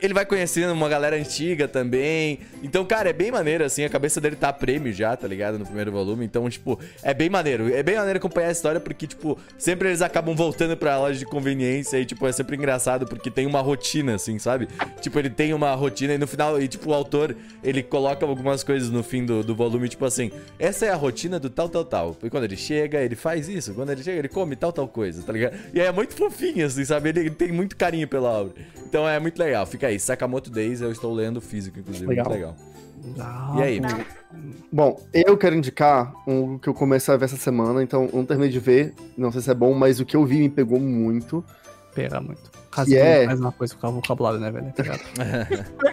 [0.00, 2.40] Ele vai conhecendo uma galera antiga também.
[2.62, 3.84] Então, cara, é bem maneiro, assim.
[3.84, 5.58] A cabeça dele tá prêmio já, tá ligado?
[5.58, 6.24] No primeiro volume.
[6.24, 7.72] Então, tipo, é bem maneiro.
[7.74, 11.26] É bem maneiro acompanhar a história porque, tipo, sempre eles acabam voltando pra loja de
[11.26, 14.68] conveniência e, tipo, é sempre engraçado porque tem uma rotina, assim, sabe?
[15.00, 18.62] Tipo, ele tem uma rotina e no final, e, tipo, o autor, ele coloca algumas
[18.62, 21.84] coisas no fim do, do volume, tipo assim, essa é a rotina do tal, tal,
[21.84, 22.16] tal.
[22.22, 23.74] E quando ele chega, ele faz isso.
[23.74, 25.56] Quando ele chega, ele come tal, tal coisa, tá ligado?
[25.74, 27.08] E aí é muito fofinho, assim, sabe?
[27.08, 28.54] Ele, ele tem muito carinho pela obra.
[28.84, 29.66] Então é muito legal.
[29.66, 32.06] Fica aí, Sakamoto Days, eu estou lendo físico, inclusive.
[32.06, 32.24] Legal.
[32.26, 32.56] Muito legal.
[33.56, 33.80] E aí?
[34.72, 38.24] Bom, eu quero indicar um que eu comecei a ver essa semana, então eu não
[38.24, 40.80] terminei de ver, não sei se é bom, mas o que eu vi me pegou
[40.80, 41.44] muito.
[41.94, 42.50] Pega muito.
[42.70, 44.72] Caso Que é- faz uma coisa com o vocabulário, né, velho?
[44.72, 44.84] Tá?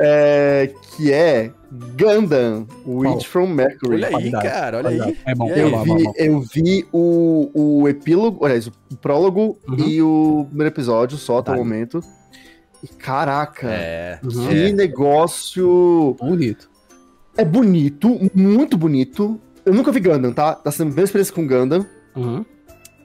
[0.00, 1.50] É, que é
[1.98, 3.96] Gundam, Witch from Mercury.
[4.04, 5.18] Olha aí, cara, olha aí.
[5.24, 5.60] É bom, aí?
[5.60, 7.50] Eu é é vi, bom, é eu vi o,
[7.82, 9.78] o epílogo, aliás, o prólogo Uhum.
[9.78, 12.00] e o primeiro episódio só até o momento.
[12.84, 14.18] E caraca, É.
[14.22, 14.48] Uhum.
[14.48, 14.72] que é.
[14.72, 16.14] negócio.
[16.20, 16.68] Bonito.
[17.36, 19.40] É bonito, muito bonito.
[19.64, 20.54] Eu nunca vi Gundam, tá?
[20.54, 21.86] Tá sendo a primeira experiência com Gundam.
[22.14, 22.44] Uhum.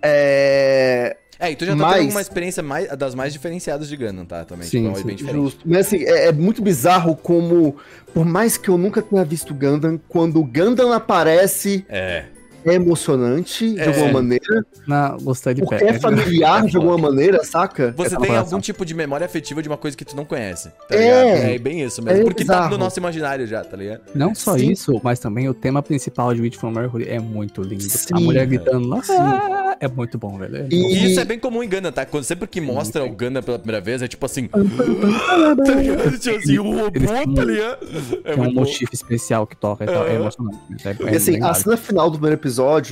[0.01, 1.15] É.
[1.41, 4.25] É, e tu já tá Mas- tendo uma experiência mais, das mais diferenciadas de Gundam,
[4.25, 4.43] tá?
[4.43, 4.67] Também.
[4.67, 5.27] Sim, tipo, é sim.
[5.31, 5.61] Justo.
[5.65, 7.77] Mas assim, é, é muito bizarro como,
[8.13, 12.25] por mais que eu nunca tenha visto Gundam, quando o Gundam aparece, É.
[12.65, 13.87] é emocionante de É.
[13.87, 15.89] alguma maneira, Na, gostei de porque pé.
[15.89, 17.93] é familiar de alguma maneira, saca?
[17.97, 18.45] Você É tem coração.
[18.45, 20.97] algum tipo de memória afetiva de uma coisa que tu não conhece, tá É.
[21.33, 21.51] ligado?
[21.53, 22.21] É bem isso mesmo.
[22.21, 22.71] É porque tá bizarro.
[22.71, 24.01] no nosso imaginário já, tá ligado?
[24.15, 24.71] Não só Sim.
[24.71, 27.83] isso, mas também o tema principal de Witch from Mercury é muito lindo.
[27.83, 28.13] Sim.
[28.13, 30.57] a mulher gritando lá, "Ah", é muito bom, velho.
[30.57, 32.05] É E- E isso é bem comum em Gana, tá?
[32.05, 34.47] Quando, sempre que mostra o Gana pela primeira vez, é tipo assim.
[34.47, 36.19] tá ligado?
[36.19, 36.91] Tipo assim, o robô,
[37.35, 37.79] tá ligado?
[38.23, 40.07] É Tem um motivo especial que toca e tal.
[40.07, 40.59] É emocionante.
[40.85, 42.48] É, E assim, a cena final do primeiro episódio,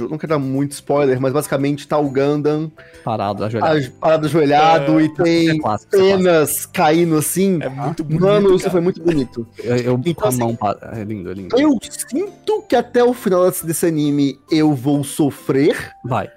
[0.10, 2.72] não quero dar muito spoiler, mas basicamente tá o Gundam
[3.04, 3.78] parado, ajoelhado.
[3.80, 5.04] a- parado ajoelhado É.
[5.04, 7.60] e tem É clássico, é penas caindo assim.
[7.62, 8.22] É muito bonito.
[8.22, 8.72] Mano, isso cara.
[8.72, 9.48] foi muito bonito.
[9.64, 10.92] Eu, eu Então, assim, mão para...
[11.00, 11.60] É lindo, é lindo.
[11.60, 16.30] Eu sinto que até o final desse, anime eu vou sofrer Vai.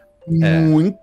[0.43, 0.61] É.
[0.61, 0.99] muito.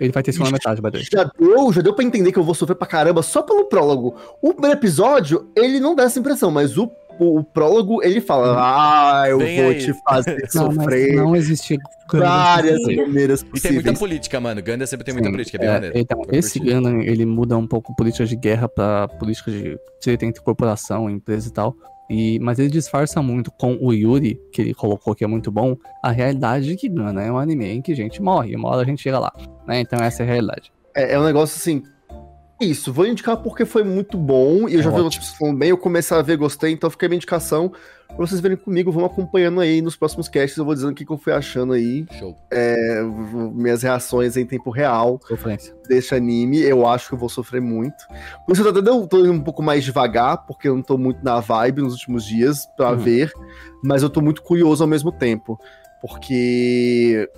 [0.00, 1.00] Ele vai ter segunda metade, vai ter.
[1.10, 4.14] Já deu, já deu pra entender que eu vou sofrer pra caramba só pelo prólogo.
[4.40, 8.56] O primeiro episódio, ele não dá essa impressão, mas o, o, o prólogo, ele fala:
[8.58, 11.78] Ah, eu Vem vou aí." te fazer Não, sofrer não existe
[12.12, 13.98] várias maneiras E tem muita possíveis.
[13.98, 14.62] política, mano.
[14.62, 15.98] Ganda sempre tem muita Sim, política, é bem é, maneiro.
[15.98, 16.58] Então, esse.
[16.58, 21.48] Gundam, ele muda um pouco política de guerra pra política de direito entre corporação, empresa
[21.48, 21.74] e tal.
[22.10, 25.76] E, mas ele disfarça muito com o Yuri, que ele colocou que é muito bom,
[26.02, 28.80] a realidade de que Gundam é um anime em que gente morre, e uma hora
[28.80, 29.32] a gente chega lá.
[29.66, 29.80] Né?
[29.80, 30.72] Então essa é a realidade.
[30.94, 31.82] É, é um negócio assim.
[32.60, 34.68] Isso, vou indicar porque foi muito bom.
[34.68, 35.04] E eu É já vi ótimo.
[35.04, 37.72] outras pessoas falando bem, eu comecei a ver, gostei, então fica a minha indicação.
[38.08, 40.56] Pra vocês verem comigo, vamos acompanhando aí nos próximos casts.
[40.56, 42.06] Eu vou dizendo o que, que eu fui achando aí.
[42.18, 42.34] Show.
[42.50, 43.02] é,
[43.52, 45.74] minhas reações em tempo real Sofrência.
[45.86, 46.58] desse anime.
[46.58, 47.96] Eu acho que eu vou sofrer muito.
[48.46, 50.96] Por isso eu tô, dando- tô indo um pouco mais devagar, porque eu não tô
[50.98, 52.96] muito na vibe nos últimos dias pra Uhum.
[52.96, 53.32] ver.
[53.84, 55.58] Mas eu tô muito curioso ao mesmo tempo.
[56.00, 57.28] Porque.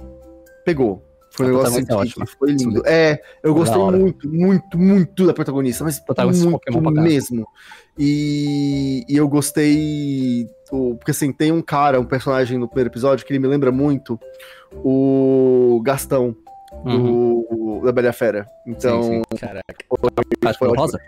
[0.65, 1.03] Pegou.
[1.31, 2.27] Foi um negócio assim, é que ótima.
[2.27, 2.83] foi lindo.
[2.87, 7.47] É, eu gostei muito, muito, muito da protagonista, mas Protagonista muito mesmo.
[7.99, 10.49] E, e eu gostei.
[10.69, 14.19] porque assim, tem um cara, um personagem no primeiro episódio que ele me lembra muito
[14.85, 16.37] o Gastão
[16.85, 17.43] Uhum.
[17.51, 18.47] do, da Bela Fera.
[18.67, 19.65] Então, Sim, Caraca.
[20.45, 20.83] Acho que foi o ótimo.
[20.83, 21.01] Rosa?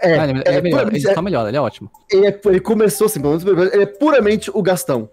[0.00, 1.90] É, Ah, ele, é, é melhor, ele só melhora, ele é ótimo.
[2.10, 5.08] ele, é- ele começou assim, pelo menos ele é puramente o Gastão.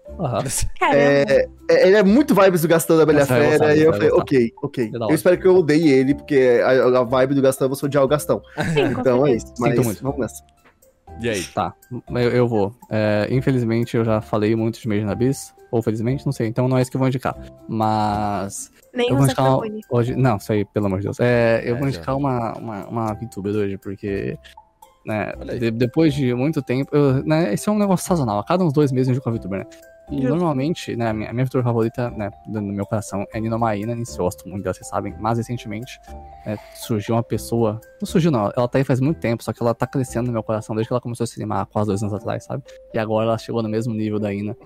[0.78, 0.96] Caramba.
[0.98, 3.58] É, é, ele é muito vibes do Gastão da Bela a Essa eu vou Fera,
[3.58, 4.90] gostar, e eu eu falei, vou ok, ok.
[4.94, 7.86] É Eu espero que eu odeie ele, porque a, a vibe do Gastão é você
[7.86, 8.40] odiar o Gastão.
[8.74, 10.02] Sim, Então é isso, mas Sinto muito.
[10.02, 10.42] vamos nessa.
[11.20, 11.42] E aí?
[11.44, 11.72] Tá,
[12.10, 12.74] eu, eu vou.
[12.90, 16.76] É, infelizmente eu já falei muito de in Abyss, ou felizmente, não sei, então não
[16.78, 17.34] é isso que eu vou indicar.
[17.68, 19.58] Mas Nem eu vou indicar
[19.90, 20.14] hoje.
[20.14, 21.18] Não, isso aí, pelo amor de Deus.
[21.20, 21.96] É, eu É, vou já.
[21.96, 24.36] indicar uma, uma, uma VTuber hoje, porque.
[25.06, 26.90] Né, de- depois de muito tempo.
[26.94, 28.40] eu- né, esse é um negócio sazonal.
[28.40, 29.66] A cada uns dois meses eu indico uma VTuber, né?
[30.10, 30.28] E Justo.
[30.28, 33.92] normalmente, né, a minha, a minha VTuber favorita, né, no meu coração é Nino Maína,
[33.92, 35.14] eu gosto muito dela, vocês sabem.
[35.20, 36.00] Mas recentemente
[36.44, 37.80] né, surgiu uma pessoa.
[38.00, 38.52] Não surgiu, não.
[38.56, 40.88] Ela tá aí faz muito tempo, só que ela tá crescendo no meu coração desde
[40.88, 42.62] que ela começou a se animar quase dois anos atrás, sabe?
[42.92, 44.56] E agora ela chegou no mesmo nível da Ina.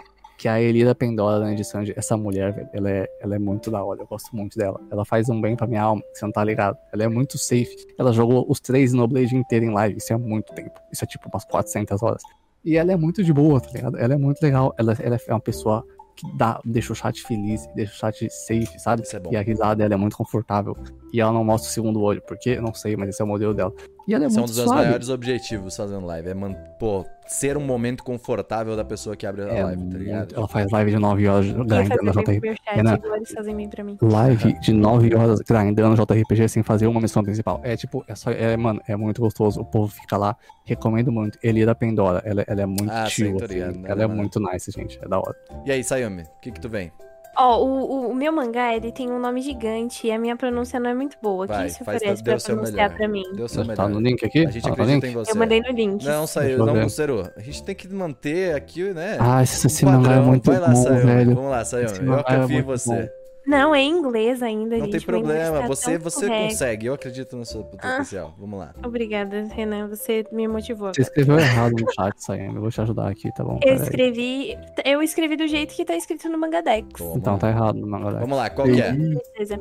[0.40, 1.92] Que é a Elira Pendora edição de.
[1.94, 4.00] Essa mulher, velho, ela é, ela é muito da hora.
[4.00, 4.80] Eu gosto muito dela.
[4.90, 6.78] Ela faz um bem pra minha alma, você não tá ligado.
[6.94, 7.76] Ela é muito safe.
[7.98, 9.98] Ela jogou os três Noblade inteiro em live.
[9.98, 10.80] Isso é muito tempo.
[10.90, 12.22] Isso é tipo umas 400 horas.
[12.64, 13.98] E ela é muito de boa, tá ligado?
[13.98, 14.74] Ela é muito legal.
[14.78, 15.84] Ela, ela é uma pessoa
[16.16, 19.02] que dá, deixa o chat feliz, deixa o chat safe, sabe?
[19.02, 19.30] Isso é bom.
[19.30, 20.74] E a risada dela é muito confortável.
[21.12, 23.52] E ela não mostra o segundo olho, porque não sei, mas esse é o modelo
[23.52, 23.74] dela.
[24.08, 24.84] E ela é Esse é um muito dos meus suave.
[24.86, 26.28] maiores objetivos fazendo live.
[26.30, 26.54] É, man...
[26.78, 30.34] pô, ser um momento confortável da pessoa que abre a É live, tá ligado?
[30.34, 33.98] Ela faz live de 9 horas Quem grindando bem JRPG.
[34.02, 37.60] Live de 9 horas grindando JRPG sem fazer uma missão principal.
[37.62, 38.30] É tipo, é só.
[38.30, 39.60] É, mano, é muito gostoso.
[39.60, 40.36] O povo fica lá.
[40.64, 41.38] Recomendo muito.
[41.42, 42.22] Elira Pendora.
[42.24, 43.54] Ela, ela é muito Ah, chill, sim, assim.
[43.54, 43.86] ligado.
[43.86, 44.98] Ela é é muito nice, gente.
[45.02, 45.36] É da hora.
[45.64, 46.90] E aí, Sayumi, o que que tu vem?
[47.36, 50.78] Ó, o, o, o meu mangá, ele tem um nome gigante e a minha pronúncia
[50.80, 51.46] não é muito boa.
[51.46, 52.96] Vai, Quem se faz oferece pra pronunciar melhor.
[52.96, 53.22] pra mim?
[53.34, 53.88] Deu seu tá melhor.
[53.88, 54.46] no link aqui?
[54.46, 55.30] A gente Tá acredita em você.
[55.32, 56.04] Eu mandei no link.
[56.04, 56.88] Não, saiu, não.
[56.88, 57.30] Cero.
[57.36, 59.16] A gente tem que manter aqui, né?
[59.20, 61.34] Ah, esse, esse um mangá é muito Vai lá, bom, velho.
[61.34, 61.62] Vamos lá.
[61.62, 62.90] Esse Eu mangá é confio em você.
[63.02, 63.19] bom.
[63.46, 64.98] Não, é em inglês ainda, Não gente.
[64.98, 65.60] tem problema.
[65.60, 66.44] tá Você, você correto.
[66.48, 66.86] consegue.
[66.86, 68.34] Eu acredito no seu potencial.
[68.38, 68.74] Vamos lá.
[68.84, 69.88] Obrigada, Renan.
[69.88, 70.92] Você me motivou.
[70.94, 72.54] Você escreveu errado no chat, Sayami.
[72.54, 73.54] Eu vou te ajudar aqui, tá bom?
[73.54, 73.82] Eu Pera aí.
[73.82, 74.58] escrevi.
[74.84, 76.86] Eu escrevi do jeito que tá escrito no Mangadex.
[76.98, 78.18] Bom, Então tá errado no mangá.
[78.20, 78.92] vamos lá, qual que é?
[78.92, 79.60] Beleza.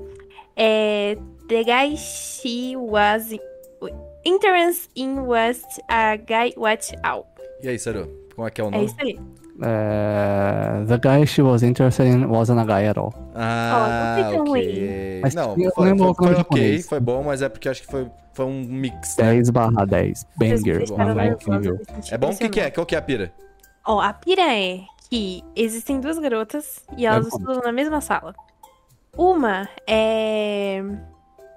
[0.56, 1.18] É.
[1.48, 3.32] The guy she was.
[4.26, 7.26] Interest in was a guy watch out.
[7.64, 8.08] E aí, Saru?
[8.36, 8.86] Como é que é o É nome?
[8.86, 9.18] isso aí.
[9.62, 10.84] É...
[10.88, 13.14] The guy she was interested in wasn't a guy at all.
[13.36, 15.20] Ah, Ó, não foi tão ok.
[15.22, 18.08] Mas não, foi, foi, nome foi ok, foi bom, mas é porque acho que foi,
[18.34, 19.26] foi um mix, né?
[19.26, 20.28] 10 barra 10.
[20.38, 20.86] Banger.
[22.12, 22.30] É bom?
[22.32, 22.72] O que, que é?
[22.72, 23.32] Qual que é a pira?
[23.86, 28.34] Ó, a pira é que existem duas garotas e elas É estudam na mesma sala.
[29.18, 30.84] Uma é.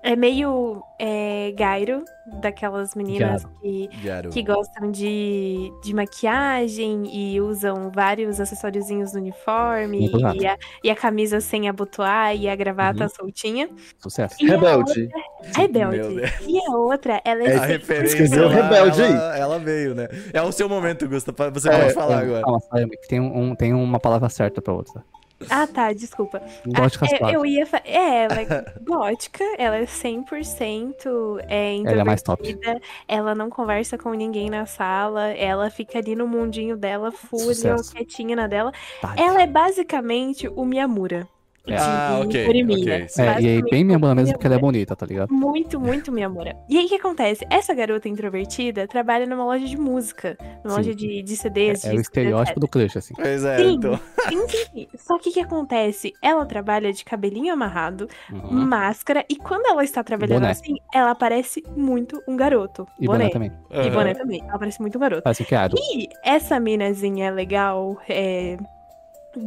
[0.05, 2.05] É meio é, Gairo,
[2.41, 3.89] daquelas meninas que,
[4.33, 10.97] que gostam de, de maquiagem e usam vários acessóriozinhos no uniforme, e a, e a
[10.97, 13.09] camisa sem abotoar e a gravata Uhum.
[13.09, 13.69] soltinha.
[14.01, 14.35] Sucesso.
[14.41, 15.03] E Rebelde.
[15.03, 16.21] outra- Rebelde.
[16.49, 19.13] E a outra, ela é, É, A referência esqueceu o lá, rebelde aí.
[19.13, 20.09] ela, ela veio, né?
[20.33, 21.33] É o seu momento, Gusta.
[21.53, 22.43] Você É, pode falar É, agora.
[22.43, 22.61] Calma,
[23.09, 25.05] tem, um, tem uma palavra certa pra outra.
[25.51, 26.43] Ah, tá, desculpa.
[26.67, 27.35] Gótica Ah, eu, suave.
[27.35, 27.69] eu ia.
[27.85, 28.47] É, ela é
[28.83, 32.43] gótica, ela é 100% é, Ela é mais top.
[32.49, 37.77] introvertida, ela não conversa com ninguém na sala, ela fica ali no mundinho dela, fúria,
[37.93, 38.73] quietinha na dela.
[39.17, 41.29] Ela é basicamente o Miyamura.
[41.65, 41.77] É.
[41.77, 42.97] Ah, ok, Orimiya.
[42.97, 43.23] ok, sim.
[43.23, 45.33] É, e aí, bem minha banda o mesmo, porque ela é bonita, tá ligado?
[45.33, 46.57] Muito, muito Miyamura.
[46.69, 47.47] E aí, o que acontece?
[47.49, 50.77] Essa garota introvertida trabalha numa loja de música, numa Sim.
[50.89, 53.15] loja de, de CDs, É, é o discos, estereótipo do crush, assim.
[53.15, 53.75] Pois é, Sim.
[53.75, 54.01] então.
[54.29, 54.87] Sim, sim.
[54.97, 56.13] Só que o que acontece?
[56.21, 58.67] Ela trabalha de cabelinho amarrado, Uhum.
[58.67, 60.51] máscara, e quando ela está trabalhando Boné.
[60.51, 62.87] assim, ela parece muito um garoto.
[63.01, 63.53] E boné também.
[63.71, 64.43] E boné também.
[64.49, 65.23] Ela parece muito um garoto.
[65.23, 65.75] Parece é Aro.
[65.79, 68.57] E essa minazinha legal, é,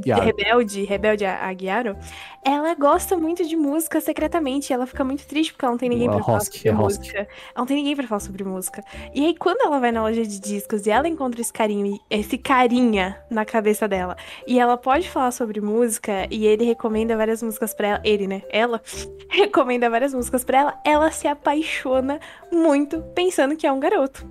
[0.05, 0.23] Yaro.
[0.23, 1.95] rebelde, rebelde a, a Guiaro,
[2.43, 4.71] ela gosta muito de música secretamente.
[4.71, 6.71] e Ela fica muito triste porque ela não tem ninguém Ela pra falar sobre é
[6.71, 7.17] música.
[7.17, 8.83] Ela não tem ninguém pra falar sobre música.
[9.13, 12.37] E aí, quando ela vai na loja de discos e ela encontra esse carinho, esse
[12.37, 14.15] carinha na cabeça dela,
[14.47, 18.41] e ela pode falar sobre música, e ele recomenda várias músicas pra ela, ele, né?
[18.49, 18.81] Ela
[19.29, 22.19] recomenda várias músicas pra ela, ela se apaixona
[22.51, 24.25] muito pensando que é um garoto.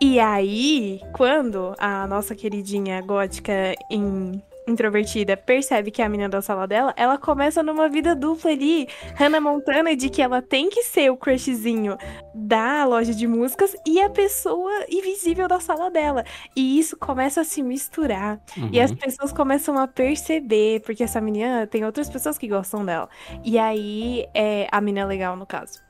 [0.00, 6.40] E aí, quando a nossa queridinha gótica em- introvertida percebe que é a menina da
[6.42, 10.82] sala dela, ela começa numa vida dupla ali, Hannah Montana, de que ela tem que
[10.82, 11.96] ser o crushzinho
[12.34, 16.24] da loja de músicas e a pessoa invisível da sala dela.
[16.56, 18.40] E isso começa a se misturar.
[18.72, 18.96] E as Uhum.
[18.96, 23.08] pessoas começam a perceber, porque essa menina tem outras pessoas que gostam dela.
[23.44, 25.82] E aí, é a menina legal, no caso.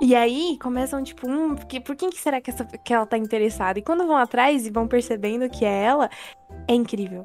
[0.00, 3.16] E aí começam, tipo, hum, porque, por quem que será que, essa, que ela tá
[3.16, 3.78] interessada?
[3.78, 6.10] E quando vão atrás e vão percebendo que é ela,
[6.68, 7.22] é incrível.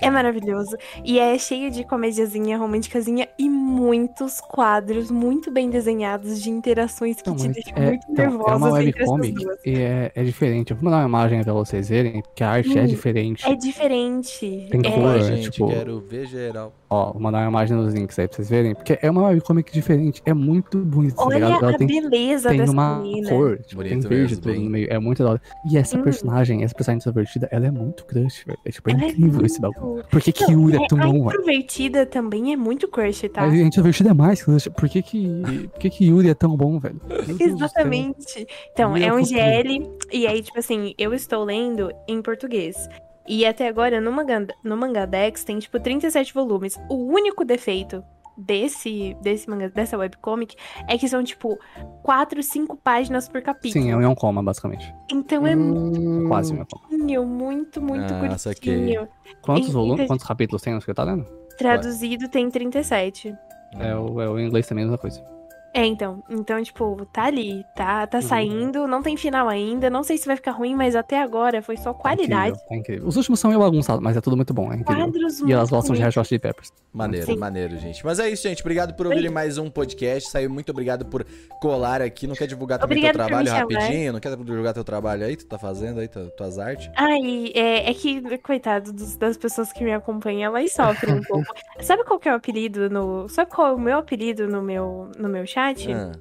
[0.00, 0.76] É maravilhoso.
[1.04, 7.22] E é cheio de comediazinha, românticazinha e muitos quadros muito bem desenhados de interações que
[7.22, 10.70] Então, te deixam é, muito então, nervosas é uma webcomic e é, é diferente.
[10.70, 13.46] Eu vou mandar uma imagem pra vocês verem, porque a arte é diferente.
[13.46, 14.68] É diferente.
[14.70, 14.90] Tem é...
[14.90, 15.00] cor.
[15.00, 16.72] Boa, É, gente, tipo- quero ver geral.
[16.92, 19.72] Ó, vou mandar uma imagem nos links aí pra vocês verem, porque é uma webcomic
[19.72, 20.20] diferente.
[20.26, 21.64] É muito bonito, tá Olha ligado?
[21.64, 23.28] Ela a tem, beleza tem dessa uma menina.
[23.30, 24.64] cor, tipo, Bonito tem verde mesmo, tudo bem.
[24.64, 24.88] no meio.
[24.92, 25.42] É muito da hora.
[25.70, 26.02] E essa Hum.
[26.02, 28.58] personagem, essa personagem introvertida, ela é muito crush, velho.
[28.66, 30.04] É, tipo, é Ela é incrível esse muito- bagulho.
[30.10, 31.26] Por que que Yuri é tão bom, velho?
[31.40, 33.42] introvertida também é muito crush, tá?
[33.44, 34.68] A introvertida é mais crush.
[34.70, 37.00] Por que que, por que que Yuri é tão bom, velho?
[37.38, 38.46] Exatamente.
[38.72, 39.24] Então, é um.
[39.24, 42.88] GL, e aí, tipo assim, eu estou lendo em português.
[43.32, 46.76] E até agora, no, manga, no Mangadex, tem, tipo, 37 volumes.
[46.90, 48.02] O único defeito
[48.36, 50.56] desse, desse manga, dessa webcomic
[50.88, 51.56] é que são, tipo,
[52.02, 53.84] 4, 5 páginas por capítulo.
[53.84, 54.92] Sim, é um Yonkoma, basicamente.
[55.12, 59.08] Então é Hum, Quase um muito, muito, muito Ah, curtinho.
[59.42, 61.24] Quantos volumes, em- quantos capítulos tem no que você tá lendo?
[61.56, 63.32] Traduzido tem 37.
[63.78, 65.22] É o, é o inglês também, a mesma coisa.
[65.72, 66.22] É, então.
[66.28, 68.22] Então, tipo, tá ali, tá, tá Uhum.
[68.22, 69.88] saindo, não tem final ainda.
[69.88, 72.48] Não sei se vai ficar ruim, mas até agora foi só qualidade.
[72.48, 73.06] É incrível, é incrível.
[73.08, 75.04] Os últimos são meio bagunçados, mas é tudo muito bom, é incrível.
[75.04, 76.08] Quadros E elas gostam de Red.
[76.18, 76.72] Hot Chili Peppers.
[76.92, 77.36] Maneiro, Sim.
[77.36, 78.04] maneiro, gente.
[78.04, 78.60] Mas é isso, gente.
[78.62, 80.28] Obrigado por ouvirem mais um podcast.
[80.28, 81.24] Saiu muito obrigado por
[81.60, 82.26] colar aqui.
[82.26, 84.12] Não quer divulgar também Obrigado teu trabalho rapidinho?
[84.12, 85.36] Não quer divulgar teu trabalho aí?
[85.36, 86.90] Tu tá fazendo aí, tu- tuas artes?
[86.96, 91.46] Ai, é, é que, coitado dos- das pessoas que me acompanham, elas sofrem um pouco.
[91.80, 93.28] Sabe qual que é o apelido no.
[93.28, 95.59] Sabe qual é o meu apelido no meu, no meu chat?
[95.60, 96.12] Ah,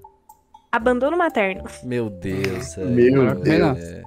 [0.71, 1.63] Abandono materno.
[1.83, 2.77] meu Deus.
[2.77, 3.79] é- Meu Deus.
[3.79, 4.03] É,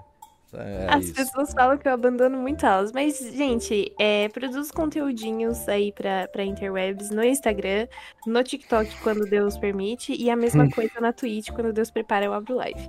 [0.54, 1.14] é As isso.
[1.14, 2.92] pessoas falam que eu abandono muito elas.
[2.92, 7.88] Mas, gente, é, produzo conteúdinhos aí pra, pra interwebs no Instagram,
[8.26, 12.34] no TikTok quando Deus permite, e a mesma coisa na Twitch, quando Deus prepara, eu
[12.34, 12.88] abro live.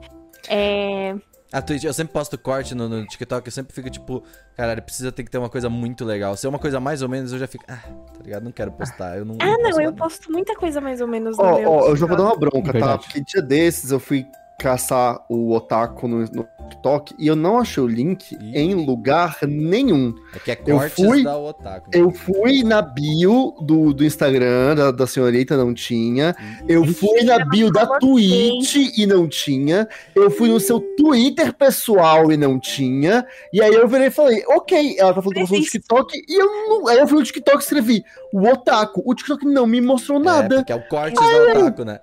[0.49, 1.15] É.
[1.53, 4.23] A Twitch, eu sempre posto corte no, no TikTok, eu sempre fico tipo,
[4.57, 6.35] caralho, precisa ter que ter uma coisa muito legal.
[6.35, 8.43] Se é uma coisa mais ou menos, eu já fico, ah, tá ligado?
[8.43, 9.17] Não quero postar.
[9.19, 9.97] Eu não, Ah, não, posto eu nada.
[9.97, 11.69] posto muita coisa mais ou menos no Ó, meu.
[11.71, 12.97] ó, eu já vou dar uma bronca, tá?
[12.97, 14.25] Porque dia desses eu fui
[14.59, 18.57] caçar o Otaku no, no TikTok e eu não achei o link Ih.
[18.57, 20.13] em lugar nenhum.
[20.35, 21.89] É que é eu cortes fui- da Otaku.
[21.93, 26.35] Eu fui na bio do, do Instagram da, da senhorita, não tinha.
[26.67, 29.87] Eu fui na bio da Twitch e não tinha.
[30.15, 33.25] Eu fui no seu Twitter pessoal e não tinha.
[33.51, 35.71] E aí eu virei e falei, ok, ela tá falando que eu Preciso.
[35.71, 36.17] TikTok.
[36.27, 36.87] E eu não.
[36.87, 38.03] Aí eu fui no TikTok e escrevi
[38.33, 39.01] o Otaku.
[39.05, 40.55] O TikTok não me mostrou É, nada.
[40.57, 41.99] porque é o cortes da Otaku, né?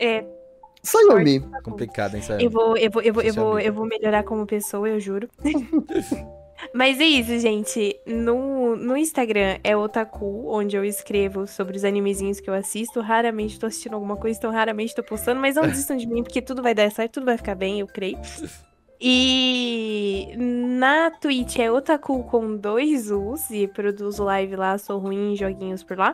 [0.00, 0.24] É,
[0.82, 1.40] Sayumi.
[1.62, 2.48] Complicado, hein, eu Sayumi?
[2.48, 5.28] vou, eu vou, eu vou, eu vou, eu vou melhorar como pessoa, eu juro.
[6.74, 7.98] Mas é isso, gente.
[8.06, 13.00] No, no Instagram é Otaku, onde eu escrevo sobre os animezinhos que eu assisto.
[13.00, 16.42] Raramente tô assistindo alguma coisa, então raramente tô postando, mas não desistam de mim, porque
[16.42, 18.18] tudo vai dar certo, tudo vai ficar bem, eu creio.
[19.00, 25.36] E na Twitch é Otaku com dois U's e produzo live lá, sou ruim em
[25.36, 26.12] joguinhos por lá.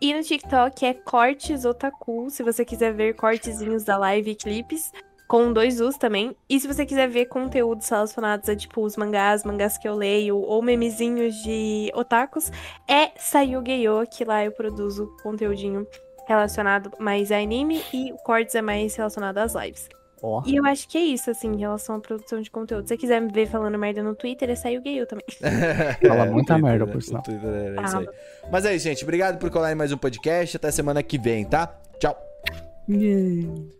[0.00, 4.90] E no TikTok é Cortes Otaku, se você quiser ver cortezinhos da live e clipes,
[5.28, 6.34] com dois U's também.
[6.48, 10.38] E se você quiser ver conteúdos relacionados a, tipo, os mangás, mangás que eu leio,
[10.38, 12.50] ou memezinhos de otakus,
[12.88, 15.86] é Sayugeyo, que lá eu produzo conteúdinho
[16.26, 19.86] relacionado mais a anime e o Cortes é mais relacionado às lives.
[20.22, 20.42] Ó.
[20.46, 22.82] E eu acho que é isso, assim, em relação à produção de conteúdo.
[22.82, 25.24] Se você quiser me ver falando merda no Twitter, é Sayugeyo também.
[26.06, 26.92] Fala É, muita o Twitter, merda, né?
[26.92, 27.22] por O sinal.
[27.22, 28.08] Twitter é Ah, isso aí.
[28.50, 29.02] Mas é isso, gente.
[29.02, 30.56] Obrigado por colar em mais um podcast.
[30.56, 31.66] Até semana que vem, tá?
[31.98, 32.16] Tchau.
[32.88, 33.79] Yay.